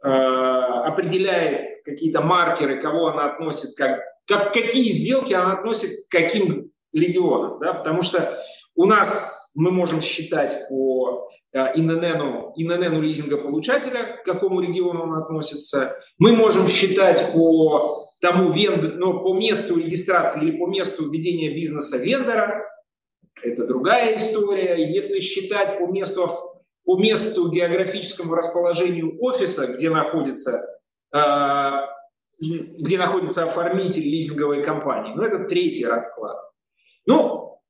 э, 0.02 0.08
определяет 0.08 1.62
какие-то 1.84 2.20
маркеры, 2.20 2.80
кого 2.80 3.10
она 3.10 3.26
относит, 3.26 3.76
как, 3.76 4.00
как, 4.26 4.52
какие 4.52 4.90
сделки 4.90 5.32
она 5.34 5.52
относит 5.52 5.90
к 6.08 6.10
каким 6.10 6.72
регионам, 6.93 7.59
да, 7.61 7.74
потому 7.74 8.03
что 8.03 8.38
у 8.74 8.86
нас 8.86 9.41
мы 9.55 9.70
можем 9.70 10.01
считать 10.01 10.68
по 10.68 11.28
э, 11.53 11.59
ИНН, 11.74 12.53
ИНН 12.57 13.01
лизингополучателя, 13.01 14.18
к 14.18 14.24
какому 14.24 14.61
региону 14.61 15.03
он 15.03 15.14
относится. 15.18 15.97
Мы 16.18 16.36
можем 16.36 16.66
считать 16.66 17.32
по 17.32 18.07
тому 18.20 18.51
вендор, 18.53 18.95
ну, 18.97 19.20
по 19.22 19.34
месту 19.34 19.78
регистрации 19.78 20.43
или 20.43 20.59
по 20.59 20.66
месту 20.66 21.11
ведения 21.11 21.55
бизнеса 21.55 21.97
вендора. 21.97 22.64
Это 23.43 23.66
другая 23.66 24.16
история. 24.16 24.76
Если 24.95 25.20
считать 25.20 25.78
по 25.78 25.86
месту, 25.86 26.30
по 26.84 26.99
месту 26.99 27.51
географическому 27.51 28.34
расположению 28.34 29.16
офиса, 29.20 29.66
где 29.66 29.91
находится, 29.91 30.64
э, 31.14 31.70
где 32.41 32.99
находится 32.99 33.45
оформитель 33.45 34.05
лизинговой 34.05 34.62
компании, 34.62 35.14
ну, 35.14 35.22
это 35.22 35.45
третий 35.45 35.86
расклад. 35.86 36.36
Ну, 37.11 37.61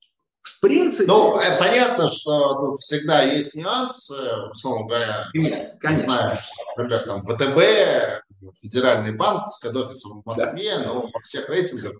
в 0.42 0.60
принципе... 0.60 1.06
Ну, 1.06 1.40
э, 1.40 1.58
понятно, 1.58 2.06
что 2.08 2.54
тут 2.54 2.78
всегда 2.78 3.22
есть 3.22 3.56
нюансы, 3.56 4.14
условно 4.50 4.86
говоря. 4.86 5.28
Нет, 5.32 5.76
конечно. 5.80 6.02
Не 6.02 6.08
знаю, 6.08 6.36
что, 6.36 6.52
например, 6.76 7.00
там 7.06 7.22
ВТБ, 7.22 8.52
федеральный 8.60 9.16
банк 9.16 9.46
с 9.46 9.60
кодофисом 9.60 10.20
в 10.20 10.26
Москве, 10.26 10.78
да. 10.78 10.84
но 10.84 11.08
по 11.08 11.20
всех 11.20 11.48
рейтингах 11.48 11.94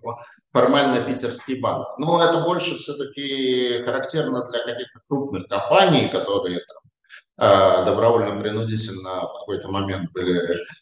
формально 0.53 1.01
питерский 1.03 1.59
банк. 1.59 1.87
Но 1.97 2.23
это 2.23 2.41
больше 2.41 2.77
все-таки 2.77 3.81
характерно 3.81 4.47
для 4.49 4.63
каких-то 4.63 4.99
крупных 5.09 5.47
компаний, 5.47 6.09
которые 6.09 6.59
там, 6.59 7.49
э, 7.49 7.85
добровольно-принудительно 7.85 9.27
в 9.27 9.39
какой-то 9.39 9.67
момент 9.69 10.11
были 10.11 10.39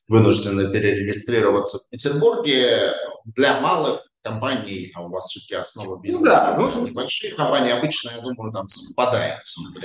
вынуждены 0.10 0.74
перерегистрироваться 0.74 1.78
в 1.78 1.90
Петербурге. 1.90 2.94
Для 3.24 3.62
малых 3.62 4.02
компаний, 4.22 4.92
а 4.96 5.06
у 5.06 5.10
вас 5.10 5.26
все-таки 5.26 5.56
основа 5.56 5.96
ну 5.96 6.02
бизнеса, 6.02 6.56
ну, 6.58 6.68
да, 6.68 6.76
ну, 6.76 6.88
небольшие 6.88 7.34
компании, 7.36 7.72
обычно, 7.72 8.12
я 8.12 8.22
думаю, 8.22 8.52
там 8.52 8.68
совпадает. 8.68 9.40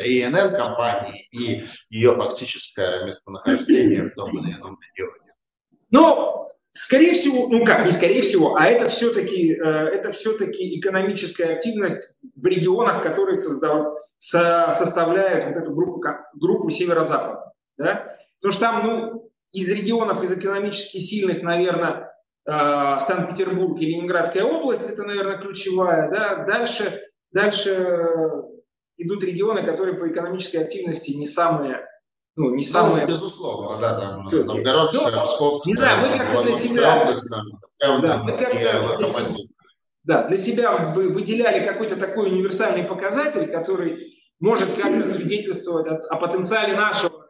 И 0.05 0.23
ИНН 0.23 0.57
компании, 0.57 1.29
и 1.31 1.63
ее 1.91 2.15
фактическое 2.17 3.05
местонахождение 3.05 4.05
в 4.05 4.15
том 4.15 4.31
или 4.31 4.55
ином 4.55 4.79
регионе. 4.81 5.33
Но, 5.91 6.49
скорее 6.71 7.15
всего, 7.15 7.49
ну 7.49 7.65
как, 7.65 7.87
не 7.87 7.93
скорее 7.93 8.23
всего, 8.23 8.57
а 8.57 8.67
это 8.67 8.89
все-таки, 8.89 9.55
э, 9.55 9.59
это 9.63 10.11
все-таки 10.13 10.79
экономическая 10.79 11.55
активность 11.55 12.33
в 12.35 12.45
регионах, 12.47 13.03
которые 13.03 13.37
создав, 13.37 13.97
со, 14.19 14.71
составляют 14.73 15.45
вот 15.45 15.57
эту 15.57 15.73
группу, 15.73 16.03
группу 16.35 16.71
северо-запада. 16.71 17.53
Да? 17.77 18.17
Потому 18.41 18.53
что 18.53 18.61
там, 18.61 18.87
ну, 18.87 19.31
из 19.53 19.71
регионов, 19.71 20.23
из 20.23 20.33
экономически 20.33 20.99
сильных, 20.99 21.43
наверное, 21.43 22.14
Санкт-Петербург 22.47 23.81
и 23.81 23.87
Ленинградская 23.87 24.45
область, 24.45 24.89
это, 24.91 25.03
наверное, 25.05 25.39
ключевая. 25.39 26.11
Да? 26.11 26.45
Дальше, 26.45 27.01
дальше 27.33 28.19
идут 28.97 29.25
регионы, 29.25 29.63
которые 29.65 29.97
по 29.97 30.11
экономической 30.11 30.59
активности 30.59 31.13
не 31.13 31.27
самые 31.27 31.87
ну, 32.37 32.53
не 32.53 32.65
самые... 32.65 33.03
Ну, 33.03 33.09
безусловно, 33.09 33.81
да, 33.81 33.99
там, 33.99 34.25
Новгородская, 34.25 35.15
ну, 35.15 35.23
Псковская, 35.23 35.73
не 35.73 35.77
знаю, 35.77 36.01
мы 36.11 36.19
как-то 36.19 36.43
для 36.43 36.53
себя... 36.55 37.03
область, 37.03 37.33
там, 37.79 38.01
да, 38.01 38.17
мы 38.25 38.37
как-то 38.37 38.97
для 38.97 39.07
себя, 39.07 39.45
да, 40.03 40.27
для 40.27 40.37
себя 40.37 40.77
вы 40.89 41.11
выделяли 41.11 41.65
какой-то 41.65 41.97
такой 41.97 42.31
универсальный 42.31 42.85
показатель, 42.85 43.49
который 43.49 43.99
может 44.41 44.69
как-то 44.75 45.07
свидетельствовать 45.07 45.87
о, 45.87 45.95
о 46.09 46.17
потенциале 46.17 46.77
нашего. 46.77 47.25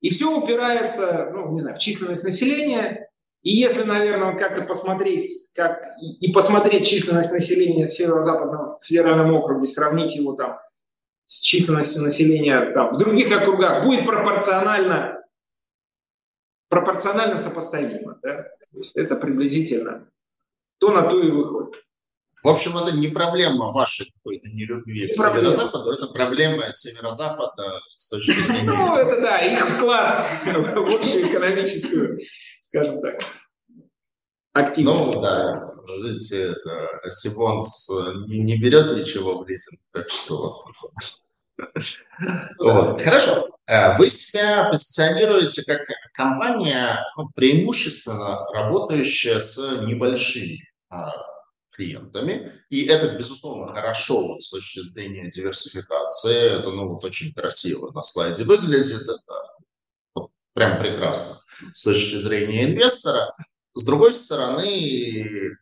И 0.00 0.10
все 0.10 0.36
упирается, 0.36 1.30
ну, 1.32 1.52
не 1.52 1.58
знаю, 1.58 1.76
в 1.76 1.78
численность 1.78 2.24
населения, 2.24 3.08
и 3.42 3.50
если, 3.50 3.82
наверное, 3.82 4.30
вот 4.30 4.38
как-то 4.38 4.62
посмотреть, 4.62 5.52
как, 5.54 5.84
и, 6.00 6.26
и 6.26 6.32
посмотреть 6.32 6.86
численность 6.86 7.32
населения 7.32 7.88
северо-западного 7.88 8.78
федерального 8.80 9.36
округа, 9.36 9.66
сравнить 9.66 10.14
его 10.14 10.34
там 10.34 10.60
с 11.26 11.40
численностью 11.40 12.02
населения 12.02 12.72
там, 12.72 12.92
в 12.92 12.98
других 12.98 13.32
округах, 13.32 13.84
будет 13.84 14.06
пропорционально, 14.06 15.24
пропорционально 16.68 17.36
сопоставимо. 17.36 18.18
Да? 18.22 18.30
То 18.30 18.78
есть 18.78 18.96
это 18.96 19.16
приблизительно 19.16 20.08
то 20.78 20.90
на 20.92 21.02
то 21.02 21.20
и 21.20 21.30
выходит. 21.30 21.74
В 22.42 22.48
общем, 22.48 22.76
это 22.76 22.96
не 22.96 23.06
проблема 23.08 23.70
вашей 23.70 24.12
какой-то 24.16 24.48
нелюбви 24.48 25.12
к 25.12 25.14
северо-западу, 25.14 25.90
это 25.92 26.08
проблема 26.08 26.70
северо-запада 26.72 27.80
точки 28.18 28.42
зрения... 28.42 28.62
Ну, 28.72 28.96
это 28.96 29.20
да, 29.20 29.38
их 29.38 29.68
вклад 29.68 30.24
в 30.44 30.94
общую 30.94 31.28
экономическую, 31.28 32.18
скажем 32.60 33.00
так, 33.00 33.22
активность. 34.52 35.14
Ну, 35.14 35.20
да, 35.20 35.50
видите, 36.02 36.52
это, 36.52 37.10
Сибонс 37.10 37.90
не 38.28 38.58
берет 38.58 38.96
ничего 38.96 39.38
в 39.38 39.48
лизинг, 39.48 39.80
так 39.92 40.08
что... 40.08 40.60
Вот. 42.60 43.00
Хорошо. 43.00 43.48
Э, 43.66 43.96
вы 43.96 44.10
себя 44.10 44.68
позиционируете 44.68 45.62
как 45.64 45.80
компания, 46.12 46.98
ну, 47.16 47.28
преимущественно 47.34 48.38
работающая 48.52 49.38
с 49.38 49.82
небольшими 49.82 50.58
а, 50.90 51.10
клиентами. 51.72 52.52
И 52.70 52.84
это, 52.86 53.16
безусловно, 53.16 53.72
хорошо 53.72 54.28
вот, 54.28 54.42
с 54.42 54.50
точки 54.50 54.80
зрения 54.80 55.30
диверсификации. 55.30 56.58
Это 56.58 56.70
ну, 56.70 56.88
вот, 56.88 57.04
очень 57.04 57.32
красиво 57.32 57.90
на 57.92 58.02
слайде 58.02 58.44
выглядит. 58.44 59.02
Это 59.02 59.22
вот, 60.14 60.30
прям 60.54 60.78
прекрасно 60.78 61.36
с 61.72 61.82
точки 61.82 62.18
зрения 62.18 62.64
инвестора. 62.64 63.34
С 63.74 63.84
другой 63.84 64.12
стороны, 64.12 65.56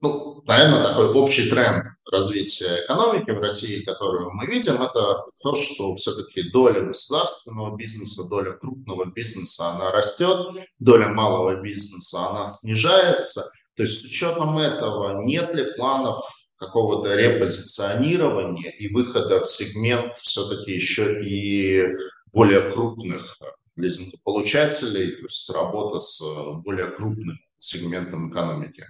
ну, 0.00 0.42
наверное, 0.46 0.82
такой 0.82 1.06
общий 1.14 1.48
тренд 1.48 1.86
развития 2.10 2.84
экономики 2.84 3.30
в 3.30 3.38
России, 3.38 3.82
которую 3.82 4.30
мы 4.32 4.46
видим, 4.46 4.82
это 4.82 5.24
то, 5.42 5.54
что 5.54 5.96
все-таки 5.96 6.50
доля 6.50 6.82
государственного 6.82 7.74
бизнеса, 7.74 8.28
доля 8.28 8.52
крупного 8.52 9.06
бизнеса, 9.06 9.70
она 9.70 9.90
растет, 9.92 10.54
доля 10.78 11.08
малого 11.08 11.62
бизнеса, 11.62 12.28
она 12.28 12.46
снижается– 12.48 13.44
то 13.76 13.82
есть 13.82 14.00
с 14.00 14.04
учетом 14.04 14.58
этого 14.58 15.22
нет 15.24 15.54
ли 15.54 15.64
планов 15.76 16.16
какого-то 16.58 17.14
репозиционирования 17.14 18.70
и 18.70 18.92
выхода 18.92 19.40
в 19.40 19.46
сегмент 19.46 20.16
все-таки 20.16 20.72
еще 20.72 21.22
и 21.22 21.94
более 22.32 22.70
крупных 22.70 23.38
лизингополучателей, 23.76 25.16
то 25.16 25.22
есть 25.22 25.50
работа 25.50 25.98
с 25.98 26.22
более 26.64 26.88
крупным 26.88 27.38
сегментом 27.58 28.30
экономики? 28.30 28.86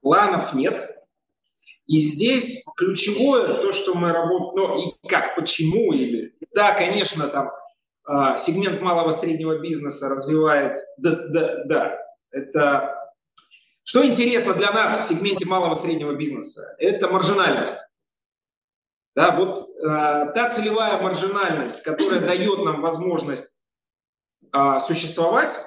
Планов 0.00 0.54
нет. 0.54 0.96
И 1.86 2.00
здесь 2.00 2.64
ключевое 2.76 3.46
то, 3.46 3.72
что 3.72 3.94
мы 3.94 4.12
работаем, 4.12 4.56
ну 4.56 4.88
и 4.88 5.08
как, 5.08 5.36
почему, 5.36 5.92
или, 5.92 6.34
да, 6.54 6.72
конечно, 6.72 7.28
там 7.28 7.50
а, 8.04 8.36
сегмент 8.36 8.80
малого 8.82 9.10
среднего 9.10 9.58
бизнеса 9.58 10.08
развивается, 10.08 10.86
да, 11.02 11.10
да, 11.28 11.64
да, 11.64 11.98
это 12.30 12.94
что 13.88 14.06
интересно 14.06 14.52
для 14.52 14.70
нас 14.70 15.00
в 15.00 15.08
сегменте 15.08 15.46
малого 15.46 15.74
и 15.74 15.78
среднего 15.78 16.12
бизнеса? 16.12 16.76
Это 16.78 17.08
маржинальность. 17.08 17.78
Да, 19.16 19.34
вот 19.34 19.60
э, 19.60 20.30
та 20.34 20.50
целевая 20.50 21.00
маржинальность, 21.00 21.82
которая 21.82 22.20
дает 22.20 22.58
нам 22.66 22.82
возможность 22.82 23.62
э, 24.52 24.78
существовать, 24.80 25.58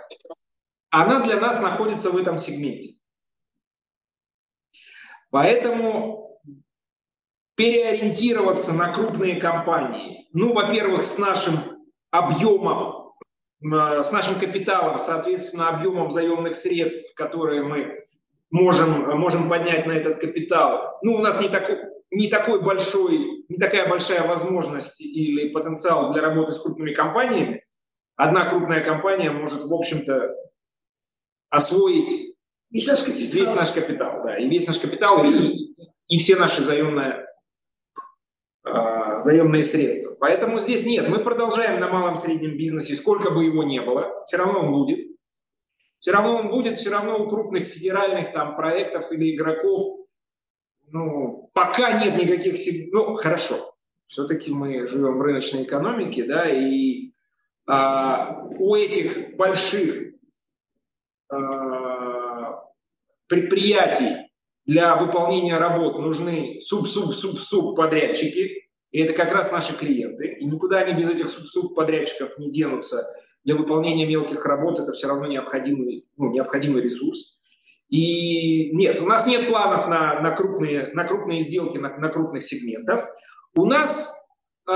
она 0.92 1.22
для 1.22 1.40
нас 1.40 1.64
находится 1.64 2.12
в 2.12 2.18
этом 2.18 2.38
сегменте. 2.38 2.92
Поэтому 5.32 6.40
переориентироваться 7.56 8.72
на 8.72 8.94
крупные 8.94 9.42
компании, 9.42 10.30
ну, 10.32 10.54
во-первых, 10.54 11.02
с 11.02 11.18
нашим 11.18 11.56
объемом, 12.12 13.01
с 13.62 14.12
нашим 14.12 14.40
капиталом, 14.40 14.98
соответственно, 14.98 15.70
объемом 15.70 16.10
заемных 16.10 16.56
средств, 16.56 17.14
которые 17.16 17.64
мы 17.64 17.94
можем, 18.50 19.18
можем 19.20 19.48
поднять 19.50 19.86
на 19.86 19.92
этот 19.92 20.20
капитал. 20.20 20.98
Ну, 21.04 21.16
у 21.16 21.20
нас 21.20 21.40
не 21.42 21.50
такой, 21.50 21.78
не 22.10 22.28
такой 22.28 22.62
большой, 22.62 23.46
не 23.50 23.58
такая 23.58 23.88
большая 23.88 24.28
возможность 24.28 25.02
или 25.02 25.50
потенциал 25.50 26.12
для 26.12 26.22
работы 26.22 26.52
с 26.52 26.60
крупными 26.60 26.94
компаниями. 26.94 27.64
Одна 28.16 28.48
крупная 28.48 28.84
компания 28.84 29.32
может, 29.32 29.64
в 29.64 29.74
общем-то, 29.74 30.36
освоить 31.50 32.10
весь 32.72 32.88
наш 32.88 33.04
капитал, 33.04 33.32
весь 33.34 33.56
наш 33.56 33.72
капитал 33.72 34.24
да, 34.24 34.38
и 34.38 34.50
весь 34.50 34.68
наш 34.68 34.80
капитал, 34.80 35.24
и, 35.24 35.74
и 36.08 36.18
все 36.18 36.36
наши 36.36 36.62
заемные, 36.62 37.10
э, 37.10 37.21
заемные 39.22 39.64
средства. 39.64 40.16
Поэтому 40.20 40.60
здесь 40.60 40.86
нет, 40.86 41.08
мы 41.08 41.24
продолжаем 41.24 41.80
на 41.80 41.90
малом 41.90 42.16
среднем 42.16 42.58
бизнесе, 42.58 42.96
сколько 42.96 43.32
бы 43.32 43.46
его 43.46 43.64
ни 43.64 43.80
было, 43.80 44.24
все 44.26 44.38
равно 44.38 44.60
он 44.62 44.72
будет. 44.72 45.08
Все 46.00 46.12
равно 46.12 46.38
он 46.38 46.50
будет, 46.50 46.78
все 46.78 46.90
равно 46.90 47.20
у 47.20 47.30
крупных 47.30 47.68
федеральных 47.68 48.32
там 48.32 48.56
проектов 48.56 49.12
или 49.12 49.36
игроков, 49.36 50.00
ну, 50.88 51.50
пока 51.54 52.04
нет 52.04 52.18
никаких, 52.18 52.56
ну, 52.92 53.16
хорошо, 53.16 53.56
все-таки 54.08 54.52
мы 54.52 54.88
живем 54.88 55.18
в 55.18 55.22
рыночной 55.22 55.64
экономике, 55.64 56.26
да, 56.26 56.50
и 56.50 57.14
а, 57.68 58.46
у 58.60 58.76
этих 58.76 59.36
больших 59.38 60.16
а, 61.32 62.64
предприятий 63.28 64.32
для 64.66 64.96
выполнения 64.96 65.58
работ 65.58 66.00
нужны 66.00 66.60
суп-суп-суп-суп 66.60 67.76
подрядчики, 67.78 68.70
и 68.92 69.00
это 69.00 69.14
как 69.14 69.34
раз 69.34 69.52
наши 69.52 69.74
клиенты, 69.74 70.28
и 70.28 70.46
никуда 70.46 70.80
они 70.80 71.00
без 71.00 71.10
этих 71.10 71.30
суп-суп 71.30 71.76
подрядчиков 71.76 72.38
не 72.38 72.52
денутся 72.52 73.08
для 73.44 73.56
выполнения 73.56 74.06
мелких 74.06 74.46
работ 74.46 74.80
это 74.80 74.92
все 74.92 75.08
равно 75.08 75.28
необходимый, 75.28 76.08
ну, 76.18 76.32
необходимый 76.32 76.82
ресурс. 76.82 77.40
И 77.90 78.72
нет, 78.74 79.02
у 79.02 79.06
нас 79.06 79.28
нет 79.28 79.48
планов 79.48 79.88
на, 79.88 80.22
на, 80.22 80.32
крупные, 80.32 80.92
на 80.94 81.04
крупные 81.04 81.40
сделки, 81.40 81.78
на, 81.78 81.98
на 81.98 82.10
крупных 82.10 82.44
сегментах. 82.44 83.10
У 83.56 83.66
нас 83.66 84.14
э, 84.70 84.74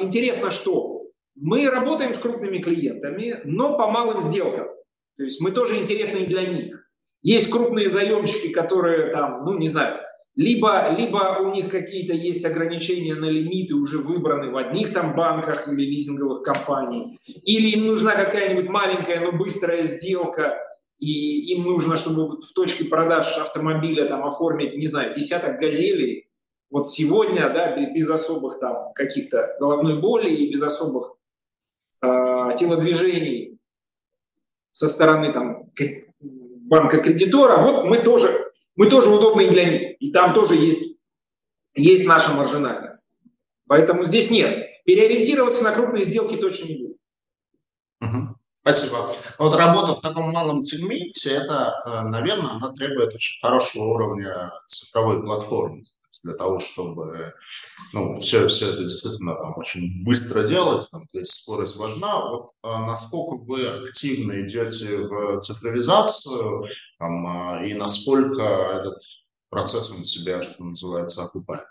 интересно, 0.00 0.50
что 0.50 1.04
мы 1.36 1.70
работаем 1.70 2.12
с 2.12 2.18
крупными 2.18 2.58
клиентами, 2.58 3.40
но 3.44 3.78
по 3.78 3.90
малым 3.90 4.20
сделкам. 4.20 4.66
То 5.16 5.22
есть 5.22 5.40
мы 5.40 5.52
тоже 5.52 5.76
интересны 5.76 6.18
и 6.18 6.26
для 6.26 6.44
них. 6.44 6.86
Есть 7.22 7.50
крупные 7.50 7.88
заемщики, 7.88 8.52
которые 8.52 9.12
там, 9.12 9.44
ну 9.44 9.56
не 9.56 9.68
знаю, 9.68 10.00
либо, 10.40 10.88
либо 10.96 11.38
у 11.42 11.52
них 11.52 11.68
какие-то 11.68 12.14
есть 12.14 12.46
ограничения 12.46 13.14
на 13.14 13.26
лимиты, 13.26 13.74
уже 13.74 13.98
выбраны 13.98 14.50
в 14.50 14.56
одних 14.56 14.94
там 14.94 15.14
банках 15.14 15.68
или 15.68 15.84
лизинговых 15.84 16.42
компаний, 16.42 17.18
или 17.26 17.68
им 17.76 17.86
нужна 17.86 18.14
какая-нибудь 18.14 18.70
маленькая, 18.70 19.20
но 19.20 19.32
быстрая 19.32 19.82
сделка, 19.82 20.56
и 20.98 21.52
им 21.52 21.64
нужно, 21.64 21.96
чтобы 21.96 22.26
в 22.26 22.52
точке 22.54 22.86
продаж 22.86 23.36
автомобиля 23.36 24.08
там 24.08 24.24
оформить, 24.24 24.78
не 24.78 24.86
знаю, 24.86 25.14
десяток 25.14 25.60
газелей, 25.60 26.30
вот 26.70 26.88
сегодня, 26.88 27.50
да, 27.50 27.76
без 27.76 28.08
особых 28.08 28.60
там 28.60 28.94
каких-то 28.94 29.54
головной 29.60 30.00
боли 30.00 30.30
и 30.30 30.50
без 30.50 30.62
особых 30.62 31.16
э, 32.00 32.06
телодвижений 32.56 33.58
со 34.70 34.88
стороны 34.88 35.34
там 35.34 35.70
банка 36.70 36.96
кредитора, 36.96 37.58
вот 37.58 37.84
мы 37.84 37.98
тоже 37.98 38.30
мы 38.80 38.88
тоже 38.88 39.10
удобны 39.10 39.46
для 39.46 39.66
них. 39.66 39.96
И 40.00 40.10
там 40.10 40.32
тоже 40.32 40.54
есть, 40.54 41.02
есть 41.74 42.06
наша 42.06 42.32
маржинальность. 42.32 43.20
Поэтому 43.68 44.04
здесь 44.04 44.30
нет. 44.30 44.66
Переориентироваться 44.86 45.62
на 45.64 45.72
крупные 45.72 46.02
сделки 46.02 46.36
точно 46.36 46.68
не 46.68 46.76
будет. 46.78 46.96
Угу. 48.00 48.36
Спасибо. 48.62 49.14
Вот 49.38 49.54
работа 49.54 49.96
в 49.96 50.00
таком 50.00 50.32
малом 50.32 50.62
сегменте, 50.62 51.28
это, 51.28 51.82
э, 51.84 52.08
наверное, 52.08 52.52
она 52.52 52.72
требует 52.72 53.14
очень 53.14 53.38
хорошего 53.42 53.84
уровня 53.84 54.50
цифровой 54.66 55.22
платформы 55.24 55.84
для 56.22 56.34
того, 56.34 56.58
чтобы 56.58 57.34
ну, 57.92 58.18
все, 58.18 58.46
все 58.48 58.68
это 58.68 58.82
действительно 58.82 59.34
там, 59.34 59.56
очень 59.56 60.04
быстро 60.04 60.46
делать, 60.46 60.88
там, 60.90 61.06
здесь 61.08 61.28
скорость 61.28 61.76
важна. 61.76 62.28
Вот 62.28 62.50
а, 62.62 62.86
насколько 62.86 63.42
вы 63.44 63.66
активно 63.66 64.40
идете 64.40 64.96
в 64.96 65.40
цифровизацию 65.40 66.66
там, 66.98 67.26
а, 67.26 67.64
и 67.64 67.74
насколько 67.74 68.42
этот 68.42 69.02
процесс 69.48 69.90
он 69.90 70.04
себя, 70.04 70.42
что 70.42 70.64
называется, 70.64 71.24
окупает? 71.24 71.66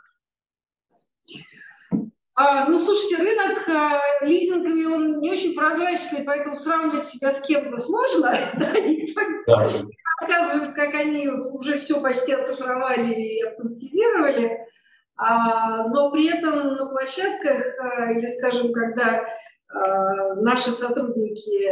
А, 2.35 2.69
ну, 2.69 2.79
слушайте, 2.79 3.17
рынок 3.17 3.67
а, 3.67 3.99
лизинговый, 4.21 4.87
он 4.87 5.19
не 5.19 5.29
очень 5.29 5.53
прозрачный, 5.55 6.23
поэтому 6.23 6.55
сравнивать 6.55 7.03
себя 7.03 7.33
с 7.33 7.41
кем-то 7.41 7.77
сложно. 7.77 8.33
Да, 8.57 8.79
никто 8.79 9.21
да 9.45 9.67
рассказывают, 10.19 10.69
как 10.69 10.93
они 10.95 11.27
уже 11.27 11.77
все 11.77 12.01
почти 12.01 12.33
оцифровали 12.33 13.13
и 13.13 13.41
автоматизировали, 13.43 14.59
а, 15.15 15.87
но 15.89 16.11
при 16.11 16.29
этом 16.29 16.75
на 16.75 16.85
площадках, 16.87 17.63
а, 17.79 18.11
или, 18.11 18.25
скажем, 18.25 18.71
когда 18.71 19.25
а, 19.71 20.35
наши 20.35 20.71
сотрудники 20.71 21.69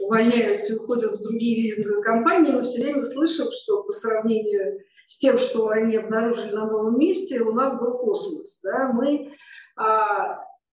увольняются 0.00 0.72
и 0.72 0.76
уходят 0.76 1.12
в 1.12 1.22
другие 1.22 1.62
лизинговые 1.62 2.02
компании, 2.02 2.52
мы 2.52 2.62
все 2.62 2.82
время 2.82 3.02
слышим, 3.02 3.46
что 3.50 3.82
по 3.84 3.92
сравнению 3.92 4.80
с 5.06 5.18
тем, 5.18 5.38
что 5.38 5.68
они 5.68 5.96
обнаружили 5.96 6.52
на 6.52 6.66
новом 6.66 6.98
месте, 6.98 7.40
у 7.40 7.52
нас 7.52 7.78
был 7.78 7.98
космос. 7.98 8.60
Да? 8.62 8.92
Мы 8.92 9.32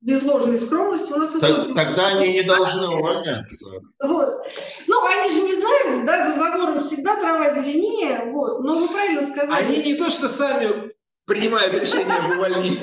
без 0.01 0.23
ложной 0.23 0.59
скромности 0.59 1.11
у 1.13 1.17
нас 1.17 1.33
высокий... 1.33 1.73
Тогда 1.73 2.07
они 2.07 2.33
не 2.33 2.43
должны 2.43 2.87
увольняться. 2.87 3.79
Вот. 4.01 4.45
Ну, 4.87 5.05
они 5.05 5.33
же 5.33 5.41
не 5.41 5.55
знают, 5.55 6.05
да, 6.05 6.31
за 6.31 6.37
забором 6.37 6.79
всегда 6.79 7.15
трава 7.19 7.53
зеленее, 7.53 8.31
вот. 8.31 8.63
Но 8.63 8.79
вы 8.79 8.87
правильно 8.87 9.27
сказали. 9.27 9.51
Они 9.51 9.77
не 9.77 9.95
то, 9.95 10.09
что 10.09 10.29
сами 10.29 10.91
принимают 11.25 11.73
решение 11.73 12.15
об 12.15 12.31
увольнении. 12.31 12.79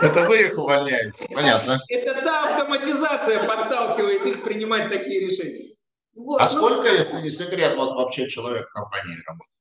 Это 0.00 0.26
вы 0.28 0.42
их 0.42 0.56
увольняете, 0.56 1.26
понятно. 1.34 1.78
Это 1.88 2.22
та 2.22 2.44
автоматизация 2.44 3.42
подталкивает 3.44 4.24
их 4.24 4.42
принимать 4.42 4.88
такие 4.88 5.20
решения. 5.20 5.74
Вот, 6.16 6.40
а 6.40 6.44
ну, 6.44 6.48
сколько, 6.48 6.90
если 6.90 7.20
не 7.20 7.30
секрет, 7.30 7.76
вот 7.76 7.94
вообще 7.94 8.26
человек 8.26 8.68
в 8.70 8.72
компании 8.72 9.16
работает? 9.26 9.56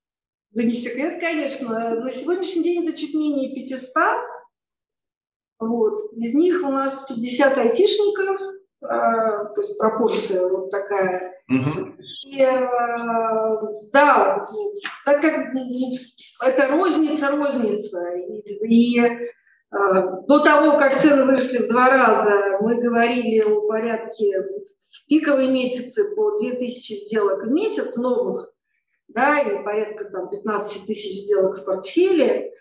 Да 0.52 0.64
не 0.64 0.74
секрет, 0.74 1.20
конечно. 1.20 1.96
На 1.96 2.10
сегодняшний 2.10 2.64
день 2.64 2.88
это 2.88 2.98
чуть 2.98 3.14
менее 3.14 3.54
500. 3.54 3.92
Вот. 5.60 6.00
Из 6.16 6.34
них 6.34 6.62
у 6.64 6.72
нас 6.72 7.06
50 7.08 7.58
айтишников, 7.58 8.40
э, 8.82 8.88
то 8.88 9.54
есть 9.58 9.78
пропорция 9.78 10.48
вот 10.48 10.70
такая. 10.70 11.34
Угу. 11.50 11.96
И, 12.28 12.42
э, 12.42 12.68
да, 13.94 14.44
так 15.06 15.22
как 15.22 15.54
это 16.44 16.68
розница, 16.72 17.32
розница. 17.32 18.00
И, 18.16 18.42
и 18.68 19.00
э, 19.00 19.18
до 20.28 20.40
того, 20.40 20.78
как 20.78 20.98
цены 20.98 21.26
выросли 21.26 21.60
в 21.60 21.70
два 21.70 21.90
раза, 21.90 22.58
мы 22.62 22.82
говорили 22.82 23.42
о 23.42 23.62
порядке 23.68 24.42
в 24.42 25.08
пиковые 25.08 25.50
месяцы 25.50 26.16
по 26.16 26.38
2000 26.38 27.06
сделок 27.06 27.44
в 27.44 27.52
месяц 27.52 27.96
новых, 27.96 28.54
да, 29.08 29.40
и 29.40 29.64
порядка 29.64 30.06
там 30.06 30.30
15 30.30 30.86
тысяч 30.86 31.26
сделок 31.26 31.58
в 31.58 31.66
портфеле, 31.66 32.52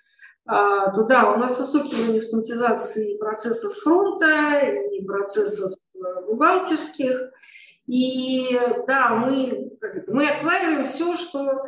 то 0.46 1.04
да, 1.04 1.32
у 1.32 1.38
нас 1.38 1.58
уровень 1.74 2.18
автоматизации 2.18 3.16
процессов 3.16 3.74
фронта 3.78 4.60
и 4.60 5.02
процессов 5.04 5.72
э, 5.94 6.26
бухгалтерских. 6.26 7.30
И 7.86 8.58
да, 8.86 9.14
мы, 9.14 9.70
мы 10.08 10.28
осваиваем 10.28 10.86
все, 10.86 11.14
что... 11.14 11.64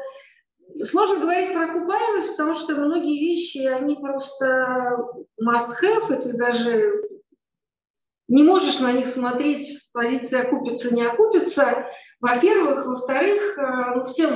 Сложно 0.83 1.20
говорить 1.20 1.55
про 1.55 1.66
окупаемость, 1.66 2.33
потому 2.33 2.53
что 2.53 2.74
многие 2.74 3.20
вещи, 3.20 3.59
они 3.59 3.95
просто 3.95 4.99
must-have, 5.41 6.18
и 6.18 6.22
ты 6.22 6.37
даже 6.37 6.93
не 8.27 8.43
можешь 8.43 8.81
на 8.81 8.91
них 8.91 9.07
смотреть 9.07 9.85
с 9.85 9.89
позиции 9.93 10.41
окупится, 10.41 10.93
не 10.93 11.07
окупится. 11.07 11.87
Во-первых. 12.20 12.85
Во-вторых, 12.85 13.57
э, 13.59 13.95
ну, 13.95 14.05
всем 14.05 14.31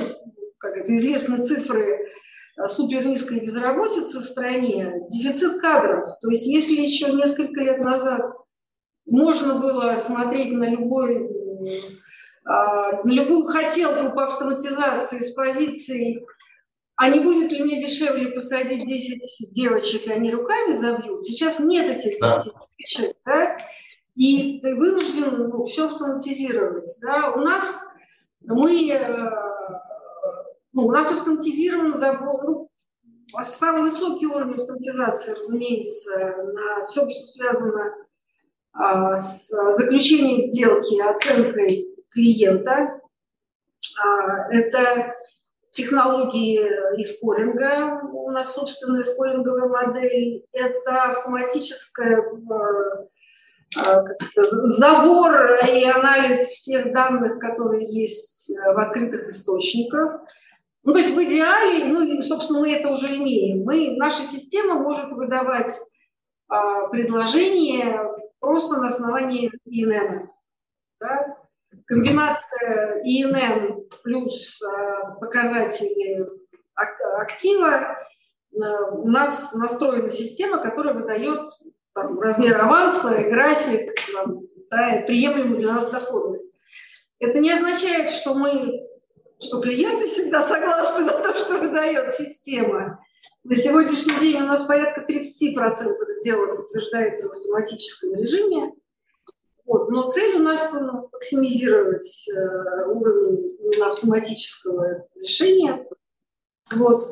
как 0.57 0.77
это, 0.77 0.95
известны 0.95 1.45
цифры 1.45 2.11
э, 2.57 2.67
супер 2.67 3.05
низкой 3.05 3.39
безработицы 3.39 4.19
в 4.19 4.23
стране, 4.23 5.01
дефицит 5.09 5.59
кадров. 5.61 6.07
То 6.21 6.29
есть 6.29 6.45
если 6.45 6.81
еще 6.81 7.11
несколько 7.11 7.61
лет 7.61 7.79
назад 7.79 8.21
можно 9.05 9.55
было 9.55 9.95
смотреть 9.95 10.53
на 10.53 10.69
любой 10.69 11.29
а, 12.43 13.03
на 13.03 13.11
любую 13.11 13.45
хотелку 13.45 14.15
по 14.15 14.25
автоматизации 14.25 15.19
с 15.19 15.31
позиции 15.33 16.25
а 17.01 17.09
не 17.09 17.19
будет 17.19 17.51
ли 17.51 17.63
мне 17.63 17.79
дешевле 17.79 18.29
посадить 18.29 18.85
10 18.85 19.53
девочек, 19.53 20.05
и 20.05 20.11
они 20.11 20.31
руками 20.31 20.71
забьют? 20.71 21.23
Сейчас 21.23 21.59
нет 21.59 21.87
этих 21.87 22.11
10 22.11 22.21
да. 22.21 22.43
девочек, 22.43 23.17
да? 23.25 23.57
и 24.15 24.59
ты 24.61 24.75
вынужден 24.75 25.49
ну, 25.49 25.63
все 25.63 25.87
автоматизировать. 25.87 26.87
Да? 27.01 27.31
У 27.31 27.39
нас 27.39 27.81
мы, 28.41 28.91
э, 28.91 29.17
ну, 30.73 30.85
у 30.85 30.91
нас 30.91 31.11
автоматизирован 31.11 31.93
забор, 31.93 32.43
ну, 32.43 32.69
самый 33.43 33.83
высокий 33.83 34.27
уровень 34.27 34.59
автоматизации, 34.59 35.33
разумеется, 35.33 36.35
на 36.53 36.85
все, 36.85 37.07
что 37.09 37.27
связано 37.27 37.93
а, 38.73 39.17
с 39.17 39.49
заключением 39.73 40.39
сделки, 40.39 41.01
оценкой 41.01 41.95
клиента. 42.09 42.99
А, 44.01 44.51
это 44.51 45.15
технологии 45.71 46.69
и 46.97 47.03
скоринга, 47.03 48.01
у 48.11 48.31
нас 48.31 48.53
собственная 48.53 49.03
скоринговая 49.03 49.67
модель, 49.67 50.45
это 50.51 51.03
автоматическая 51.03 52.17
э, 52.17 53.07
а, 53.77 54.03
забор 54.35 55.33
и 55.69 55.85
анализ 55.85 56.39
всех 56.39 56.91
данных, 56.91 57.39
которые 57.39 57.87
есть 57.89 58.51
э, 58.51 58.73
в 58.73 58.79
открытых 58.79 59.29
источниках. 59.29 60.21
Ну, 60.83 60.93
то 60.93 60.99
есть 60.99 61.15
в 61.15 61.23
идеале, 61.23 61.85
ну, 61.85 62.01
и, 62.01 62.21
собственно, 62.21 62.61
мы 62.61 62.71
это 62.73 62.89
уже 62.89 63.15
имеем. 63.15 63.63
Мы, 63.63 63.95
наша 63.97 64.23
система 64.23 64.75
может 64.75 65.11
выдавать 65.11 65.79
а, 66.47 66.87
предложение 66.87 68.01
просто 68.39 68.77
на 68.77 68.87
основании 68.87 69.51
ИНН. 69.65 70.29
Да? 70.99 71.37
Комбинация 71.85 73.01
ИНН 73.03 73.87
плюс 74.03 74.61
а, 74.61 75.11
показатели 75.19 76.27
актива 77.19 77.97
а, 78.59 78.91
у 78.91 79.07
нас 79.07 79.53
настроена 79.53 80.09
система, 80.09 80.57
которая 80.57 80.93
выдает 80.93 81.47
там, 81.93 82.19
размер 82.19 82.59
аванса, 82.59 83.23
график, 83.29 83.93
да, 84.69 85.03
приемлемую 85.05 85.57
для 85.57 85.73
нас 85.73 85.89
доходность. 85.89 86.59
Это 87.19 87.39
не 87.39 87.51
означает, 87.51 88.09
что 88.09 88.33
мы, 88.33 88.81
что 89.41 89.59
клиенты 89.59 90.07
всегда 90.07 90.47
согласны 90.47 91.05
на 91.05 91.13
то, 91.13 91.37
что 91.37 91.57
выдает 91.57 92.13
система. 92.13 93.03
На 93.43 93.55
сегодняшний 93.55 94.19
день 94.19 94.41
у 94.41 94.45
нас 94.45 94.65
порядка 94.65 95.01
30% 95.01 95.17
сделок 96.19 96.59
утверждается 96.59 97.27
в 97.27 97.31
автоматическом 97.31 98.15
режиме. 98.15 98.73
Вот. 99.65 99.89
Но 99.89 100.07
цель 100.07 100.35
у 100.35 100.39
нас 100.39 100.71
ну, 100.73 101.09
максимизировать 101.11 102.29
э, 102.29 102.85
уровень 102.87 103.57
автоматического 103.81 105.07
решения. 105.15 105.83
Вот. 106.71 107.11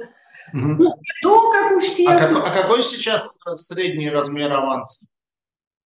Угу. 0.54 0.76
Ну, 0.78 0.94
то, 1.22 1.52
как 1.52 1.78
у 1.78 1.80
всех. 1.80 2.10
А, 2.10 2.20
как, 2.20 2.48
а 2.48 2.62
какой 2.62 2.84
сейчас 2.84 3.40
средний 3.56 4.10
размер 4.10 4.52
аванса? 4.52 5.16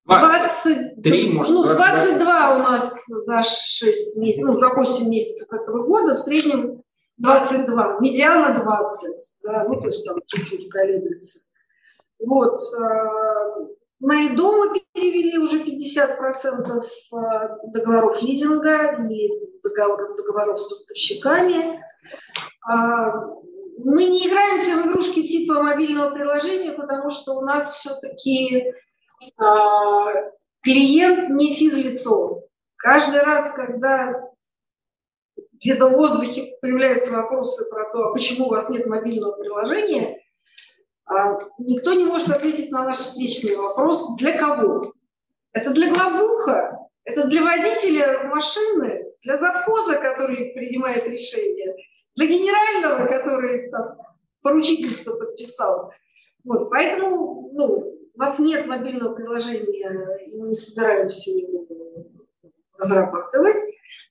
23, 0.05 1.31
может, 1.31 1.53
ну, 1.53 1.63
22 1.63 2.55
у 2.55 2.59
нас 2.59 3.03
за 3.07 3.41
6 3.41 4.17
месяцев, 4.17 4.45
ну, 4.45 4.57
за 4.57 4.69
8 4.69 5.09
месяцев 5.09 5.53
этого 5.53 5.83
года, 5.83 6.13
в 6.13 6.17
среднем 6.17 6.83
22, 7.17 7.99
медиана 7.99 8.53
20, 8.53 9.39
да, 9.43 9.65
ну, 9.67 9.79
то 9.79 9.87
есть 9.87 10.05
там 10.05 10.17
чуть-чуть 10.25 10.69
колеблется. 10.69 11.47
Вот. 12.19 12.61
Э, 12.79 13.65
мои 13.99 14.29
дома 14.29 14.73
перевели 14.93 15.37
уже 15.37 15.63
50% 15.63 16.81
э, 16.81 17.17
договоров 17.67 18.21
лизинга 18.21 18.97
и 19.09 19.29
договоров, 19.63 20.17
договоров 20.17 20.59
с 20.59 20.67
поставщиками. 20.67 21.81
А, 22.69 23.11
мы 23.77 24.05
не 24.05 24.27
играемся 24.27 24.77
в 24.77 24.87
игрушки 24.87 25.23
типа 25.23 25.61
мобильного 25.61 26.11
приложения, 26.11 26.71
потому 26.71 27.09
что 27.09 27.33
у 27.33 27.41
нас 27.41 27.73
все-таки 27.73 28.73
клиент 30.61 31.29
не 31.29 31.53
физлицо. 31.53 32.43
Каждый 32.75 33.21
раз, 33.21 33.51
когда 33.53 34.29
где-то 35.53 35.87
в 35.87 35.93
воздухе 35.93 36.53
появляются 36.61 37.13
вопросы 37.13 37.69
про 37.69 37.89
то, 37.89 38.09
а 38.09 38.13
почему 38.13 38.47
у 38.47 38.49
вас 38.49 38.69
нет 38.69 38.85
мобильного 38.85 39.31
приложения, 39.33 40.19
э, 41.09 41.13
никто 41.59 41.93
не 41.93 42.05
может 42.05 42.29
ответить 42.29 42.71
на 42.71 42.85
наш 42.85 42.97
встречный 42.97 43.55
вопрос, 43.55 44.17
для 44.17 44.37
кого. 44.37 44.91
Это 45.53 45.69
для 45.71 45.93
главуха, 45.93 46.79
это 47.05 47.25
для 47.27 47.43
водителя 47.43 48.23
машины, 48.25 49.13
для 49.21 49.37
завхоза, 49.37 49.97
который 49.97 50.51
принимает 50.53 51.07
решение– 51.07 51.75
для 52.15 52.27
генерального, 52.27 53.07
который 53.07 53.69
там, 53.69 53.83
поручительство 54.41 55.15
подписал. 55.17 55.91
Вот, 56.43 56.69
поэтому 56.69 57.51
ну, 57.53 57.93
у 58.15 58.19
нас 58.19 58.39
нет 58.39 58.67
мобильного 58.67 59.15
приложения, 59.15 60.17
и 60.25 60.37
мы 60.37 60.49
не 60.49 60.53
собираемся 60.53 61.31
его 61.31 61.65
разрабатывать. 62.77 63.57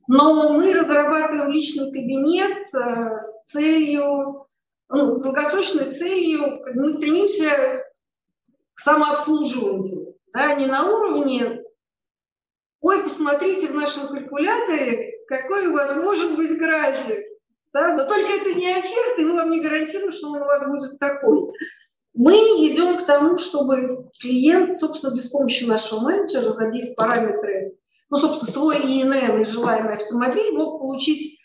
Но 0.09 0.53
мы 0.53 0.75
разрабатываем 0.75 1.51
личный 1.51 1.93
кабинет 1.93 2.59
э, 2.59 3.19
с 3.21 3.45
целью, 3.45 4.47
ну, 4.89 5.13
с 5.13 5.23
долгосрочной 5.23 5.91
целью, 5.91 6.61
мы 6.75 6.91
стремимся 6.91 7.85
к 8.75 8.81
самообслуживанию. 8.81 10.17
Да, 10.33 10.55
не 10.55 10.67
на 10.67 10.91
уровне, 10.91 11.63
ой, 12.81 13.03
посмотрите 13.03 13.69
в 13.69 13.75
нашем 13.75 14.09
калькуляторе, 14.09 15.13
какой 15.29 15.69
у 15.69 15.75
вас 15.75 15.97
может 15.97 16.37
быть 16.37 16.59
график. 16.59 17.25
Да? 17.73 17.95
Но 17.95 18.07
только 18.07 18.33
это 18.33 18.55
не 18.55 18.71
оферта, 18.73 19.23
и 19.23 19.25
мы 19.25 19.37
вам 19.37 19.51
не 19.51 19.61
гарантируем, 19.61 20.11
что 20.11 20.29
он 20.29 20.43
у 20.43 20.45
вас 20.45 20.67
будет 20.67 20.99
такой. 20.99 21.53
Мы 22.15 22.35
идем 22.35 22.99
к 22.99 23.07
тому, 23.07 23.39
чтобы 23.39 24.11
клиент, 24.21 24.77
собственно, 24.77 25.15
без 25.15 25.29
помощи 25.29 25.65
нашего 25.65 26.01
менеджера, 26.01 26.51
забив 26.51 26.95
параметры, 26.95 27.79
ну, 28.11 28.17
собственно, 28.19 28.53
свой 28.53 28.77
ИНН 28.77 29.41
и 29.41 29.45
желаемый 29.45 29.95
автомобиль, 29.95 30.53
мог 30.53 30.81
получить 30.81 31.41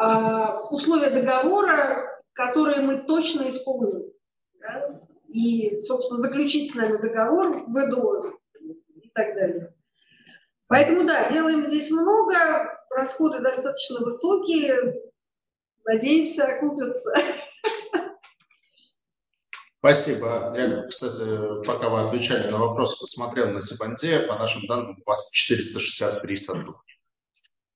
э, 0.00 0.46
условия 0.70 1.10
договора, 1.10 2.08
которые 2.32 2.80
мы 2.80 3.02
точно 3.02 3.48
исполним. 3.50 4.10
Да? 4.60 5.00
И, 5.28 5.78
собственно, 5.80 6.20
заключить 6.20 6.72
с 6.72 6.74
нами 6.74 6.96
договор 6.96 7.52
в 7.52 7.70
ВДО 7.70 8.32
и 8.94 9.10
так 9.12 9.34
далее. 9.34 9.74
Поэтому, 10.68 11.04
да, 11.04 11.28
делаем 11.28 11.64
здесь 11.64 11.90
много, 11.90 12.34
расходы 12.90 13.40
достаточно 13.40 13.98
высокие, 14.00 14.94
Надеемся, 15.88 16.44
окупятся. 16.44 17.10
Спасибо. 19.80 20.54
Я, 20.56 20.86
кстати, 20.88 21.64
пока 21.64 21.88
вы 21.88 22.00
отвечали 22.00 22.50
на 22.50 22.58
вопрос, 22.58 22.98
посмотрел 23.00 23.50
на 23.50 23.60
Сибанде. 23.60 24.20
По 24.20 24.36
нашим 24.36 24.66
данным, 24.66 24.98
у 25.04 25.08
вас 25.08 25.30
463 25.30 26.36
сотрудника. 26.36 26.80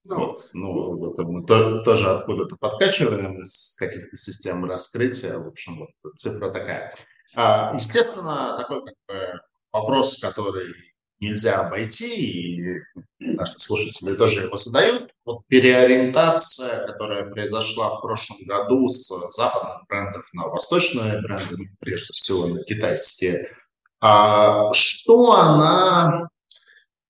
Ну, 0.04 0.16
вот, 0.16 0.40
ну, 0.54 1.12
это 1.12 1.22
мы 1.22 1.46
то, 1.46 1.80
тоже 1.82 2.10
откуда-то 2.10 2.56
подкачиваем 2.56 3.40
из 3.40 3.76
каких-то 3.78 4.16
систем 4.16 4.64
раскрытия. 4.64 5.38
В 5.38 5.46
общем, 5.46 5.78
вот 5.78 6.14
цифра 6.16 6.50
такая. 6.50 6.92
А, 7.36 7.72
естественно, 7.76 8.56
такой 8.58 8.84
как 8.84 8.94
бы, 9.06 9.40
вопрос, 9.72 10.18
который 10.20 10.74
нельзя 11.22 11.60
обойти, 11.60 12.14
и 12.14 12.80
наши 13.20 13.58
слушатели 13.58 14.16
тоже 14.16 14.42
его 14.42 14.56
задают. 14.56 15.12
Вот 15.24 15.46
переориентация, 15.46 16.86
которая 16.86 17.30
произошла 17.30 17.96
в 17.96 18.02
прошлом 18.02 18.38
году 18.46 18.88
с 18.88 19.08
западных 19.30 19.86
брендов 19.88 20.28
на 20.34 20.48
восточные 20.48 21.22
бренды, 21.22 21.56
ну, 21.56 21.64
прежде 21.80 22.12
всего 22.12 22.46
на 22.46 22.62
китайские, 22.64 23.56
а 24.00 24.72
что 24.72 25.32
она, 25.32 26.28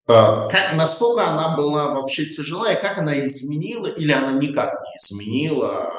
а, 0.07 0.49
как, 0.49 0.75
насколько 0.75 1.27
она 1.27 1.57
была 1.57 1.89
вообще 1.89 2.27
тяжела, 2.27 2.71
и 2.73 2.81
как 2.81 2.99
она 2.99 3.21
изменила, 3.23 3.87
или 3.87 4.13
она 4.13 4.33
никак 4.33 4.75
не 4.83 4.97
изменила 4.97 5.91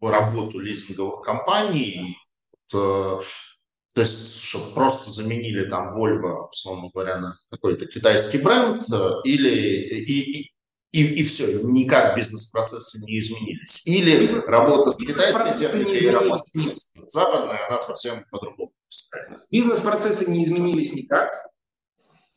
работу 0.00 0.60
лизинговых 0.60 1.22
компаний, 1.22 2.16
то 3.94 4.02
есть, 4.02 4.42
чтобы 4.42 4.72
просто 4.74 5.10
заменили 5.10 5.68
там 5.68 5.88
Volvo, 5.88 6.48
условно 6.50 6.90
говоря, 6.94 7.18
на 7.18 7.36
какой-то 7.50 7.86
китайский 7.86 8.38
бренд, 8.38 8.84
э, 8.92 9.10
или 9.24 9.50
и, 9.50 10.42
и, 10.42 10.50
и, 10.92 11.14
и 11.20 11.22
все, 11.24 11.60
никак 11.62 12.16
бизнес-процессы 12.16 13.00
не 13.00 13.18
изменились. 13.18 13.86
Или 13.86 14.20
бизнес 14.20 14.46
работа 14.46 14.92
с 14.92 14.98
китайской 14.98 15.58
техникой 15.58 15.98
и 15.98 16.08
работа 16.08 16.44
с 16.54 16.92
западной, 17.08 17.66
она 17.66 17.78
совсем 17.78 18.24
по-другому. 18.30 18.72
Бизнес-процессы 19.50 20.30
не 20.30 20.44
изменились 20.44 20.94
никак. 20.94 21.34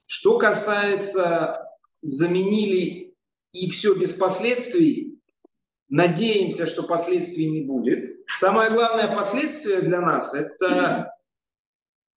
Что 0.06 0.39
касается 0.39 1.68
заменили 2.01 3.16
и 3.51 3.70
все 3.70 3.93
без 3.93 4.14
последствий, 4.14 5.20
надеемся, 5.89 6.66
что 6.66 6.84
последствий 6.84 7.49
не 7.49 7.62
будет. 7.62 8.04
Самое 8.28 8.72
главное 8.72 9.16
последствие 9.16 9.82
для 9.82 10.01
нас– 10.01 10.34
это 10.36 11.12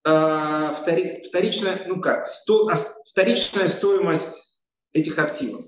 Э, 0.07 0.73
вторичная, 0.73 1.83
ну 1.87 2.01
как, 2.01 2.27
сто, 2.27 2.71
вторичная 3.11 3.67
стоимость 3.67 4.63
этих 4.93 5.19
активов. 5.19 5.65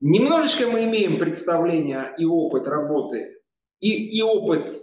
Немножечко 0.00 0.66
мы 0.66 0.84
имеем 0.84 1.18
представление 1.18 2.12
и 2.18 2.26
опыт 2.26 2.66
работы, 2.66 3.40
и, 3.80 4.18
и 4.18 4.20
опыт 4.20 4.68
э, 4.68 4.74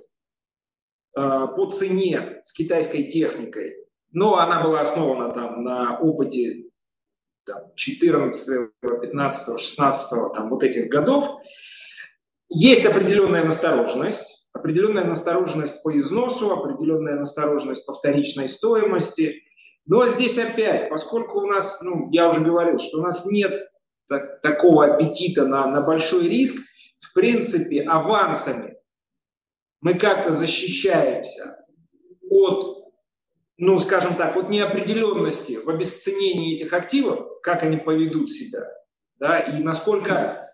по 1.15 1.69
цене 1.69 2.39
с 2.41 2.51
китайской 2.51 3.03
техникой, 3.03 3.75
но 4.11 4.39
она 4.39 4.63
была 4.63 4.81
основана 4.81 5.31
там 5.31 5.61
на 5.61 5.99
опыте 5.99 6.71
там, 7.45 7.71
14, 7.75 8.71
15, 8.81 9.59
16, 9.59 10.09
там, 10.33 10.49
вот 10.49 10.63
этих 10.63 10.89
годов. 10.89 11.39
Есть 12.47 12.87
определенная 12.87 13.43
настороженность, 13.43 14.38
определенная 14.53 15.05
настороженность 15.05 15.83
по 15.83 15.97
износу, 15.97 16.51
определенная 16.51 17.15
настороженность 17.15 17.85
по 17.85 17.93
вторичной 17.93 18.49
стоимости. 18.49 19.43
Но 19.85 20.05
здесь 20.07 20.37
опять, 20.37 20.89
поскольку 20.89 21.39
у 21.39 21.47
нас, 21.47 21.81
ну, 21.81 22.09
я 22.11 22.27
уже 22.27 22.41
говорил, 22.41 22.77
что 22.77 22.99
у 22.99 23.01
нас 23.01 23.25
нет 23.25 23.59
так, 24.07 24.41
такого 24.41 24.85
аппетита 24.85 25.45
на, 25.45 25.67
на 25.67 25.81
большой 25.81 26.27
риск, 26.27 26.61
в 26.99 27.13
принципе, 27.13 27.83
авансами 27.83 28.75
мы 29.81 29.93
как-то 29.93 30.31
защищаемся 30.31 31.65
от, 32.29 32.91
ну, 33.57 33.77
скажем 33.77 34.15
так, 34.15 34.35
от 34.35 34.49
неопределенности 34.49 35.53
в 35.53 35.69
обесценении 35.69 36.55
этих 36.55 36.73
активов, 36.73 37.41
как 37.41 37.63
они 37.63 37.77
поведут 37.77 38.29
себя, 38.29 38.65
да, 39.17 39.39
и 39.39 39.63
насколько 39.63 40.48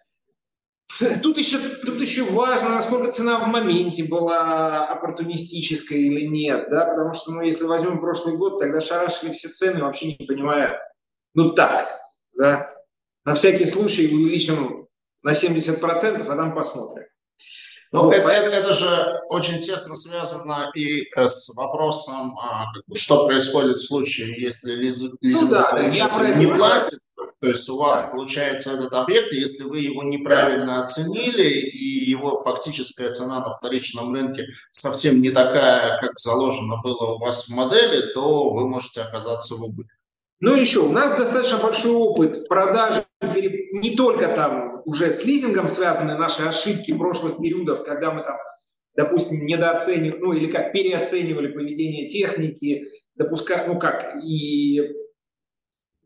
Тут 1.23 1.37
еще, 1.37 1.57
тут 1.57 1.99
еще 1.99 2.23
важно, 2.23 2.69
насколько 2.69 3.11
цена 3.11 3.39
в 3.39 3.47
моменте 3.47 4.03
была 4.03 4.85
оппортунистической 4.87 5.99
или 5.99 6.25
нет, 6.27 6.69
да, 6.69 6.85
потому 6.85 7.11
что, 7.11 7.31
ну, 7.31 7.41
если 7.41 7.65
возьмем 7.65 7.99
прошлый 7.99 8.37
год, 8.37 8.59
тогда 8.59 8.79
шарашили 8.79 9.33
все 9.33 9.49
цены, 9.49 9.81
вообще 9.81 10.15
не 10.17 10.25
понимая, 10.25 10.79
ну, 11.33 11.51
так, 11.53 11.89
да, 12.37 12.71
на 13.25 13.33
всякий 13.33 13.65
случай 13.65 14.13
увеличим 14.13 14.83
на 15.23 15.31
70%, 15.31 16.21
а 16.21 16.35
там 16.35 16.53
посмотрим. 16.53 17.07
Ну, 17.91 18.11
это, 18.11 18.29
это, 18.29 18.49
это 18.49 18.73
же 18.73 19.21
очень 19.29 19.59
тесно 19.59 19.95
связано 19.95 20.69
и 20.75 21.03
э, 21.15 21.27
с 21.27 21.55
вопросом, 21.55 22.37
а, 22.37 22.65
что 22.93 23.25
происходит 23.25 23.77
в 23.77 23.85
случае, 23.85 24.41
если 24.41 24.73
лизинг 24.75 25.17
ну, 25.21 25.47
да, 25.47 25.81
не 26.35 26.47
платит, 26.47 26.99
то 27.41 27.49
есть 27.49 27.69
у 27.69 27.77
вас 27.77 28.09
получается 28.11 28.73
этот 28.73 28.93
объект, 28.93 29.31
если 29.31 29.63
вы 29.63 29.79
его 29.79 30.03
неправильно 30.03 30.81
оценили, 30.81 31.49
и 31.49 32.09
его 32.09 32.39
фактическая 32.41 33.11
цена 33.11 33.41
на 33.41 33.51
вторичном 33.51 34.13
рынке 34.13 34.47
совсем 34.71 35.21
не 35.21 35.31
такая, 35.31 35.97
как 35.97 36.17
заложено 36.17 36.77
было 36.81 37.15
у 37.15 37.19
вас 37.19 37.47
в 37.47 37.55
модели, 37.55 38.13
то 38.13 38.51
вы 38.51 38.67
можете 38.67 39.01
оказаться 39.01 39.55
в 39.55 39.63
убытке. 39.63 39.93
Ну 40.39 40.55
еще, 40.55 40.79
у 40.81 40.91
нас 40.91 41.17
достаточно 41.17 41.57
большой 41.57 41.93
опыт 41.93 42.47
продажи, 42.47 43.05
не 43.21 43.95
только 43.95 44.27
там 44.27 44.81
уже 44.85 45.11
с 45.11 45.25
лизингом 45.25 45.67
связаны 45.67 46.17
наши 46.17 46.43
ошибки 46.43 46.93
прошлых 46.93 47.37
периодов, 47.37 47.83
когда 47.83 48.11
мы 48.11 48.23
там, 48.23 48.37
допустим, 48.95 49.45
недооценивали, 49.45 50.19
ну 50.19 50.33
или 50.33 50.49
как, 50.49 50.71
переоценивали 50.71 51.47
поведение 51.51 52.07
техники, 52.07 52.85
допускали, 53.15 53.67
ну 53.67 53.79
как, 53.79 54.15
и 54.23 54.81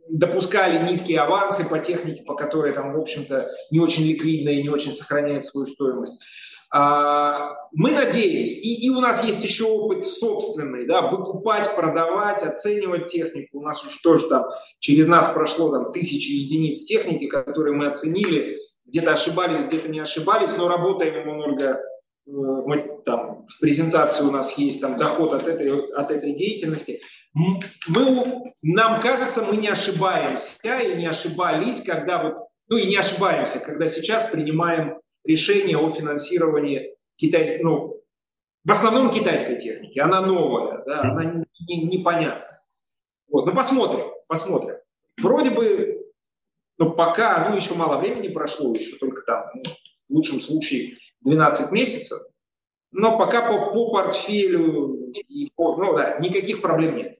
допускали 0.10 0.84
низкие 0.89 1.20
авансы 1.20 1.68
по 1.68 1.80
технике, 1.80 2.24
по 2.24 2.36
которой 2.36 2.74
там, 2.74 2.93
в 2.93 2.99
общем-то, 2.99 3.49
не 3.72 3.80
очень 3.80 4.05
ликвидная 4.05 4.53
и 4.53 4.64
не 4.64 4.70
очень 4.70 4.93
сохраняет 4.93 5.45
свою 5.45 5.68
стоимость. 5.68 6.22
А, 6.72 7.55
мы 7.72 7.91
надеемся, 7.91 8.53
и, 8.53 8.86
и 8.86 8.89
у 8.89 8.99
нас 8.99 9.24
есть 9.24 9.43
еще 9.43 9.66
опыт 9.66 10.05
собственный, 10.05 10.86
да, 10.86 11.10
выкупать, 11.10 11.74
продавать, 11.76 12.43
оценивать 12.43 13.07
технику. 13.07 13.60
У 13.60 13.64
нас 13.64 13.84
уже 13.84 13.99
тоже 14.03 14.28
там 14.30 14.45
через 14.80 15.07
нас 15.07 15.30
прошло 15.30 15.72
там 15.72 15.91
тысячи 15.91 16.32
единиц 16.32 16.84
техники, 16.86 17.28
которые 17.28 17.76
мы 17.76 17.88
оценили, 17.88 18.55
где-то 18.86 19.14
ошибались, 19.14 19.62
где-то 19.62 19.88
не 19.88 19.99
ошибались, 19.99 20.55
но 20.57 20.68
работаем 20.68 21.26
мы 21.26 21.34
много 21.34 21.82
в, 22.26 23.01
там, 23.03 23.45
в 23.47 23.60
презентации 23.60 24.24
у 24.24 24.32
нас 24.32 24.57
есть 24.57 24.82
там 24.82 24.97
доход 24.97 25.34
от 25.34 25.47
этой, 25.47 25.91
от 25.91 26.12
этой 26.12 26.34
деятельности 26.34 27.01
мы, 27.34 28.53
нам 28.61 28.99
кажется, 29.01 29.43
мы 29.43 29.57
не 29.57 29.67
ошибаемся 29.67 30.80
и 30.80 30.95
не 30.95 31.07
ошибались, 31.07 31.82
когда 31.82 32.23
вот, 32.23 32.38
ну 32.67 32.77
и 32.77 32.88
не 32.88 32.97
ошибаемся, 32.97 33.59
когда 33.59 33.88
сейчас 33.88 34.25
принимаем 34.25 34.99
решение 35.23 35.77
о 35.77 35.89
финансировании 35.89 36.95
китайской, 37.15 37.61
ну, 37.61 38.01
в 38.63 38.71
основном 38.71 39.11
китайской 39.11 39.57
техники. 39.57 39.99
Она 39.99 40.21
новая, 40.21 40.84
да, 40.86 41.01
она 41.01 41.43
непонятна. 41.67 42.45
Не, 42.45 43.32
вот, 43.32 43.45
ну 43.45 43.53
посмотрим, 43.53 44.07
посмотрим. 44.27 44.75
Вроде 45.21 45.51
бы, 45.51 45.97
ну 46.77 46.91
пока, 46.91 47.47
ну 47.49 47.55
еще 47.55 47.75
мало 47.75 47.99
времени 47.99 48.30
прошло, 48.30 48.73
еще 48.73 48.97
только 48.97 49.21
там, 49.21 49.45
ну, 49.55 49.63
в 50.09 50.15
лучшем 50.15 50.39
случае 50.39 50.97
12 51.21 51.71
месяцев, 51.71 52.19
но 52.91 53.17
пока 53.17 53.47
по, 53.47 53.71
по 53.71 53.91
портфелю, 53.91 55.11
и 55.11 55.51
по, 55.55 55.75
ну 55.77 55.95
да, 55.95 56.17
никаких 56.19 56.61
проблем 56.61 56.95
нет. 56.95 57.19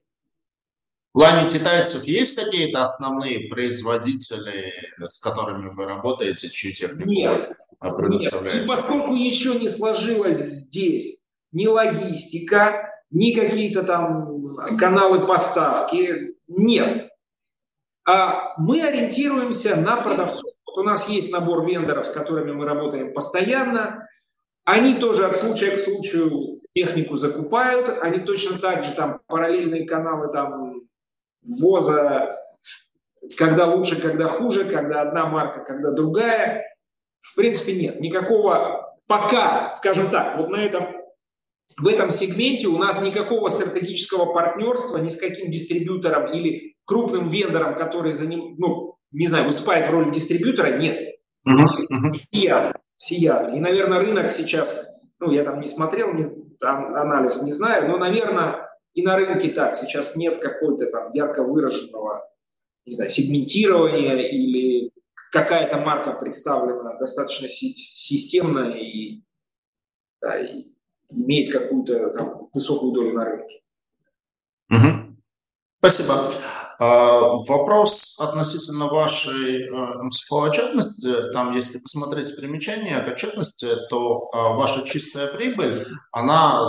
В 1.12 1.18
плане 1.18 1.50
китайцев 1.50 2.04
есть 2.04 2.36
какие-то 2.36 2.84
основные 2.84 3.48
производители, 3.48 4.72
с 4.98 5.18
которыми 5.18 5.74
вы 5.74 5.84
работаете, 5.84 6.48
чью 6.48 6.72
технику 6.72 7.08
нет, 7.08 7.52
предоставляете? 7.80 8.60
Нет. 8.60 8.68
поскольку 8.68 9.14
еще 9.14 9.56
не 9.56 9.68
сложилось 9.68 10.38
здесь 10.38 11.24
ни 11.50 11.66
логистика, 11.66 12.90
ни 13.10 13.32
какие-то 13.32 13.82
там 13.82 14.56
каналы 14.78 15.26
поставки, 15.26 16.36
нет. 16.46 17.08
А 18.06 18.54
мы 18.58 18.82
ориентируемся 18.82 19.76
на 19.76 19.96
продавцов. 19.96 20.48
Вот 20.66 20.78
у 20.78 20.82
нас 20.82 21.08
есть 21.08 21.32
набор 21.32 21.66
вендоров, 21.66 22.06
с 22.06 22.10
которыми 22.10 22.52
мы 22.52 22.64
работаем 22.64 23.12
постоянно. 23.12 24.08
Они 24.70 24.94
тоже 24.94 25.26
от 25.26 25.36
случая 25.36 25.72
к 25.72 25.80
случаю 25.80 26.36
технику 26.76 27.16
закупают, 27.16 27.88
они 28.02 28.20
точно 28.20 28.56
так 28.56 28.84
же 28.84 28.92
там 28.92 29.20
параллельные 29.26 29.84
каналы 29.84 30.30
там 30.30 30.82
ввоза, 31.42 32.38
когда 33.36 33.66
лучше, 33.66 34.00
когда 34.00 34.28
хуже, 34.28 34.64
когда 34.64 35.02
одна 35.02 35.26
марка, 35.26 35.64
когда 35.64 35.90
другая. 35.90 36.64
В 37.20 37.34
принципе, 37.34 37.74
нет. 37.74 38.00
Никакого 38.00 38.96
пока, 39.08 39.70
скажем 39.70 40.08
так, 40.08 40.38
вот 40.38 40.50
на 40.50 40.62
этом, 40.62 40.86
в 41.80 41.88
этом 41.88 42.10
сегменте 42.10 42.68
у 42.68 42.78
нас 42.78 43.02
никакого 43.02 43.48
стратегического 43.48 44.32
партнерства 44.32 44.98
ни 44.98 45.08
с 45.08 45.18
каким 45.18 45.50
дистрибьютором 45.50 46.30
или 46.30 46.76
крупным 46.84 47.26
вендором, 47.26 47.74
который 47.74 48.12
за 48.12 48.26
ним, 48.26 48.54
ну, 48.56 48.94
не 49.10 49.26
знаю, 49.26 49.46
выступает 49.46 49.88
в 49.88 49.90
роли 49.90 50.12
дистрибьютора, 50.12 50.78
нет. 50.78 51.02
Uh-huh, 51.44 51.66
uh-huh. 51.90 52.72
Все. 53.00 53.50
И, 53.54 53.60
наверное, 53.60 53.98
рынок 53.98 54.28
сейчас 54.28 54.86
Ну, 55.22 55.32
я 55.32 55.44
там 55.44 55.60
не 55.60 55.66
смотрел 55.66 56.14
не, 56.14 56.24
анализ, 56.62 57.42
не 57.42 57.52
знаю, 57.52 57.88
но, 57.88 57.98
наверное, 57.98 58.70
и 58.94 59.02
на 59.02 59.16
рынке 59.16 59.48
так. 59.50 59.74
Сейчас 59.74 60.16
нет 60.16 60.38
какой-то 60.38 60.86
там 60.90 61.10
ярко 61.12 61.42
выраженного, 61.42 62.26
не 62.86 62.92
знаю, 62.92 63.10
сегментирования 63.10 64.16
или 64.16 64.92
какая-то 65.30 65.78
марка 65.78 66.12
представлена 66.12 66.96
достаточно 66.98 67.48
си- 67.48 67.74
системно 67.76 68.70
и, 68.70 69.22
да, 70.22 70.38
и 70.38 70.68
имеет 71.10 71.52
какую-то 71.52 72.10
там 72.10 72.48
высокую 72.54 72.92
долю 72.92 73.12
на 73.12 73.24
рынке. 73.24 73.60
Угу. 74.70 75.16
Спасибо. 75.80 76.32
А, 76.82 77.20
вопрос 77.46 78.16
относительно 78.18 78.86
вашей 78.86 79.66
э, 79.68 80.02
МСФО 80.02 80.48
отчетности. 80.48 81.30
Там, 81.34 81.54
если 81.54 81.78
посмотреть 81.78 82.34
примечание 82.34 83.04
к 83.04 83.12
отчетности, 83.12 83.68
то 83.90 84.30
а, 84.32 84.54
ваша 84.54 84.86
чистая 84.86 85.26
прибыль, 85.26 85.84
она 86.10 86.66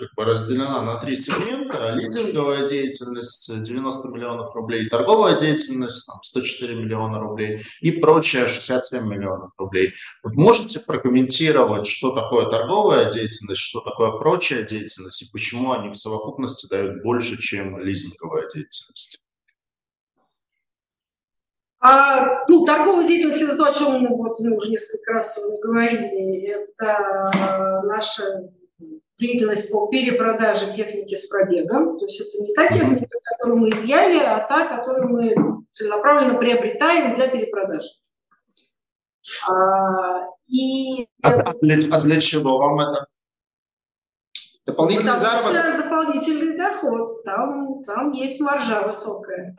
как 0.00 0.08
бы 0.16 0.24
разделена 0.24 0.82
на 0.82 1.00
три 1.00 1.14
сегмента. 1.14 1.92
Лизинговая 1.92 2.64
деятельность 2.64 3.52
90 3.62 4.08
миллионов 4.08 4.52
рублей, 4.52 4.88
торговая 4.88 5.36
деятельность 5.36 6.08
там, 6.08 6.16
104 6.20 6.74
миллиона 6.74 7.20
рублей 7.20 7.60
и 7.82 7.92
прочее 7.92 8.48
67 8.48 9.06
миллионов 9.06 9.52
рублей. 9.58 9.92
Вот 10.24 10.34
можете 10.34 10.80
прокомментировать, 10.80 11.86
что 11.86 12.10
такое 12.16 12.50
торговая 12.50 13.08
деятельность, 13.08 13.60
что 13.60 13.80
такое 13.80 14.10
прочая 14.18 14.64
деятельность 14.64 15.22
и 15.22 15.30
почему 15.30 15.70
они 15.70 15.90
в 15.90 15.96
совокупности 15.96 16.66
дают 16.68 17.00
больше, 17.04 17.40
чем 17.40 17.78
лизинговая 17.78 18.48
деятельность? 18.52 19.21
А, 21.84 22.44
ну, 22.48 22.64
торговая 22.64 23.08
деятельность– 23.08 23.42
это 23.42 23.56
то, 23.56 23.64
о 23.64 23.72
чем 23.72 24.00
мы, 24.00 24.16
вот, 24.16 24.38
мы 24.38 24.56
уже 24.56 24.70
несколько 24.70 25.14
раз 25.14 25.36
говорили. 25.60 26.46
Это 26.46 27.82
наша 27.84 28.48
деятельность 29.16 29.72
по 29.72 29.88
перепродаже 29.88 30.70
техники 30.70 31.16
с 31.16 31.26
пробегом. 31.26 31.98
То 31.98 32.04
есть 32.04 32.20
это 32.20 32.40
не 32.40 32.54
та 32.54 32.68
техника, 32.68 33.18
которую 33.32 33.58
мы 33.58 33.70
изъяли, 33.70 34.18
а 34.18 34.46
та, 34.46 34.76
которую 34.76 35.08
мы 35.08 35.64
целенаправленно 35.72 36.38
приобретаем 36.38 37.16
для 37.16 37.26
перепродажи. 37.26 37.88
А, 39.48 40.28
и... 40.46 41.08
а, 41.22 41.32
а, 41.32 41.54
для, 41.60 41.96
а 41.96 42.00
для 42.00 42.20
чего 42.20 42.58
вам 42.58 42.78
это? 42.78 43.06
Дополнительный 44.66 45.16
заработок? 45.16 45.84
Дополнительный 45.84 46.56
доход. 46.56 47.10
Там, 47.24 47.82
там 47.82 48.12
есть 48.12 48.40
маржа 48.40 48.82
высокая. 48.82 49.56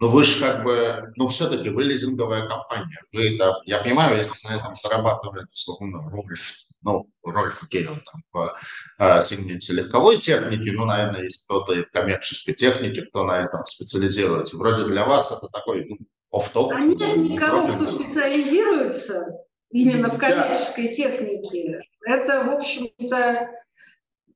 Но 0.00 0.08
вы 0.08 0.24
же 0.24 0.40
как 0.40 0.64
бы, 0.64 1.12
ну 1.16 1.26
все-таки 1.26 1.68
вы 1.68 1.84
лизинговая 1.84 2.48
компания. 2.48 3.02
Вы 3.12 3.36
там, 3.36 3.54
я 3.66 3.78
понимаю, 3.78 4.16
если 4.16 4.48
на 4.48 4.56
этом 4.56 4.74
зарабатывает, 4.74 5.46
условно, 5.52 6.00
Рольф, 6.10 6.54
ну, 6.80 7.06
Рольф, 7.22 7.62
он 7.62 8.00
там 8.00 8.22
в 8.32 8.56
э, 8.98 9.20
сегменте 9.20 9.74
легковой 9.74 10.16
техники, 10.16 10.70
ну, 10.70 10.86
наверное, 10.86 11.22
есть 11.22 11.44
кто-то 11.44 11.74
и 11.74 11.82
в 11.82 11.90
коммерческой 11.90 12.54
технике, 12.54 13.02
кто 13.02 13.24
на 13.24 13.44
этом 13.44 13.66
специализируется. 13.66 14.56
Вроде 14.56 14.84
для 14.84 15.04
вас 15.04 15.30
это 15.32 15.48
такой 15.48 15.84
ну, 15.84 15.98
оф-топ. 16.30 16.72
А 16.72 16.80
нет 16.80 17.18
никого, 17.18 17.70
кто 17.70 17.92
специализируется 17.92 19.26
именно 19.70 20.08
в 20.08 20.16
коммерческой 20.16 20.88
да. 20.88 20.94
технике. 20.94 21.78
Это, 22.06 22.44
в 22.44 22.54
общем-то, 22.54 23.50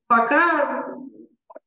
пока, 0.07 0.87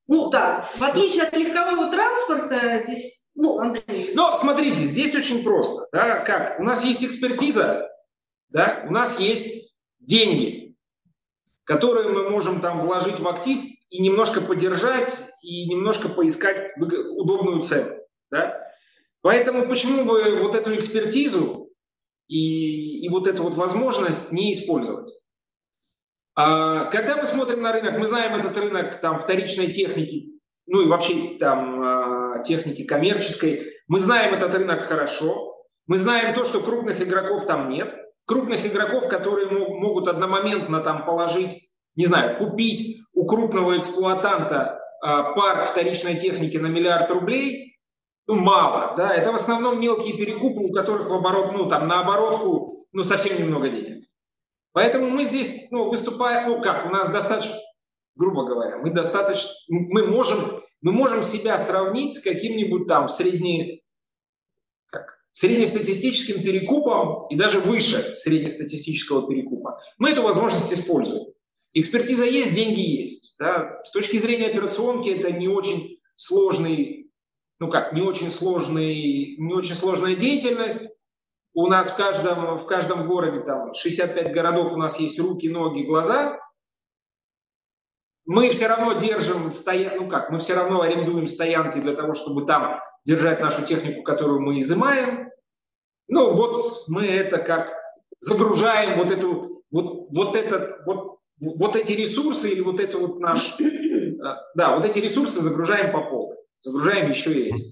ну 0.08 0.30
да, 0.30 0.70
в 0.76 0.84
отличие 0.84 1.24
от 1.24 1.36
легкового 1.36 1.92
транспорта, 1.92 2.84
здесь 2.86 3.17
ну, 3.38 3.60
Андрей. 3.60 4.14
Но 4.16 4.36
смотрите, 4.36 4.82
здесь 4.88 5.16
очень 5.16 5.44
просто. 5.44 5.88
Да, 5.92 6.20
как? 6.22 6.60
У 6.60 6.64
нас 6.64 6.84
есть 6.84 7.06
экспертиза, 7.06 7.88
да, 8.50 8.84
у 8.88 8.92
нас 8.92 9.20
есть 9.20 9.76
деньги, 10.00 10.76
которые 11.64 12.10
мы 12.10 12.30
можем 12.32 12.60
там 12.60 12.80
вложить 12.80 13.20
в 13.20 13.28
актив 13.28 13.60
и 13.90 14.02
немножко 14.02 14.42
поддержать, 14.42 15.24
и 15.44 15.68
немножко 15.68 16.10
поискать 16.10 16.72
удобную 16.78 17.62
цену. 17.62 17.96
Да? 18.32 18.60
Поэтому 19.22 19.68
почему 19.68 20.04
бы 20.04 20.40
вот 20.42 20.56
эту 20.56 20.76
экспертизу 20.76 21.70
и, 22.28 23.06
и 23.06 23.10
вот 23.10 23.28
эту 23.28 23.44
вот 23.44 23.54
возможность 23.54 24.32
не 24.32 24.52
использовать? 24.54 25.12
А, 26.34 26.86
когда 26.86 27.18
мы 27.18 27.28
смотрим 27.28 27.62
на 27.62 27.72
рынок, 27.72 28.00
мы 28.00 28.08
знаем 28.08 28.34
этот 28.40 28.58
рынок 28.58 29.00
там 29.00 29.20
вторичной 29.20 29.72
техники, 29.72 30.32
ну 30.66 30.82
и 30.82 30.88
вообще 30.88 31.38
там 31.38 31.82
а, 31.82 32.17
техники 32.44 32.84
коммерческой. 32.84 33.68
Мы 33.88 34.00
знаем 34.00 34.34
этот 34.34 34.54
рынок 34.56 34.84
хорошо. 34.84 35.56
Мы 35.88 35.98
знаем 35.98 36.34
то, 36.34 36.44
что 36.44 36.60
крупных 36.60 37.02
игроков 37.02 37.46
там 37.46 37.70
нет. 37.70 37.96
Крупных 38.26 38.66
игроков, 38.66 39.08
которые 39.08 39.48
могут 39.48 40.08
одномоментно 40.08 40.82
там 40.82 41.06
положить, 41.06 41.70
не 41.96 42.06
знаю, 42.06 42.38
купить 42.38 42.98
у 43.14 43.26
крупного 43.26 43.78
эксплуатанта 43.78 44.80
а, 45.02 45.34
парк 45.34 45.66
вторичной 45.66 46.16
техники 46.16 46.58
на 46.58 46.68
миллиард 46.68 47.10
рублей, 47.12 47.78
ну, 48.28 48.36
мало, 48.36 48.94
да, 48.98 49.14
это 49.14 49.32
в 49.32 49.36
основном 49.36 49.80
мелкие 49.80 50.18
перекупы, 50.18 50.60
у 50.60 50.74
которых 50.74 51.10
в 51.10 51.14
оборот, 51.14 51.54
ну, 51.54 51.68
там, 51.68 51.88
на 51.88 52.02
оборотку, 52.02 52.86
ну, 52.92 53.04
совсем 53.04 53.40
немного 53.40 53.70
денег. 53.70 54.06
Поэтому 54.74 55.10
мы 55.10 55.24
здесь, 55.24 55.72
ну, 55.72 55.88
выступаем, 55.88 56.50
ну, 56.50 56.62
как, 56.62 56.88
у 56.88 56.90
нас 56.90 57.10
достаточно, 57.10 57.56
грубо 58.16 58.46
говоря, 58.46 58.80
мы 58.80 58.92
достаточно, 58.92 59.50
мы 59.70 60.06
можем, 60.06 60.40
мы 60.82 60.92
можем 60.92 61.24
себя 61.24 61.58
сравнить 61.58 62.16
с 62.16 62.20
каким-нибудь 62.20 62.88
там 62.88 63.08
средне, 63.08 63.82
как, 64.90 65.18
среднестатистическим 65.32 66.42
перекупом 66.42 67.28
и 67.30 67.36
даже 67.36 67.60
выше 67.60 68.02
среднестатистического 68.18 69.28
перекупа. 69.28 69.80
Мы 69.98 70.12
эту 70.12 70.22
возможность 70.22 70.72
используем. 70.72 71.34
Экспертиза 71.74 72.26
есть, 72.26 72.54
деньги 72.54 72.80
есть. 72.80 73.36
Да? 73.40 73.82
С 73.84 73.92
точки 73.92 74.18
зрения 74.18 74.48
операционки 74.48 75.10
это 75.10 75.32
не 75.32 75.48
очень 75.48 75.98
сложный, 76.16 77.12
ну 77.60 77.70
как, 77.70 77.94
не 77.94 78.02
очень 78.02 78.32
сложный, 78.32 79.36
не 79.38 79.54
очень 79.54 79.76
сложная 79.76 80.16
деятельность. 80.16 80.90
У 81.54 81.68
нас 81.68 81.92
в 81.92 81.96
каждом, 81.96 82.58
в 82.58 82.66
каждом 82.66 83.08
городе, 83.08 83.42
там 83.42 83.74
65 83.74 84.32
городов, 84.32 84.74
у 84.74 84.78
нас 84.78 85.00
есть 85.00 85.20
руки, 85.20 85.50
ноги, 85.50 85.82
глаза 85.82 86.40
мы 88.28 88.50
все 88.50 88.68
равно 88.68 88.94
держим 88.94 89.52
стоянки, 89.54 89.96
ну 89.98 90.10
как, 90.10 90.30
мы 90.30 90.40
все 90.40 90.54
равно 90.54 90.82
арендуем 90.82 91.28
стоянки 91.28 91.80
для 91.80 91.96
того, 91.96 92.14
чтобы 92.14 92.46
там 92.46 92.80
держать 93.06 93.40
нашу 93.40 93.66
технику, 93.66 94.04
которую 94.04 94.42
мы 94.42 94.60
изымаем. 94.60 95.32
Ну 96.10 96.32
вот 96.32 96.62
мы 96.90 97.06
это 97.06 97.38
как 97.38 97.72
загружаем 98.20 98.98
вот 98.98 99.12
эту, 99.12 99.48
вот, 99.72 100.08
вот 100.12 100.36
этот, 100.36 100.86
вот, 100.86 101.20
вот 101.40 101.76
эти 101.78 101.94
ресурсы 101.94 102.50
или 102.50 102.60
вот 102.60 102.82
это 102.82 102.98
вот 102.98 103.20
наш, 103.20 103.58
э, 103.62 104.18
да, 104.56 104.76
вот 104.76 104.84
эти 104.84 105.00
ресурсы 105.00 105.40
загружаем 105.40 105.94
по 105.94 106.02
полу, 106.02 106.34
загружаем 106.60 107.10
еще 107.10 107.32
и 107.32 107.50
эти. 107.50 107.64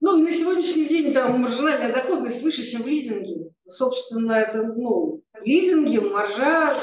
Ну, 0.00 0.18
на 0.18 0.30
сегодняшний 0.30 0.86
день 0.86 1.12
там 1.14 1.40
маржинальная 1.40 1.92
доходность 1.92 2.42
выше, 2.44 2.64
чем 2.64 2.82
в 2.82 2.86
лизинге. 2.86 3.50
Собственно, 3.66 4.32
это, 4.32 4.62
ну, 4.62 5.22
в 5.32 5.42
лизинге 5.44 6.00
маржа 6.00 6.76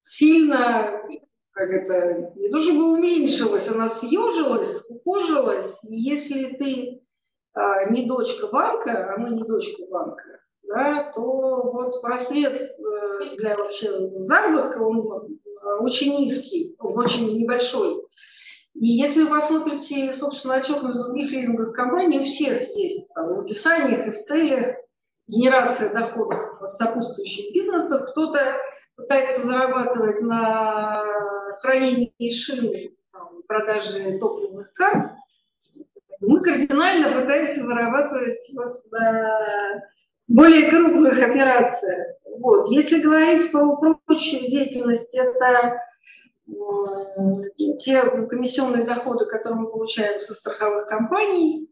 сильно 0.00 1.02
как 1.52 1.70
это, 1.70 2.32
не 2.36 2.48
то 2.48 2.60
чтобы 2.60 2.92
уменьшилась, 2.92 3.68
она 3.68 3.88
съежилась, 3.88 4.78
скукожилась. 4.78 5.80
Если 5.84 6.54
ты 6.54 7.02
а, 7.54 7.90
не 7.90 8.06
дочка 8.06 8.46
банка, 8.48 9.14
а 9.14 9.20
мы 9.20 9.30
не 9.30 9.44
дочка 9.44 9.84
банка, 9.90 10.40
да, 10.62 11.10
то 11.14 11.20
вот 11.20 12.00
просвет 12.00 12.60
э, 12.60 13.36
для 13.36 13.56
вообще 13.56 13.90
заработка, 14.20 14.78
он 14.78 15.38
а, 15.62 15.82
очень 15.82 16.18
низкий, 16.18 16.74
очень 16.78 17.38
небольшой. 17.38 18.02
И 18.74 18.86
если 18.86 19.24
вы 19.24 19.30
посмотрите, 19.30 20.12
собственно, 20.14 20.56
отчетность 20.56 21.02
других 21.02 21.30
лизинговых 21.30 21.74
компаний, 21.74 22.20
у 22.20 22.24
всех 22.24 22.62
есть 22.74 23.12
там, 23.14 23.28
в 23.28 23.40
описаниях 23.40 24.06
и 24.06 24.10
в 24.10 24.20
целях 24.20 24.76
генерация 25.26 25.92
доходов 25.92 26.38
сопутствующих 26.68 27.52
бизнесов. 27.54 28.10
Кто-то 28.10 28.56
пытается 28.96 29.46
зарабатывать 29.46 30.20
на 30.22 31.02
хранении 31.60 32.32
шин, 32.32 32.72
там, 33.12 33.42
продаже 33.46 34.18
топливных 34.18 34.72
карт, 34.74 35.10
мы 36.20 36.40
кардинально 36.40 37.20
пытаемся 37.20 37.64
зарабатывать 37.64 38.38
вот 38.54 38.82
на 38.90 39.82
более 40.28 40.70
крупных 40.70 41.20
операциях. 41.20 42.16
Вот. 42.38 42.68
Если 42.68 43.00
говорить 43.00 43.50
про 43.50 43.76
прочую 43.76 44.48
деятельность, 44.48 45.14
это 45.14 45.80
те 47.78 48.02
комиссионные 48.28 48.84
доходы, 48.84 49.26
которые 49.26 49.62
мы 49.62 49.70
получаем 49.70 50.20
со 50.20 50.34
страховых 50.34 50.86
компаний. 50.86 51.70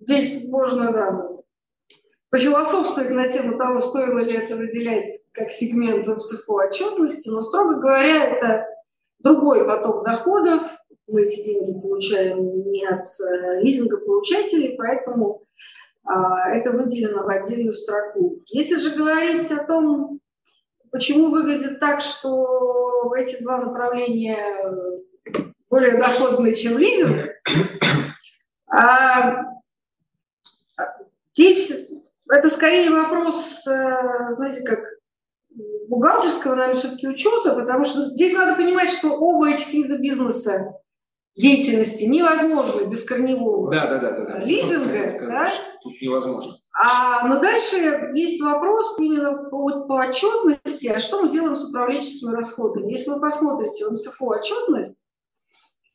Здесь 0.00 0.48
можно 0.48 0.92
да, 0.92 1.28
пофилософствовать 2.34 3.12
на 3.12 3.28
тему 3.28 3.56
того, 3.56 3.80
стоило 3.80 4.18
ли 4.18 4.34
это 4.34 4.56
выделять 4.56 5.08
как 5.30 5.52
сегмент 5.52 6.04
в 6.04 6.16
МСФО 6.16 6.54
отчетности, 6.68 7.28
но, 7.28 7.40
строго 7.40 7.78
говоря, 7.78 8.24
это 8.24 8.66
другой 9.20 9.64
поток 9.64 10.04
доходов. 10.04 10.62
Мы 11.06 11.22
эти 11.22 11.44
деньги 11.44 11.80
получаем 11.80 12.66
не 12.66 12.84
от 12.84 13.04
э, 13.04 13.60
лизингополучателей, 13.62 14.74
поэтому 14.76 15.44
а, 16.02 16.50
это 16.50 16.72
выделено 16.72 17.22
в 17.22 17.28
отдельную 17.28 17.72
строку. 17.72 18.42
Если 18.46 18.80
же 18.80 18.96
говорить 18.96 19.48
о 19.52 19.64
том, 19.64 20.18
почему 20.90 21.30
выглядит 21.30 21.78
так, 21.78 22.00
что 22.00 23.14
эти 23.16 23.40
два 23.44 23.58
направления 23.58 24.36
более 25.70 25.98
доходные, 25.98 26.52
чем 26.52 26.78
лизинг. 26.78 27.30
А 28.66 29.44
здесь 31.32 31.94
это 32.30 32.48
скорее 32.48 32.90
вопрос, 32.90 33.66
э, 33.66 34.32
знаете, 34.32 34.62
как 34.62 34.80
бухгалтерского, 35.88 36.54
наверное, 36.54 36.80
все-таки 36.80 37.08
учета, 37.08 37.54
потому 37.54 37.84
что 37.84 38.04
здесь 38.04 38.32
надо 38.32 38.56
понимать, 38.56 38.90
что 38.90 39.10
оба 39.10 39.50
этих 39.50 39.72
вида 39.72 39.98
бизнеса 39.98 40.74
деятельности 41.36 42.04
невозможно 42.04 42.84
без 42.86 43.04
корневого 43.04 43.70
да, 43.70 43.86
да, 43.86 43.98
да, 43.98 44.24
да, 44.24 44.38
лизинга. 44.38 45.10
Да? 45.26 45.50
Тут 45.82 46.00
невозможно. 46.00 46.54
А, 46.76 47.26
но 47.28 47.40
дальше 47.40 47.76
есть 48.14 48.40
вопрос 48.40 48.98
именно 48.98 49.48
по, 49.48 49.86
по 49.86 49.94
отчетности, 49.94 50.88
а 50.88 51.00
что 51.00 51.22
мы 51.22 51.30
делаем 51.30 51.56
с 51.56 51.64
управленческими 51.64 52.34
расходами. 52.34 52.90
Если 52.90 53.10
вы 53.10 53.20
посмотрите 53.20 53.86
в 53.86 53.92
МСФО 53.92 54.26
отчетность 54.26 55.02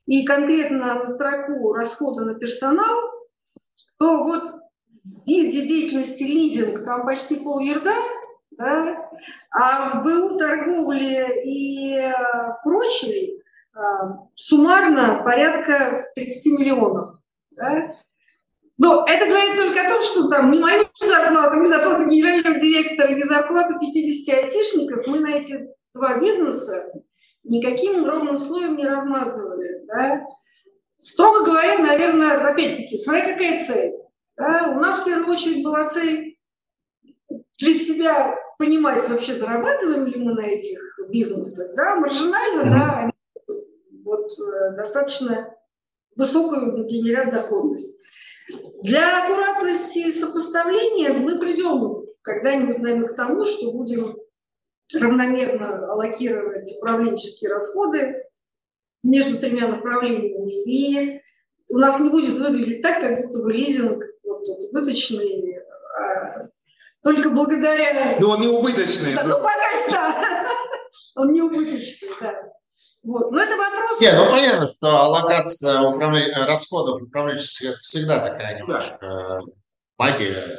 и 0.05 0.25
конкретно 0.25 0.95
на 0.95 1.05
строку 1.05 1.73
расхода 1.73 2.25
на 2.25 2.35
персонал, 2.35 2.97
то 3.97 4.23
вот 4.23 4.43
виде 5.25 5.61
деятельности 5.61 6.23
лизинг 6.23 6.83
там 6.83 7.05
почти 7.05 7.37
пол 7.37 7.59
ерда, 7.59 7.95
да? 8.51 9.09
а 9.51 9.99
в 9.99 10.03
БУ 10.03 10.37
торговле 10.37 11.41
и 11.43 11.95
э, 11.95 12.11
в 12.11 12.63
прочей 12.63 13.41
э, 13.75 13.79
суммарно 14.35 15.21
порядка 15.23 16.11
30 16.15 16.59
миллионов. 16.59 17.15
Да? 17.51 17.93
Но 18.77 19.05
это 19.05 19.25
говорит 19.25 19.57
только 19.57 19.85
о 19.85 19.89
том, 19.89 20.01
что 20.01 20.29
там 20.29 20.51
не 20.51 20.59
мою 20.59 20.85
зарплату, 20.93 21.61
не 21.61 21.67
зарплату 21.67 22.05
генерального 22.07 22.57
директора, 22.57 23.13
не 23.13 23.23
зарплату 23.23 23.79
50 23.79 24.43
айтишников 24.43 25.07
мы 25.07 25.19
на 25.19 25.31
эти 25.31 25.69
два 25.93 26.17
бизнеса 26.17 26.89
никаким 27.43 28.05
ровным 28.05 28.37
слоем 28.37 28.77
не 28.77 28.85
размазывали. 28.85 29.85
Да? 29.87 30.25
Строго 30.97 31.45
говоря, 31.45 31.79
наверное, 31.79 32.49
опять-таки, 32.49 32.97
смотря 32.97 33.33
какая 33.33 33.59
цель. 33.59 33.98
Да? 34.39 34.73
У 34.75 34.79
нас 34.79 35.01
в 35.01 35.05
первую 35.05 35.29
очередь 35.29 35.63
была 35.63 35.85
цель 35.85 36.37
для 37.59 37.73
себя 37.73 38.35
понимать, 38.57 39.07
вообще 39.09 39.35
зарабатываем 39.35 40.05
ли 40.05 40.17
мы 40.17 40.33
на 40.33 40.45
этих 40.45 40.79
бизнесах. 41.09 41.75
Да? 41.75 41.97
Маржинально, 41.97 42.61
mm-hmm. 42.61 42.69
да, 42.69 43.11
вот, 44.03 44.31
э, 44.39 44.75
достаточно 44.75 45.53
высокую 46.15 46.85
генерят 46.87 47.31
доходность. 47.31 47.99
Для 48.81 49.25
аккуратности 49.25 50.09
сопоставления 50.09 51.13
мы 51.13 51.37
придем 51.39 52.05
когда-нибудь, 52.21 52.79
наверное, 52.79 53.09
к 53.09 53.15
тому, 53.15 53.43
что 53.43 53.71
будем 53.71 54.17
равномерно 54.93 55.91
аллокировать 55.91 56.73
управленческие 56.77 57.51
расходы 57.51 58.23
между 59.03 59.37
тремя 59.37 59.67
направлениями. 59.67 60.63
И 60.63 61.21
у 61.71 61.77
нас 61.77 61.99
не 61.99 62.09
будет 62.09 62.39
выглядеть 62.39 62.81
так, 62.81 63.01
как 63.01 63.21
будто 63.21 63.43
бы 63.43 63.53
лизинг 63.53 64.03
вот, 64.39 64.47
вот, 64.47 64.69
убыточный, 64.69 65.59
а 65.97 66.47
только 67.03 67.29
благодаря... 67.29 68.17
Ну, 68.19 68.29
он 68.29 68.41
не 68.41 68.47
убыточный. 68.47 69.15
Да, 69.15 69.23
ну, 69.23 69.35
пока 69.35 69.89
да. 69.89 70.47
Он 71.15 71.31
не 71.31 71.41
убыточный, 71.41 72.09
да. 72.19 72.35
Вот. 73.03 73.31
Но 73.31 73.41
это 73.41 73.55
вопрос... 73.57 73.99
Не, 73.99 74.11
ну 74.13 74.29
понятно, 74.29 74.65
что 74.65 75.01
аллокация 75.01 75.81
управля... 75.81 76.45
расходов 76.45 77.01
управленческих 77.01 77.71
это 77.71 77.79
всегда 77.79 78.29
такая 78.29 78.59
немножко 78.59 78.97
да. 79.01 79.39
магия. 79.97 80.57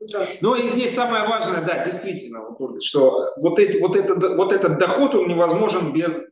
Да. 0.00 0.26
Ну 0.40 0.54
и 0.54 0.68
здесь 0.68 0.94
самое 0.94 1.26
важное, 1.26 1.60
да, 1.60 1.82
действительно, 1.84 2.40
что 2.80 3.32
вот, 3.38 3.58
эти, 3.58 3.78
вот, 3.78 3.96
это, 3.96 4.14
вот 4.14 4.52
этот 4.52 4.78
доход, 4.78 5.14
он 5.14 5.28
невозможен 5.28 5.92
без, 5.92 6.22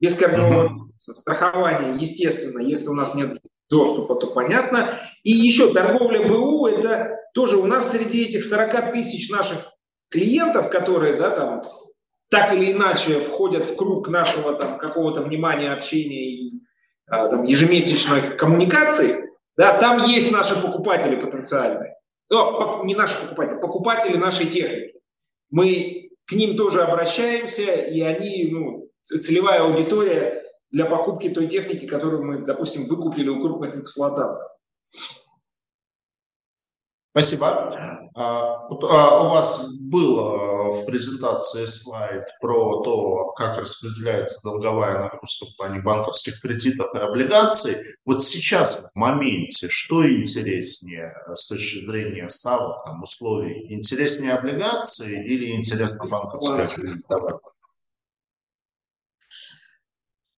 без 0.00 0.16
корневого 0.16 0.68
uh-huh. 0.68 0.96
страхования, 0.96 1.96
естественно, 2.00 2.60
если 2.60 2.88
у 2.88 2.94
нас 2.94 3.14
нет 3.14 3.38
доступа, 3.70 4.16
то 4.16 4.28
понятно. 4.28 4.98
И 5.22 5.30
еще 5.30 5.72
торговля 5.72 6.26
БУ, 6.26 6.66
это 6.66 7.16
тоже 7.32 7.56
у 7.56 7.64
нас 7.64 7.92
среди 7.92 8.24
этих 8.24 8.44
40 8.44 8.92
тысяч 8.92 9.30
наших 9.30 9.72
клиентов, 10.10 10.68
которые, 10.68 11.14
да, 11.14 11.30
там, 11.30 11.62
так 12.28 12.52
или 12.52 12.72
иначе 12.72 13.20
входят 13.20 13.64
в 13.64 13.76
круг 13.76 14.08
нашего 14.08 14.54
там 14.54 14.78
какого-то 14.78 15.22
внимания, 15.22 15.72
общения 15.72 16.30
и 16.30 16.50
а, 17.06 17.28
там, 17.28 17.44
ежемесячных 17.44 18.36
коммуникаций, 18.36 19.30
да, 19.56 19.78
там 19.78 20.02
есть 20.04 20.32
наши 20.32 20.60
покупатели 20.60 21.16
потенциальные. 21.16 21.94
Но, 22.28 22.82
не 22.84 22.94
наши 22.94 23.20
покупатели, 23.20 23.58
покупатели 23.58 24.16
нашей 24.16 24.46
техники. 24.46 24.94
Мы 25.50 26.10
к 26.26 26.32
ним 26.32 26.56
тоже 26.56 26.82
обращаемся, 26.82 27.72
и 27.72 28.00
они, 28.00 28.48
ну, 28.52 28.88
целевая 29.02 29.62
аудитория 29.62 30.44
для 30.70 30.86
покупки 30.86 31.28
той 31.30 31.48
техники, 31.48 31.86
которую 31.86 32.24
мы, 32.24 32.44
допустим, 32.44 32.86
выкупили 32.86 33.28
у 33.28 33.40
крупных 33.40 33.76
эксплуатантов. 33.76 34.46
Спасибо. 37.12 38.08
А, 38.14 38.66
а, 38.68 39.22
у 39.24 39.30
вас 39.30 39.76
был 39.80 40.20
а, 40.20 40.72
в 40.72 40.86
презентации 40.86 41.66
слайд 41.66 42.24
про 42.40 42.82
то, 42.82 43.32
как 43.32 43.58
распределяется 43.58 44.40
долговая 44.44 44.98
нагрузка 44.98 45.46
в 45.46 45.56
плане 45.56 45.80
банковских 45.80 46.40
кредитов 46.40 46.94
и 46.94 46.98
облигаций. 46.98 47.96
Вот 48.04 48.22
сейчас, 48.22 48.78
в 48.78 48.90
моменте, 48.94 49.68
что 49.68 50.08
интереснее 50.08 51.12
с 51.34 51.48
точки 51.48 51.84
зрения 51.84 52.28
ставок, 52.28 52.84
там, 52.84 53.02
условий? 53.02 53.74
Интереснее 53.74 54.34
облигации 54.34 55.24
или 55.24 55.50
интересно 55.56 56.06
банковское 56.08 56.64
кредитование? 56.64 57.49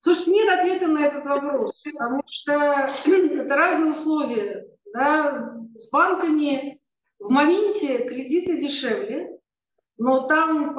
Слушайте, 0.05 0.33
нет 0.33 0.49
ответа 0.49 0.89
на 0.89 1.07
этот 1.07 1.25
вопрос, 1.27 1.81
потому 1.85 2.23
что 2.27 2.53
это 3.07 3.55
разные 3.55 3.93
условия 3.93 4.67
да, 4.93 5.57
с 5.77 5.91
банками 5.91 6.81
в 7.21 7.31
моменте 7.31 7.99
кредиты 8.09 8.61
дешевле, 8.61 9.39
но 9.99 10.27
там 10.27 10.77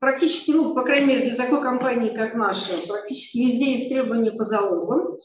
практически, 0.00 0.50
ну, 0.50 0.74
по 0.74 0.84
крайней 0.84 1.06
мере, 1.06 1.30
для 1.30 1.36
такой 1.36 1.62
компании, 1.62 2.14
как 2.14 2.34
наша, 2.34 2.74
практически 2.86 3.38
везде 3.38 3.72
есть 3.72 3.88
требования 3.88 4.32
по 4.32 4.44
залогам, 4.44 5.16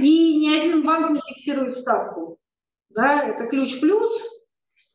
и 0.00 0.38
ни 0.38 0.48
один 0.48 0.82
банк 0.86 1.10
не 1.10 1.20
фиксирует 1.28 1.74
ставку. 1.74 2.38
Да, 2.88 3.24
это 3.24 3.46
ключ 3.46 3.78
плюс, 3.78 4.10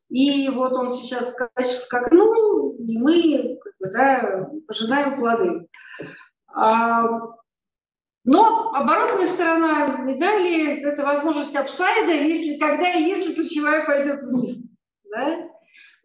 и 0.10 0.50
вот 0.50 0.74
он 0.74 0.90
сейчас 0.90 1.36
скакнул, 1.84 2.78
и 2.80 2.98
мы 2.98 3.60
как 3.62 3.74
бы, 3.80 3.92
да, 3.92 4.50
пожинаем 4.66 5.20
плоды. 5.20 5.68
А 6.48 7.04
но 8.26 8.72
оборотная 8.74 9.26
сторона 9.26 9.98
медали– 9.98 10.82
это 10.84 11.04
возможность 11.04 11.56
апсайда, 11.56 12.12
если, 12.12 12.58
когда 12.58 12.90
и 12.92 13.04
если 13.04 13.34
ключевая 13.34 13.86
пойдет 13.86 14.22
вниз. 14.22 14.78
Да? 15.12 15.50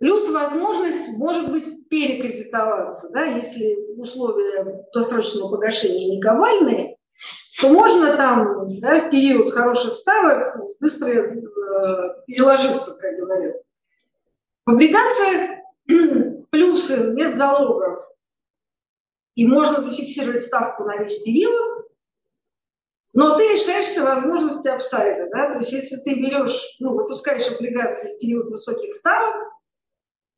Плюс 0.00 0.28
возможность, 0.30 1.08
может 1.16 1.50
быть, 1.52 1.88
перекредитоваться. 1.88 3.10
Да? 3.10 3.24
Если 3.24 3.96
условия 3.96 4.84
досрочного 4.92 5.50
погашения 5.50 6.16
не 6.16 6.20
ковальные, 6.20 6.96
то 7.60 7.68
можно 7.68 8.16
там 8.16 8.80
да, 8.80 9.00
в 9.00 9.10
период 9.10 9.50
хороших 9.50 9.92
ставок 9.92 10.56
быстро 10.80 11.10
э, 11.10 11.34
переложиться, 12.26 12.96
как 13.00 13.16
говорят. 13.16 13.56
В 14.66 14.70
облигациях 14.70 15.58
плюсы, 16.50 17.12
нет 17.14 17.34
залогов, 17.34 18.00
и 19.34 19.46
можно 19.46 19.80
зафиксировать 19.80 20.42
ставку 20.42 20.84
на 20.84 20.98
весь 20.98 21.22
период, 21.22 21.87
но 23.14 23.36
ты 23.36 23.48
лишаешься 23.48 24.02
возможности 24.02 24.68
апсайда, 24.68 25.28
да, 25.32 25.50
то 25.50 25.58
есть 25.58 25.72
если 25.72 25.96
ты 25.96 26.14
берешь, 26.14 26.76
ну, 26.80 26.94
выпускаешь 26.94 27.50
облигации 27.50 28.14
в 28.14 28.20
период 28.20 28.50
высоких 28.50 28.92
ставок, 28.92 29.36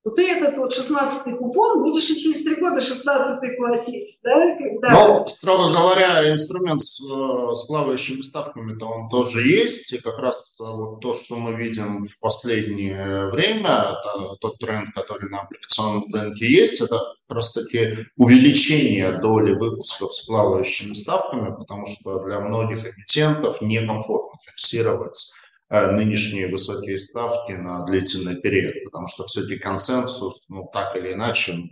то 0.03 0.11
ты 0.11 0.31
этот 0.31 0.57
вот 0.57 0.73
16-й 0.73 1.37
купон 1.37 1.83
будешь 1.83 2.09
и 2.09 2.19
через 2.19 2.43
три 2.43 2.57
года 2.57 2.81
16-й 2.81 3.57
платить. 3.57 4.19
Да, 4.25 4.57
когда... 4.57 4.91
Ну, 4.93 5.29
строго 5.29 5.73
говоря, 5.73 6.33
инструмент 6.33 6.81
с, 6.81 7.03
э, 7.03 7.55
с 7.55 7.67
плавающими 7.67 8.23
ставками-то 8.23 8.87
он 8.87 9.11
тоже 9.11 9.47
есть. 9.47 9.93
И 9.93 9.99
как 9.99 10.19
раз 10.19 10.59
э, 10.59 10.65
вот 10.65 11.01
то, 11.01 11.15
что 11.15 11.37
мы 11.37 11.55
видим 11.55 12.05
в 12.05 12.21
последнее 12.21 13.27
время, 13.27 13.95
тот 14.41 14.59
тренд, 14.59 14.95
который 14.95 15.29
на 15.29 15.43
облигационном 15.43 16.13
рынке 16.13 16.51
есть, 16.51 16.81
это 16.81 16.99
как 17.29 17.37
раз-таки 17.37 18.07
увеличение 18.17 19.21
доли 19.21 19.53
выпусков 19.53 20.15
с 20.15 20.27
плавающими 20.27 20.95
ставками, 20.95 21.55
потому 21.55 21.87
что 21.87 22.21
для 22.25 22.41
многих 22.41 22.87
эмитентов 22.87 23.61
некомфортно 23.61 24.39
фиксировать 24.47 25.35
нынешние 25.71 26.49
высокие 26.49 26.99
ставки 26.99 27.53
на 27.53 27.85
длительный 27.85 28.37
период, 28.41 28.75
потому 28.85 29.07
что 29.07 29.27
все-таки 29.27 29.59
консенсус, 29.59 30.45
ну, 30.49 30.69
так 30.73 30.97
или 30.97 31.13
иначе, 31.13 31.71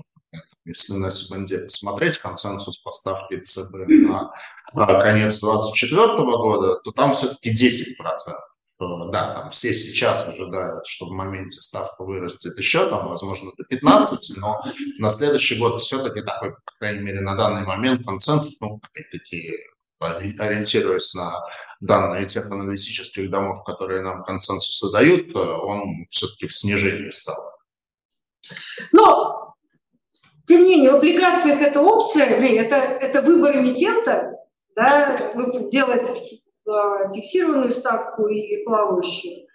если 0.65 0.95
на 0.95 1.11
сегодня 1.11 1.65
посмотреть 1.65 2.19
консенсус 2.19 2.79
поставки 2.79 3.41
ЦБ 3.41 3.73
на 4.75 5.03
конец 5.03 5.41
2024 5.41 6.07
года, 6.17 6.81
то 6.85 6.93
там 6.93 7.11
все-таки 7.11 7.51
10%. 7.53 7.97
что, 8.77 9.11
да, 9.11 9.35
там 9.35 9.51
все 9.51 9.75
сейчас 9.75 10.29
ожидают, 10.29 10.87
что 10.87 11.07
в 11.07 11.11
моменте 11.11 11.61
ставка 11.61 12.05
вырастет 12.05 12.57
еще, 12.57 12.89
там, 12.89 13.09
возможно, 13.09 13.51
до 13.59 13.65
15, 13.65 14.37
но 14.37 14.57
на 14.99 15.11
следующий 15.11 15.59
год 15.59 15.81
все-таки 15.81 16.23
такой, 16.23 16.53
по 16.53 16.73
крайней 16.79 17.01
мере, 17.01 17.21
на 17.21 17.35
данный 17.35 17.67
момент 17.67 18.07
консенсус, 18.07 18.61
ну, 18.61 18.81
опять-таки, 18.81 19.55
ориентируясь 19.99 21.15
на 21.15 21.45
данные 21.81 22.25
тех 22.27 22.47
аналитических 22.47 23.31
домов, 23.31 23.65
которые 23.65 24.03
нам 24.03 24.25
консенсусы 24.25 24.91
дают, 24.91 25.35
он 25.35 26.07
все-таки 26.09 26.47
в 26.47 26.55
снижении 26.55 27.11
стал. 27.11 27.41
Но, 28.93 29.55
тем 30.47 30.63
не 30.63 30.77
менее, 30.77 30.93
в 30.93 30.97
облигациях 30.97 31.61
это 31.61 31.81
опция, 31.81 32.27
это, 32.27 32.77
это 32.77 33.23
выбор 33.23 33.57
эмитента, 33.57 34.35
да, 34.75 35.33
делать 35.71 36.09
э, 36.09 37.13
фиксированную 37.13 37.71
ставку 37.71 38.29
или 38.29 38.65
плавающую. 38.65 39.47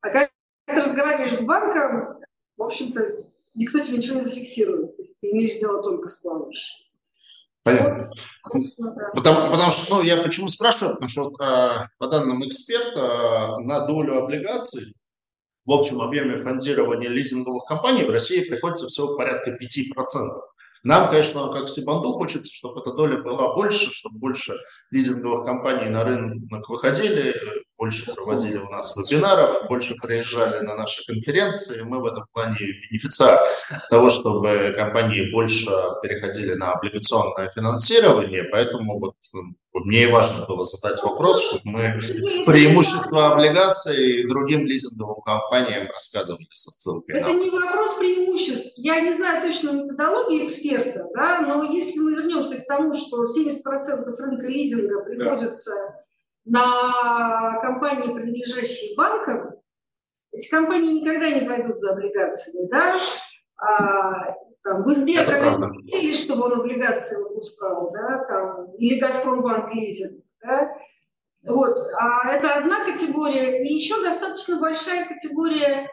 А 0.00 0.10
когда 0.10 0.30
ты 0.66 0.82
разговариваешь 0.82 1.36
с 1.36 1.40
банком, 1.42 2.20
в 2.56 2.62
общем-то, 2.62 3.24
никто 3.54 3.78
тебе 3.78 3.98
ничего 3.98 4.16
не 4.16 4.22
зафиксирует. 4.22 4.96
Ты 4.96 5.30
имеешь 5.30 5.58
дело 5.58 5.82
только 5.82 6.08
с 6.08 6.16
плавающей. 6.16 6.83
Понятно. 7.64 8.10
Потому, 9.14 9.50
потому 9.50 9.70
что, 9.70 9.96
ну, 9.96 10.02
я 10.02 10.22
почему 10.22 10.48
спрашиваю, 10.50 10.96
потому 10.96 11.08
что 11.08 11.28
э, 11.42 11.86
по 11.98 12.06
данным 12.08 12.46
эксперта, 12.46 13.00
э, 13.00 13.58
на 13.64 13.86
долю 13.86 14.18
облигаций 14.18 14.94
в 15.64 15.72
общем 15.72 16.02
объеме 16.02 16.36
фондирования 16.36 17.08
лизинговых 17.08 17.64
компаний 17.64 18.04
в 18.04 18.10
России 18.10 18.44
приходится 18.44 18.88
всего 18.88 19.16
порядка 19.16 19.52
5%. 19.52 19.56
Нам, 20.84 21.08
конечно, 21.08 21.50
как 21.50 21.68
Сибанду, 21.68 22.12
хочется, 22.12 22.54
чтобы 22.54 22.80
эта 22.80 22.92
доля 22.92 23.16
была 23.16 23.54
больше, 23.54 23.92
чтобы 23.92 24.18
больше 24.18 24.54
лизинговых 24.90 25.46
компаний 25.46 25.88
на 25.88 26.04
рынок 26.04 26.68
выходили, 26.68 27.34
больше 27.78 28.14
проводили 28.14 28.58
у 28.58 28.68
нас 28.68 28.94
вебинаров, 28.96 29.66
больше 29.66 29.94
приезжали 29.94 30.64
на 30.64 30.76
наши 30.76 31.04
конференции. 31.06 31.82
Мы 31.84 32.00
в 32.00 32.04
этом 32.04 32.26
плане 32.32 32.58
бенефициар 32.58 33.40
того, 33.88 34.10
чтобы 34.10 34.74
компании 34.76 35.32
больше 35.32 35.70
переходили 36.02 36.52
на 36.52 36.72
облигационное 36.72 37.48
финансирование, 37.48 38.44
поэтому 38.44 39.00
вот 39.00 39.14
мне 39.80 40.04
и 40.04 40.06
важно 40.06 40.46
было 40.46 40.64
задать 40.64 41.02
вопрос, 41.02 41.42
чтобы 41.42 41.62
мы 41.64 42.00
преимущества 42.46 43.32
облигаций 43.32 44.26
другим 44.28 44.66
лизинговым 44.66 45.20
компаниям 45.22 45.88
рассказывали 45.90 46.46
со 46.52 46.70
ссылкой 46.70 47.20
Это 47.20 47.32
не 47.32 47.50
вопрос 47.50 47.96
преимуществ. 47.96 48.74
Я 48.76 49.00
не 49.00 49.12
знаю 49.12 49.42
точно 49.42 49.72
методологии 49.72 50.46
эксперта, 50.46 51.08
да, 51.12 51.40
но 51.40 51.64
если 51.64 51.98
мы 51.98 52.12
вернемся 52.12 52.60
к 52.60 52.66
тому, 52.66 52.94
что 52.94 53.24
70% 53.24 54.14
рынка 54.16 54.46
лизинга 54.46 55.02
приходится 55.02 55.72
да. 56.44 56.60
на 56.60 57.60
компании, 57.60 58.14
принадлежащие 58.14 58.94
банкам, 58.96 59.56
эти 60.30 60.48
компании 60.48 61.00
никогда 61.00 61.30
не 61.30 61.46
пойдут 61.46 61.80
за 61.80 61.92
облигациями, 61.92 62.68
да, 62.68 62.96
а, 63.56 64.34
там, 64.64 64.82
в 64.82 64.88
Сбер 64.88 65.26
хотели, 65.26 66.14
чтобы 66.14 66.44
он 66.44 66.60
облигации 66.60 67.22
выпускал, 67.22 67.90
да, 67.92 68.24
там, 68.26 68.72
или 68.78 68.98
Газпромбанк 68.98 69.74
лизинг, 69.74 70.24
да, 70.42 70.72
вот, 71.42 71.78
а 72.00 72.30
это 72.30 72.54
одна 72.54 72.84
категория, 72.84 73.62
и 73.62 73.74
еще 73.74 74.02
достаточно 74.02 74.58
большая 74.58 75.06
категория 75.06 75.88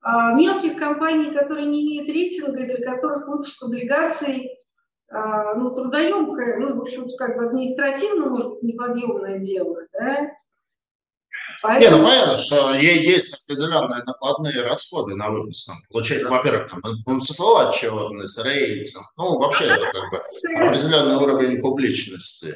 а, 0.00 0.34
мелких 0.34 0.76
компаний, 0.76 1.32
которые 1.32 1.66
не 1.66 1.82
имеют 1.82 2.08
рейтинга, 2.08 2.64
для 2.64 2.84
которых 2.84 3.26
выпуск 3.26 3.60
облигаций 3.64 4.56
а, 5.10 5.54
ну, 5.54 5.74
трудоемкое, 5.74 6.60
ну, 6.60 6.76
в 6.76 6.80
общем 6.80 7.04
как 7.18 7.36
бы 7.36 7.46
административно, 7.46 8.30
может 8.30 8.52
быть, 8.52 8.62
неподъемное 8.62 9.38
дело, 9.38 9.78
да, 9.92 10.30
Поэтому... 11.62 11.96
Не, 11.96 12.02
ну 12.02 12.08
понятно, 12.08 12.36
что 12.36 12.74
есть 12.74 13.44
определенные 13.44 14.02
накладные 14.04 14.62
расходы 14.62 15.14
на 15.14 15.30
выпуск. 15.30 15.68
Там, 15.68 15.76
получать, 15.88 16.24
во-первых, 16.24 16.68
там, 16.68 16.80
МЦФО 17.06 17.68
отчетность, 17.68 18.44
рейтинг, 18.44 19.04
ну, 19.16 19.38
вообще 19.38 19.66
это 19.66 19.86
как 19.92 20.10
бы 20.10 20.66
определенный 20.66 21.16
уровень 21.16 21.60
публичности. 21.60 22.54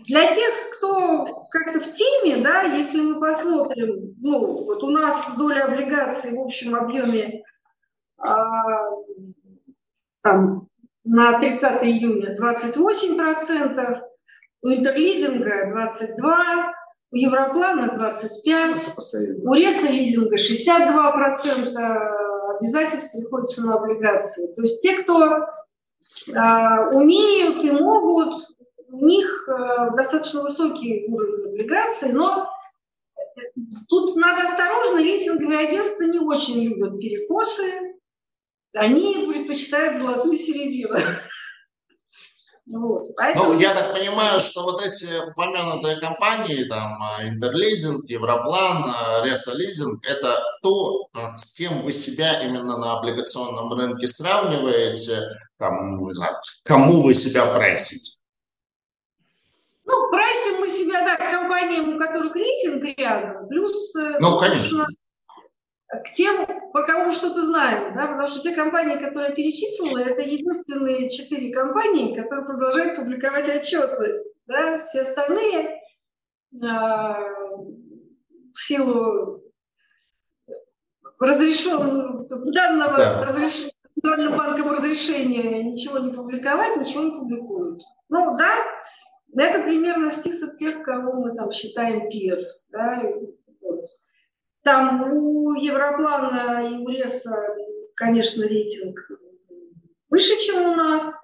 Для 0.00 0.32
тех, 0.32 0.52
кто 0.72 1.46
как-то 1.50 1.78
в 1.80 1.92
теме, 1.92 2.42
да, 2.42 2.62
если 2.62 3.00
мы 3.00 3.20
посмотрим, 3.20 4.14
ну, 4.20 4.64
вот 4.64 4.82
у 4.82 4.90
нас 4.90 5.30
доля 5.36 5.66
облигаций 5.66 6.36
в 6.36 6.40
общем 6.40 6.74
объеме 6.74 7.42
а, 8.18 8.44
там, 10.22 10.66
на 11.04 11.38
30 11.38 11.84
июня 11.84 12.34
28%, 12.34 14.00
у 14.62 14.68
интерлизинга 14.68 15.70
22%, 15.70 16.72
у 17.12 17.16
Европлана 17.16 17.92
25, 17.92 18.94
у 19.44 19.54
Реса 19.54 19.90
лизинга 19.90 20.36
62% 20.36 21.76
обязательств 22.58 23.12
приходится 23.12 23.62
на 23.62 23.74
облигации. 23.74 24.52
То 24.54 24.62
есть 24.62 24.82
те, 24.82 25.02
кто 25.02 25.48
а, 26.34 26.88
умеют 26.90 27.64
и 27.64 27.70
могут, 27.70 28.44
у 28.88 29.06
них 29.06 29.48
а, 29.48 29.90
достаточно 29.90 30.42
высокий 30.42 31.06
уровень 31.08 31.48
облигаций, 31.50 32.12
но 32.12 32.48
тут 33.88 34.14
надо 34.16 34.42
осторожно, 34.44 34.98
рейтинговые 34.98 35.68
агентства 35.68 36.04
не 36.04 36.18
очень 36.18 36.62
любят 36.64 37.00
перекосы, 37.00 37.96
они 38.74 39.26
предпочитают 39.26 39.96
золотую 39.96 40.38
середину. 40.38 40.96
Вот. 42.72 43.14
Поэтому... 43.16 43.54
Ну, 43.54 43.60
я 43.60 43.74
так 43.74 43.92
понимаю, 43.92 44.38
что 44.38 44.62
вот 44.62 44.82
эти 44.82 45.06
упомянутые 45.28 45.96
компании, 45.98 46.64
там, 46.64 47.02
а, 47.02 47.26
Интерлизинг, 47.26 48.08
Европлан, 48.08 48.84
а, 48.86 49.24
Ресализинг, 49.24 50.04
это 50.06 50.40
то, 50.62 51.08
а, 51.12 51.36
с 51.36 51.54
кем 51.54 51.82
вы 51.82 51.92
себя 51.92 52.42
именно 52.42 52.78
на 52.78 52.98
облигационном 52.98 53.72
рынке 53.72 54.06
сравниваете, 54.06 55.20
там, 55.58 56.06
не 56.06 56.12
знаю, 56.12 56.36
кому 56.64 57.02
вы 57.02 57.14
себя 57.14 57.52
прайсите? 57.54 58.22
Ну, 59.84 60.10
прайсим 60.10 60.60
мы 60.60 60.70
себя, 60.70 61.04
да, 61.04 61.16
с 61.16 61.20
компаниями, 61.22 61.96
у 61.96 61.98
которых 61.98 62.34
рейтинг 62.36 62.84
рядом, 62.96 63.48
плюс... 63.48 63.96
Э, 63.96 64.18
ну, 64.20 64.38
конечно 64.38 64.86
к 65.90 66.10
тем, 66.12 66.46
про 66.72 66.86
кого 66.86 67.06
мы 67.06 67.12
что-то 67.12 67.42
знаем, 67.42 67.92
да, 67.94 68.06
потому 68.06 68.28
что 68.28 68.40
те 68.40 68.54
компании, 68.54 68.96
которые 68.96 69.34
перечислила, 69.34 69.98
это 69.98 70.22
единственные 70.22 71.10
четыре 71.10 71.52
компании, 71.52 72.14
которые 72.14 72.46
продолжают 72.46 72.96
публиковать 72.96 73.48
отчетность. 73.48 74.38
Да, 74.46 74.78
все 74.78 75.00
остальные 75.02 75.80
э, 76.52 76.58
в 78.52 78.60
силу 78.60 79.42
разрешенного 81.18 82.26
данного 82.52 82.96
да. 82.96 83.24
разреш... 83.24 83.70
Центральным 83.94 84.38
банком 84.38 84.70
разрешения 84.70 85.62
ничего 85.62 85.98
не 85.98 86.12
публиковать, 86.12 86.76
ничего 86.78 87.02
не 87.02 87.10
публикуют. 87.10 87.82
Ну 88.08 88.36
да, 88.38 88.54
это 89.36 89.62
примерно 89.62 90.08
список 90.08 90.54
тех, 90.54 90.82
кого 90.82 91.20
мы 91.20 91.34
там 91.34 91.50
считаем 91.50 92.08
пирс. 92.08 92.70
Да. 92.72 93.02
Там 94.62 95.10
у 95.10 95.54
Европлана 95.54 96.68
и 96.68 96.74
у 96.74 96.88
Реса, 96.88 97.34
конечно, 97.94 98.42
рейтинг 98.42 98.98
выше, 100.10 100.36
чем 100.36 100.72
у 100.72 100.74
нас. 100.76 101.14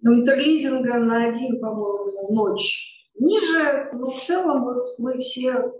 Но 0.00 0.14
интерлизинга 0.14 0.98
на 0.98 1.24
один, 1.24 1.60
по-моему, 1.60 2.32
ночь 2.32 3.08
ниже. 3.18 3.88
Но 3.92 4.10
в 4.10 4.22
целом 4.22 4.64
вот 4.64 4.84
мы 4.98 5.18
все 5.18 5.72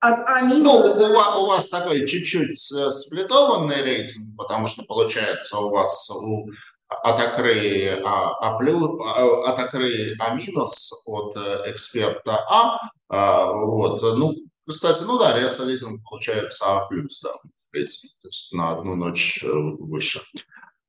от 0.00 0.20
А 0.26 0.42
Ну, 0.42 0.70
у 0.70 1.14
вас, 1.14 1.36
у 1.36 1.46
вас 1.46 1.68
такой 1.68 2.06
чуть-чуть 2.06 2.72
э, 2.72 2.90
сплитованный 2.90 3.82
рейтинг, 3.82 4.36
потому 4.36 4.66
что 4.66 4.84
получается 4.84 5.58
у 5.58 5.70
вас 5.70 6.10
у 6.10 6.48
Атакры 6.88 8.00
А, 8.04 8.30
а, 8.40 8.58
плюс, 8.58 9.00
а, 9.04 9.50
Атакры 9.50 10.14
А 10.20 10.34
минус 10.34 10.92
от 11.06 11.36
э, 11.36 11.70
эксперта 11.70 12.44
А, 12.48 12.78
а 13.08 13.52
вот, 13.52 14.02
ну, 14.02 14.34
кстати, 14.68 15.02
ну 15.04 15.18
да, 15.18 15.38
Реса 15.38 15.64
лизинг 15.64 16.02
получается 16.08 16.64
А+, 16.66 16.88
да, 16.88 16.88
в 16.88 17.70
принципе, 17.70 18.08
то 18.22 18.28
есть 18.28 18.52
на 18.52 18.72
одну 18.72 18.94
ночь 18.94 19.44
э, 19.44 19.48
выше. 19.48 20.22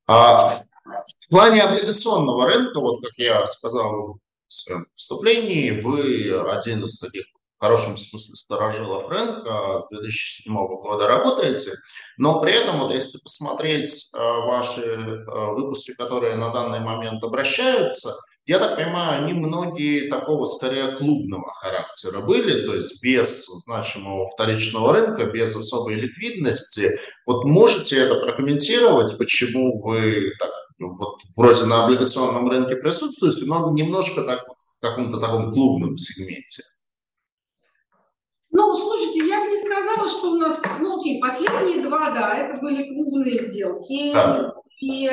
А 0.06 0.48
в 0.48 1.28
плане 1.28 1.62
облигационного 1.62 2.46
рынка, 2.46 2.80
вот 2.80 3.02
как 3.02 3.12
я 3.16 3.46
сказал 3.48 4.18
в 4.48 4.54
своем 4.54 4.86
вступлении, 4.94 5.78
вы 5.80 6.32
один 6.50 6.84
из 6.84 6.98
таких 6.98 7.26
в 7.58 7.60
хорошем 7.60 7.96
смысле 7.96 8.36
сторожилов 8.36 9.08
рынка, 9.08 9.82
с 9.84 9.88
2007 9.90 10.54
года 10.54 11.08
работаете, 11.08 11.72
но 12.16 12.40
при 12.40 12.52
этом, 12.52 12.78
вот 12.78 12.92
если 12.92 13.18
посмотреть 13.18 14.08
э, 14.12 14.18
ваши 14.18 14.82
э, 14.82 15.24
выпуски, 15.26 15.92
которые 15.94 16.36
на 16.36 16.52
данный 16.52 16.78
момент 16.80 17.22
обращаются, 17.24 18.16
я 18.48 18.58
так 18.58 18.76
понимаю, 18.76 19.22
они 19.22 19.34
многие 19.34 20.08
такого 20.08 20.46
скорее 20.46 20.96
клубного 20.96 21.52
характера 21.52 22.22
были, 22.22 22.66
то 22.66 22.72
есть 22.72 23.04
без 23.04 23.46
значимого 23.66 24.26
вторичного 24.26 24.94
рынка, 24.94 25.26
без 25.26 25.54
особой 25.54 25.96
ликвидности. 25.96 26.98
Вот 27.26 27.44
можете 27.44 27.98
это 27.98 28.14
прокомментировать, 28.14 29.18
почему 29.18 29.82
вы 29.82 30.32
так, 30.38 30.50
ну, 30.78 30.96
вот 30.96 31.18
вроде 31.36 31.66
на 31.66 31.84
облигационном 31.84 32.48
рынке 32.48 32.76
присутствуете, 32.76 33.44
но 33.44 33.70
немножко 33.70 34.24
так, 34.24 34.46
в 34.46 34.80
каком-то 34.80 35.20
таком 35.20 35.52
клубном 35.52 35.98
сегменте? 35.98 36.62
Ну, 38.50 38.74
слушайте, 38.74 39.28
я 39.28 39.42
бы 39.42 39.50
не 39.50 39.58
сказала, 39.58 40.08
что 40.08 40.30
у 40.30 40.36
нас, 40.36 40.62
ну, 40.80 40.96
окей, 40.96 41.20
последние 41.20 41.82
два, 41.82 42.12
да, 42.12 42.34
это 42.34 42.58
были 42.62 42.94
крупные 42.94 43.38
сделки. 43.38 44.10
Да. 44.14 44.54
И, 44.80 45.10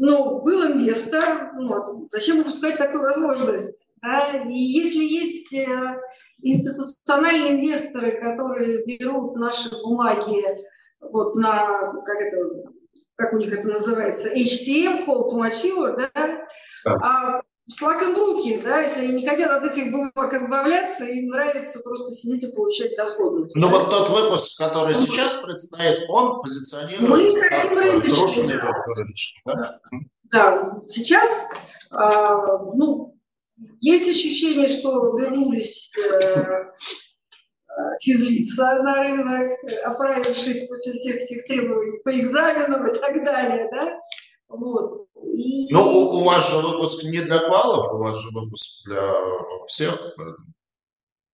ну, 0.00 0.40
был 0.40 0.72
инвестор, 0.72 1.52
ну, 1.54 2.08
зачем 2.10 2.40
упускать 2.40 2.78
такую 2.78 3.02
возможность? 3.02 3.90
Да? 4.00 4.26
И 4.48 4.54
если 4.54 5.04
есть 5.04 5.52
э, 5.52 6.00
институциональные 6.40 7.52
инвесторы, 7.52 8.12
которые 8.12 8.82
берут 8.86 9.36
наши 9.36 9.70
бумаги 9.82 10.42
вот 11.00 11.36
на, 11.36 11.92
как 12.06 12.18
это, 12.18 12.38
как 13.14 13.34
у 13.34 13.36
них 13.36 13.52
это 13.52 13.68
называется, 13.68 14.30
HTM, 14.30 15.04
Hold 15.04 15.32
to 15.32 15.36
Mature, 15.36 15.96
да, 15.96 16.10
да. 16.14 16.94
А 17.02 17.42
флаг 17.76 18.02
им 18.02 18.16
руки, 18.16 18.60
да, 18.62 18.80
если 18.80 19.04
они 19.04 19.22
не 19.22 19.26
хотят 19.26 19.50
от 19.50 19.64
этих 19.64 19.90
бумаг 19.90 20.32
избавляться, 20.34 21.04
им 21.04 21.28
нравится 21.28 21.80
просто 21.80 22.12
сидеть 22.12 22.44
и 22.44 22.54
получать 22.54 22.96
доходность. 22.96 23.56
Ну 23.56 23.68
вот 23.68 23.90
тот 23.90 24.08
выпуск, 24.08 24.58
который 24.58 24.94
он... 24.94 25.00
сейчас 25.00 25.36
предстоит, 25.36 26.08
он 26.08 26.40
позиционируется 26.42 27.40
как 27.40 27.70
рыночный. 27.70 28.60
Да? 29.44 29.80
да, 30.30 30.72
сейчас, 30.86 31.28
а, 31.90 32.58
ну, 32.74 33.16
есть 33.80 34.08
ощущение, 34.08 34.68
что 34.68 35.16
вернулись 35.18 35.92
э, 35.96 36.64
физлица 38.00 38.82
на 38.82 39.02
рынок, 39.02 39.58
оправившись 39.84 40.66
после 40.68 40.92
всех 40.94 41.16
этих 41.16 41.46
требований 41.46 41.98
по 42.02 42.18
экзаменам 42.18 42.86
и 42.86 42.98
так 42.98 43.24
далее, 43.24 43.68
да? 43.70 43.98
Вот. 44.50 44.96
И... 45.22 45.72
Ну, 45.72 45.80
у, 45.80 46.18
у 46.18 46.24
вас 46.24 46.50
же 46.50 46.66
выпуск 46.66 47.04
не 47.04 47.20
для 47.20 47.38
квалов, 47.38 47.92
у 47.92 47.98
вас 47.98 48.16
же 48.20 48.28
выпуск 48.32 48.86
для 48.86 49.02
всех. 49.66 49.98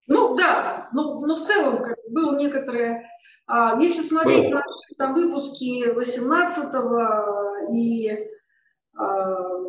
Ну, 0.07 0.35
да, 0.35 0.89
но, 0.93 1.15
но 1.25 1.35
в 1.35 1.41
целом 1.41 1.81
как, 1.81 1.97
было 2.09 2.35
некоторое... 2.37 3.09
А, 3.47 3.79
если 3.79 4.01
смотреть 4.01 4.51
было. 4.51 4.55
на 4.55 4.63
там, 4.97 5.13
выпуски 5.13 5.91
18 5.91 6.73
и 7.71 8.11
а, 8.97 9.59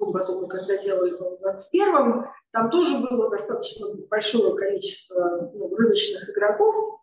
ну, 0.00 0.12
потом, 0.12 0.48
когда 0.48 0.76
делали 0.76 1.12
в 1.12 1.44
21-м, 1.44 2.26
там 2.50 2.70
тоже 2.70 2.98
было 2.98 3.30
достаточно 3.30 3.86
большое 4.08 4.56
количество 4.56 5.50
ну, 5.54 5.74
рыночных 5.76 6.30
игроков. 6.30 7.00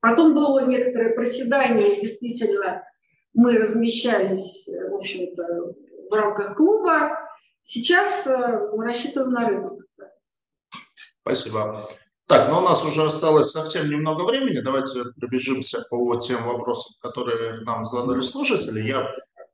Потом 0.00 0.34
было 0.34 0.66
некоторое 0.66 1.14
проседание, 1.14 2.00
действительно, 2.00 2.84
мы 3.34 3.58
размещались, 3.58 4.68
в 4.68 4.94
общем-то, 4.94 5.74
в 6.10 6.14
рамках 6.14 6.56
клуба. 6.56 7.18
Сейчас 7.62 8.26
э, 8.26 8.70
мы 8.74 8.84
рассчитываем 8.84 9.32
на 9.32 9.48
рынок. 9.48 9.72
Спасибо. 11.22 11.80
Так, 12.26 12.50
но 12.50 12.58
у 12.58 12.62
нас 12.62 12.84
уже 12.86 13.04
осталось 13.04 13.50
совсем 13.50 13.88
немного 13.88 14.24
времени. 14.24 14.60
Давайте 14.60 15.04
пробежимся 15.20 15.84
по 15.90 16.16
тем 16.16 16.46
вопросам, 16.46 16.96
которые 17.00 17.60
нам 17.60 17.84
задали 17.84 18.20
слушатели. 18.20 18.80
Я 18.80 19.06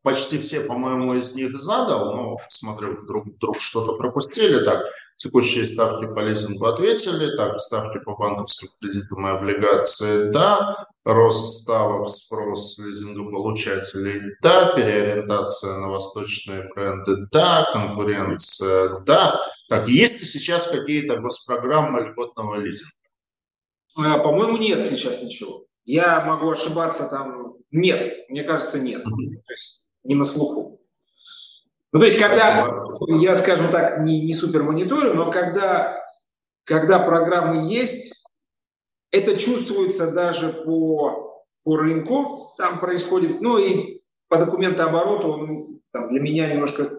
почти 0.02 0.38
все, 0.38 0.60
по-моему, 0.60 1.14
из 1.14 1.34
них 1.34 1.58
задал, 1.58 2.16
но 2.16 2.36
смотрю, 2.48 2.96
вдруг, 3.00 3.26
вдруг 3.26 3.60
что-то 3.60 3.94
пропустили. 3.94 4.64
Так, 4.64 4.86
текущие 5.18 5.66
ставки 5.66 6.06
по 6.06 6.20
лизингу 6.20 6.64
ответили, 6.64 7.36
так, 7.36 7.60
ставки 7.60 7.98
по 8.04 8.16
банковским 8.16 8.68
кредитам 8.80 9.26
и 9.26 9.30
облигации, 9.30 10.30
да, 10.30 10.86
рост 11.04 11.62
ставок, 11.62 12.08
спрос 12.08 12.78
лизингополучателей, 12.78 14.36
да, 14.42 14.72
переориентация 14.74 15.74
на 15.74 15.88
восточные 15.88 16.70
бренды, 16.74 17.26
да, 17.32 17.68
конкуренция, 17.72 19.00
да. 19.04 19.38
Так, 19.68 19.88
есть 19.88 20.20
ли 20.20 20.26
сейчас 20.26 20.66
какие-то 20.68 21.18
госпрограммы 21.18 22.08
льготного 22.08 22.54
лизинга? 22.54 22.92
А, 23.96 24.18
по-моему, 24.18 24.56
нет 24.56 24.84
сейчас 24.84 25.22
ничего. 25.22 25.66
Я 25.84 26.24
могу 26.24 26.48
ошибаться 26.50 27.08
там. 27.08 27.54
Нет, 27.72 28.28
мне 28.28 28.44
кажется, 28.44 28.78
нет. 28.78 29.02
То 29.02 29.52
есть 29.52 29.90
не 30.04 30.14
на 30.14 30.24
слуху. 30.24 30.77
Ну, 31.92 32.00
то 32.00 32.04
есть, 32.04 32.18
когда, 32.18 32.84
я, 33.08 33.34
скажем 33.34 33.70
так, 33.70 34.00
не, 34.00 34.22
не 34.24 34.34
супер 34.34 34.62
мониторю, 34.62 35.14
но 35.14 35.30
когда, 35.30 36.04
когда 36.64 36.98
программы 36.98 37.72
есть, 37.72 38.14
это 39.10 39.38
чувствуется 39.38 40.10
даже 40.10 40.50
по, 40.50 41.44
по 41.64 41.76
рынку, 41.76 42.54
там 42.58 42.78
происходит, 42.78 43.40
ну 43.40 43.56
и 43.56 44.02
по 44.28 44.36
документообороту 44.36 45.32
он 45.32 45.80
там, 45.90 46.10
для 46.10 46.20
меня 46.20 46.52
немножко 46.52 46.90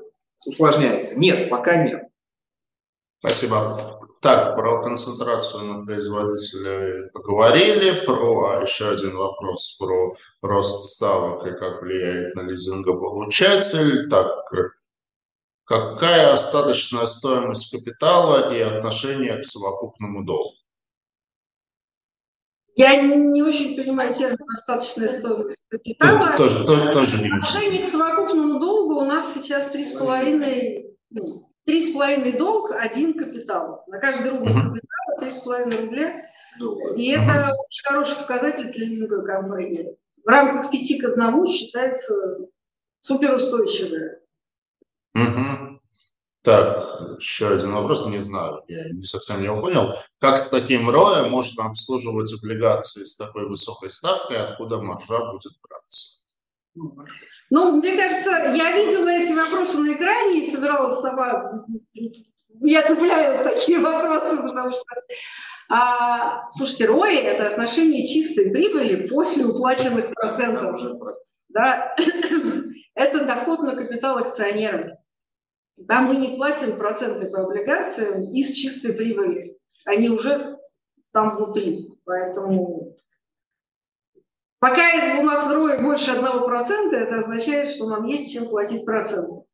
усложняется. 0.45 1.19
Нет, 1.19 1.49
пока 1.49 1.83
нет. 1.83 2.03
Спасибо. 3.19 3.79
Так, 4.21 4.57
про 4.57 4.81
концентрацию 4.81 5.63
на 5.63 5.85
производителя 5.85 7.09
поговорили, 7.13 8.05
про 8.05 8.61
еще 8.61 8.89
один 8.89 9.15
вопрос, 9.15 9.77
про 9.79 10.13
рост 10.41 10.95
ставок 10.95 11.45
и 11.47 11.51
как 11.51 11.81
влияет 11.81 12.35
на 12.35 12.41
лизингополучатель. 12.41 14.09
Так, 14.09 14.51
какая 15.69 16.31
остаточная 16.31 17.05
стоимость 17.05 17.71
капитала 17.71 18.51
и 18.51 18.59
отношение 18.59 19.37
к 19.37 19.45
совокупному 19.45 20.25
долгу? 20.25 20.55
Я 22.75 22.95
не 23.01 23.43
очень 23.43 23.75
понимаю 23.75 24.13
термин 24.15 24.37
«остаточная 24.53 25.09
стоимость 25.09 25.65
капитала». 25.69 26.35
Тоже, 26.37 26.65
тоже, 26.65 26.91
тоже 26.91 27.21
не 27.21 27.29
Отношение 27.29 27.85
к 27.85 27.89
совокупному 27.89 28.59
долгу 28.59 28.95
у 28.95 29.05
нас 29.05 29.33
сейчас 29.33 29.75
3,5 29.75 30.95
Три 31.65 31.83
с 31.83 31.91
половиной 31.91 32.31
долг, 32.31 32.71
один 32.71 33.13
капитал. 33.13 33.83
На 33.87 33.99
каждый 33.99 34.31
рубль 34.31 34.47
капитала 34.47 35.19
три 35.19 35.29
с 35.29 35.37
половиной 35.37 35.81
рубля. 35.81 36.25
И 36.95 37.11
это 37.11 37.53
очень 37.53 37.83
хороший 37.83 38.17
показатель 38.17 38.71
для 38.71 38.87
лизинговой 38.87 39.25
компании. 39.25 39.95
В 40.23 40.27
рамках 40.27 40.71
пяти 40.71 40.99
к 40.99 41.03
одному 41.03 41.45
считается 41.45 42.13
суперустойчивое. 43.01 44.19
Угу. 45.15 45.48
Так, 46.41 47.19
еще 47.19 47.49
один 47.49 47.73
вопрос, 47.73 48.05
не 48.05 48.21
знаю, 48.21 48.63
я 48.69 48.89
не 48.89 49.03
совсем 49.03 49.43
его 49.43 49.59
понял. 49.61 49.93
Как 50.19 50.39
с 50.39 50.49
таким 50.49 50.89
роем 50.89 51.31
можно 51.31 51.65
обслуживать 51.65 52.33
облигации 52.33 53.03
с 53.03 53.17
такой 53.17 53.47
высокой 53.47 53.89
ставкой, 53.89 54.37
откуда 54.37 54.81
маржа 54.81 55.19
будет 55.31 55.53
браться? 55.61 56.23
Ну, 57.49 57.77
мне 57.77 57.97
кажется, 57.97 58.29
я 58.55 58.71
видела 58.71 59.09
эти 59.09 59.33
вопросы 59.33 59.79
на 59.79 59.93
экране 59.93 60.39
и 60.39 60.49
собиралась 60.49 61.01
сама. 61.01 61.51
Я 62.61 62.87
цепляю 62.87 63.43
такие 63.43 63.79
вопросы, 63.79 64.37
потому 64.37 64.71
что... 64.71 64.83
А, 65.71 66.49
слушайте, 66.49 66.85
ROI– 66.85 67.11
это 67.23 67.47
отношение 67.47 68.07
чистой 68.07 68.49
прибыли 68.49 69.07
после 69.07 69.45
уплаченных 69.45 70.09
процентов. 70.11 70.79
Да? 71.49 71.95
это 72.95 73.25
доход 73.25 73.59
на 73.59 73.75
капитал 73.75 74.17
акционеров. 74.17 74.91
Да, 75.79 76.01
мы 76.01 76.15
не 76.15 76.35
платим 76.35 76.77
проценты 76.77 77.29
по 77.29 77.43
облигациям 77.43 78.23
из 78.31 78.51
чистой 78.51 78.93
прибыли. 78.93 79.57
Они 79.85 80.09
уже 80.09 80.57
там 81.11 81.35
внутри. 81.35 81.89
Поэтому 82.05 82.95
Пока 84.59 84.81
у 85.19 85.23
нас 85.23 85.47
в 85.47 85.53
РОИ 85.53 85.81
больше 85.81 86.11
1%, 86.11 86.93
это 86.93 87.17
означает, 87.17 87.69
что 87.69 87.87
нам 87.87 88.05
есть 88.05 88.31
чем 88.33 88.49
платить 88.49 88.85
проценты. 88.85 89.45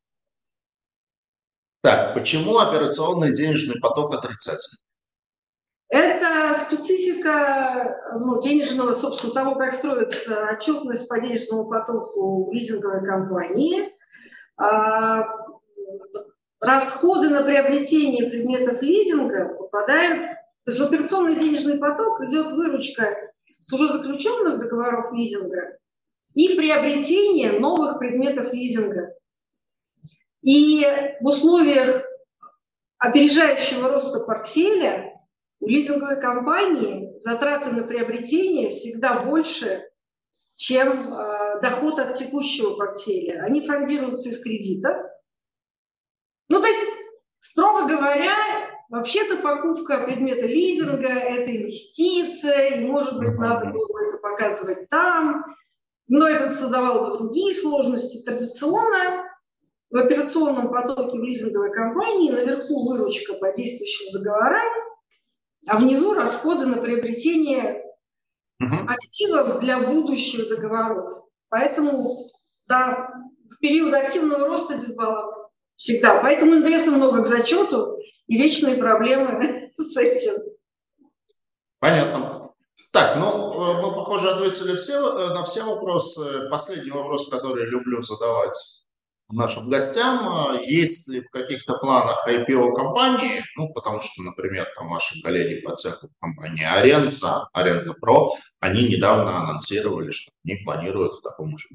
Так, 1.84 2.16
почему 2.16 2.58
операционный 2.58 3.32
денежный 3.32 3.80
поток 3.80 4.16
отрицательный? 4.16 4.82
Это 5.90 6.56
специфика 6.60 8.02
ну, 8.20 8.42
денежного, 8.42 8.94
собственно, 8.94 9.34
того, 9.34 9.56
как 9.56 9.76
строится 9.76 10.50
отчетность 10.52 11.08
по 11.08 11.20
денежному 11.20 11.70
потоку 11.70 12.50
в 12.50 12.52
лизинговой 12.52 13.06
компании. 13.06 13.92
Расходы 16.60 17.30
на 17.30 17.44
приобретение 17.44 18.30
предметов 18.30 18.82
лизинга 18.82 19.56
попадают... 19.56 20.26
То 20.64 20.72
есть 20.72 20.80
в 20.80 20.86
операционный 20.86 21.36
денежный 21.36 21.78
поток 21.78 22.22
идет 22.22 22.52
выручка 22.52 23.16
с 23.62 23.72
уже 23.72 23.88
заключенных 23.88 24.58
договоров 24.58 25.14
лизинга 25.14 25.78
и 26.34 26.56
приобретение 26.56 27.60
новых 27.60 28.00
предметов 28.00 28.52
лизинга. 28.52 29.14
И 30.42 30.86
в 31.22 31.26
условиях 31.26 32.04
опережающего 32.98 33.90
роста 33.90 34.22
портфеля 34.22 35.14
у 35.60 35.68
лизинговой 35.68 36.22
компании 36.22 37.18
затраты 37.18 37.72
на 37.72 37.84
приобретение 37.84 38.70
всегда 38.70 39.24
больше, 39.24 39.84
чем 40.56 41.14
э, 41.14 41.62
доход 41.62 42.00
от 42.00 42.14
текущего 42.14 42.76
портфеля. 42.76 43.44
Они 43.44 43.62
фондируются 43.62 44.30
из 44.30 44.42
кредита. 44.42 45.12
Строго 47.56 47.88
говоря, 47.88 48.36
Вообще-то 48.90 49.38
покупка 49.38 50.04
предмета 50.06 50.46
лизинга– 50.46 51.08
это 51.08 51.56
инвестиция, 51.56 52.76
и, 52.76 52.86
может 52.86 53.18
быть, 53.18 53.34
надо 53.36 53.68
было 53.68 53.88
бы 53.88 54.04
это 54.06 54.18
показывать 54.20 54.90
там, 54.90 55.44
но 56.08 56.28
это 56.28 56.52
создавало 56.52 57.10
бы 57.10 57.18
другие 57.18 57.56
сложности. 57.56 58.24
Традиционно 58.24 59.24
в 59.90 59.98
операционном 59.98 60.70
потоке 60.70 61.18
в 61.18 61.24
лизинговой 61.24 61.74
компании 61.74 62.30
наверху 62.30 62.88
выручка 62.88 63.34
по 63.34 63.52
действующим 63.52 64.14
договорам, 64.14 64.68
а 65.68 65.80
внизу 65.80 66.14
расходы 66.14 66.68
на 66.68 66.78
приобретение 66.78 67.82
угу. 68.60 68.76
активов 68.88 69.60
для 69.62 69.80
будущих 69.80 70.48
договоров. 70.48 71.10
Поэтому, 71.50 72.30
да, 72.68 73.10
в 73.50 73.58
период 73.60 73.96
активного 73.96 74.46
роста 74.46 74.76
дисбаланс 74.76 75.55
всегда. 75.76 76.22
Поэтому 76.22 76.56
НДС 76.56 76.88
много 76.88 77.24
к 77.24 77.28
зачету 77.28 77.98
и 78.28 78.38
вечные 78.38 78.78
проблемы 78.78 79.72
с 79.78 79.98
этим. 79.98 80.34
Понятно. 81.80 82.36
Так, 82.96 83.18
ну, 83.18 83.52
э, 83.52 83.82
мы, 83.82 83.94
похоже, 83.94 84.32
ответили 84.32 84.78
все, 84.78 84.94
э, 84.94 85.34
на 85.34 85.44
все 85.44 85.66
вопросы. 85.66 86.48
Последний 86.50 86.92
вопрос, 86.92 87.30
который 87.30 87.66
люблю 87.66 88.02
задавать 88.02 88.56
нашим 89.30 89.70
гостям. 89.70 90.56
Э, 90.56 90.66
есть 90.66 91.10
ли 91.10 91.22
в 91.22 91.30
каких-то 91.30 91.74
планах 91.74 92.26
IPO 92.26 92.74
компании, 92.74 93.44
ну, 93.58 93.74
потому 93.74 94.00
что, 94.00 94.24
например, 94.24 94.68
там 94.78 94.88
ваши 94.90 95.22
коллеги 95.22 95.62
по 95.62 95.76
цеху 95.76 96.08
компании 96.22 96.64
Аренца, 96.64 97.50
Аренца 97.52 97.94
Про, 97.94 98.32
они 98.62 98.88
недавно 98.88 99.42
анонсировали, 99.42 100.12
что 100.12 100.32
они 100.46 100.56
планируют 100.64 101.12
в 101.12 101.22
таком 101.22 101.54
уже, 101.54 101.68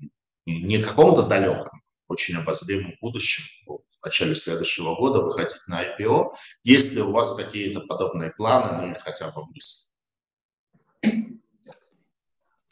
не 0.47 0.79
каком-то 0.79 1.25
далеком, 1.25 1.83
очень 2.11 2.37
обозримом 2.37 2.95
будущем, 3.01 3.45
в 3.67 4.05
начале 4.05 4.35
следующего 4.35 4.97
года 4.97 5.23
выходить 5.23 5.57
на 5.69 5.83
IPO. 5.85 6.33
Есть 6.65 6.95
ли 6.95 7.03
у 7.03 7.13
вас 7.13 7.35
какие-то 7.37 7.81
подобные 7.81 8.33
планы, 8.33 8.79
ну 8.79 8.91
или 8.91 8.99
хотя 8.99 9.31
бы 9.31 9.47
мысли? 9.47 9.91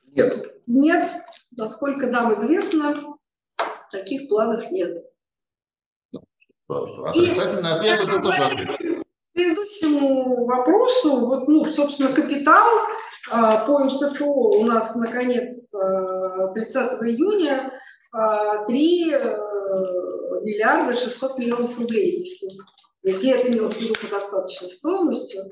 Нет. 0.06 0.62
Нет, 0.66 1.08
насколько 1.52 2.08
нам 2.08 2.32
известно, 2.32 3.16
таких 3.90 4.28
планов 4.28 4.68
нет. 4.72 4.98
Отрицательный 6.68 7.74
ответ 7.74 8.08
это 8.08 8.20
тоже 8.20 8.42
ответ. 8.42 8.68
К 8.68 9.04
предыдущему 9.32 10.46
вопросу, 10.46 11.26
вот, 11.26 11.46
ну, 11.46 11.64
собственно, 11.66 12.12
капитал 12.12 12.66
а, 13.30 13.64
по 13.64 13.84
МСФО 13.84 14.24
у 14.24 14.64
нас, 14.64 14.96
наконец, 14.96 15.70
30 15.70 16.76
а, 16.76 17.06
июня 17.06 17.72
3 18.10 18.14
а, 18.14 18.64
э, 18.66 20.40
миллиарда 20.42 20.94
600 20.94 21.38
миллионов 21.38 21.78
рублей, 21.78 22.20
если, 22.20 22.48
если 23.02 23.30
это 23.30 23.50
имелось 23.50 23.76
в 23.76 23.80
виду 23.80 23.94
по 24.00 24.08
достаточной 24.08 24.70
стоимостью. 24.70 25.42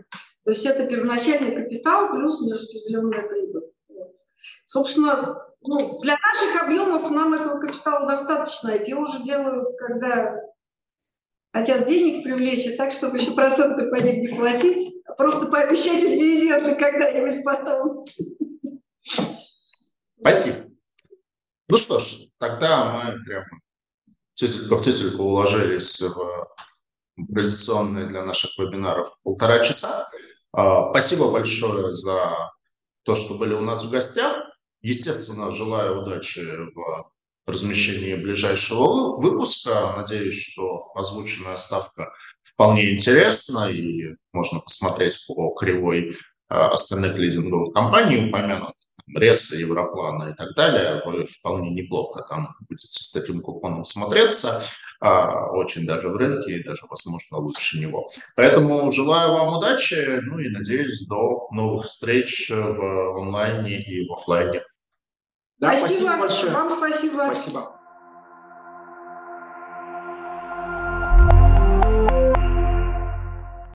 То 0.44 0.52
есть 0.52 0.64
это 0.64 0.86
первоначальный 0.86 1.56
капитал 1.56 2.10
плюс 2.10 2.40
нераспределенная 2.40 3.28
прибыль. 3.28 3.64
Собственно, 4.64 5.44
ну, 5.60 5.98
для 6.00 6.16
наших 6.16 6.62
объемов 6.62 7.10
нам 7.10 7.34
этого 7.34 7.60
капитала 7.60 8.06
достаточно. 8.06 8.70
IPO 8.70 8.94
уже 8.94 9.22
делают, 9.22 9.68
когда 9.76 10.40
хотят 11.52 11.86
денег 11.86 12.24
привлечь, 12.24 12.76
так, 12.76 12.92
чтобы 12.92 13.18
еще 13.18 13.32
проценты 13.32 13.88
по 13.88 13.96
ним 13.96 14.22
не 14.22 14.28
платить, 14.28 15.02
а 15.06 15.14
просто 15.14 15.46
пообещать 15.46 16.02
им 16.02 16.16
дивиденды 16.16 16.74
когда-нибудь 16.74 17.44
потом. 17.44 18.04
Спасибо. 20.20 20.56
Ну 21.68 21.76
что 21.76 21.98
ж, 21.98 22.25
тогда 22.38 22.84
мы 22.84 23.24
прямо 23.24 23.46
тетелька 24.34 24.76
в 24.76 24.82
тетельку 24.82 25.22
уложились 25.22 26.00
в 26.00 26.46
традиционные 27.34 28.06
для 28.06 28.24
наших 28.24 28.56
вебинаров 28.58 29.08
полтора 29.22 29.60
часа. 29.60 30.08
А, 30.52 30.90
спасибо 30.90 31.30
большое 31.30 31.94
за 31.94 32.52
то, 33.02 33.14
что 33.14 33.34
были 33.34 33.54
у 33.54 33.60
нас 33.60 33.84
в 33.84 33.90
гостях. 33.90 34.36
Естественно, 34.82 35.50
желаю 35.50 36.02
удачи 36.02 36.40
в 36.74 37.50
размещении 37.50 38.14
ближайшего 38.14 39.16
выпуска. 39.16 39.94
Надеюсь, 39.96 40.52
что 40.52 40.90
озвученная 40.94 41.56
ставка 41.56 42.08
вполне 42.42 42.92
интересна 42.92 43.70
и 43.70 44.16
можно 44.32 44.60
посмотреть 44.60 45.24
по 45.26 45.54
кривой 45.54 46.14
а, 46.48 46.70
остальных 46.72 47.16
лизинговых 47.16 47.72
компаний, 47.72 48.28
упомянутых 48.28 48.85
Реса, 49.14 49.56
Европлана 49.56 50.30
и 50.30 50.34
так 50.34 50.54
далее. 50.54 51.00
Вы 51.04 51.24
вполне 51.24 51.70
неплохо 51.70 52.24
там 52.28 52.56
будете 52.68 52.86
с 52.88 53.12
таким 53.12 53.40
купоном 53.40 53.84
смотреться. 53.84 54.64
А, 54.98 55.50
очень 55.50 55.86
даже 55.86 56.08
в 56.08 56.16
рынке 56.16 56.52
и 56.52 56.64
даже, 56.64 56.86
возможно, 56.88 57.36
лучше 57.38 57.78
него. 57.78 58.10
Поэтому 58.34 58.90
желаю 58.90 59.32
вам 59.32 59.56
удачи, 59.58 60.20
ну 60.22 60.38
и 60.38 60.48
надеюсь, 60.48 61.04
до 61.06 61.48
новых 61.50 61.84
встреч 61.84 62.50
в 62.50 63.20
онлайне 63.20 63.82
и 63.82 64.08
в 64.08 64.12
офлайне. 64.12 64.62
Да, 65.58 65.76
спасибо, 65.76 65.86
спасибо 65.86 66.18
большое. 66.18 66.52
Вам 66.52 66.70
спасибо. 66.70 67.22
Спасибо. 67.26 67.75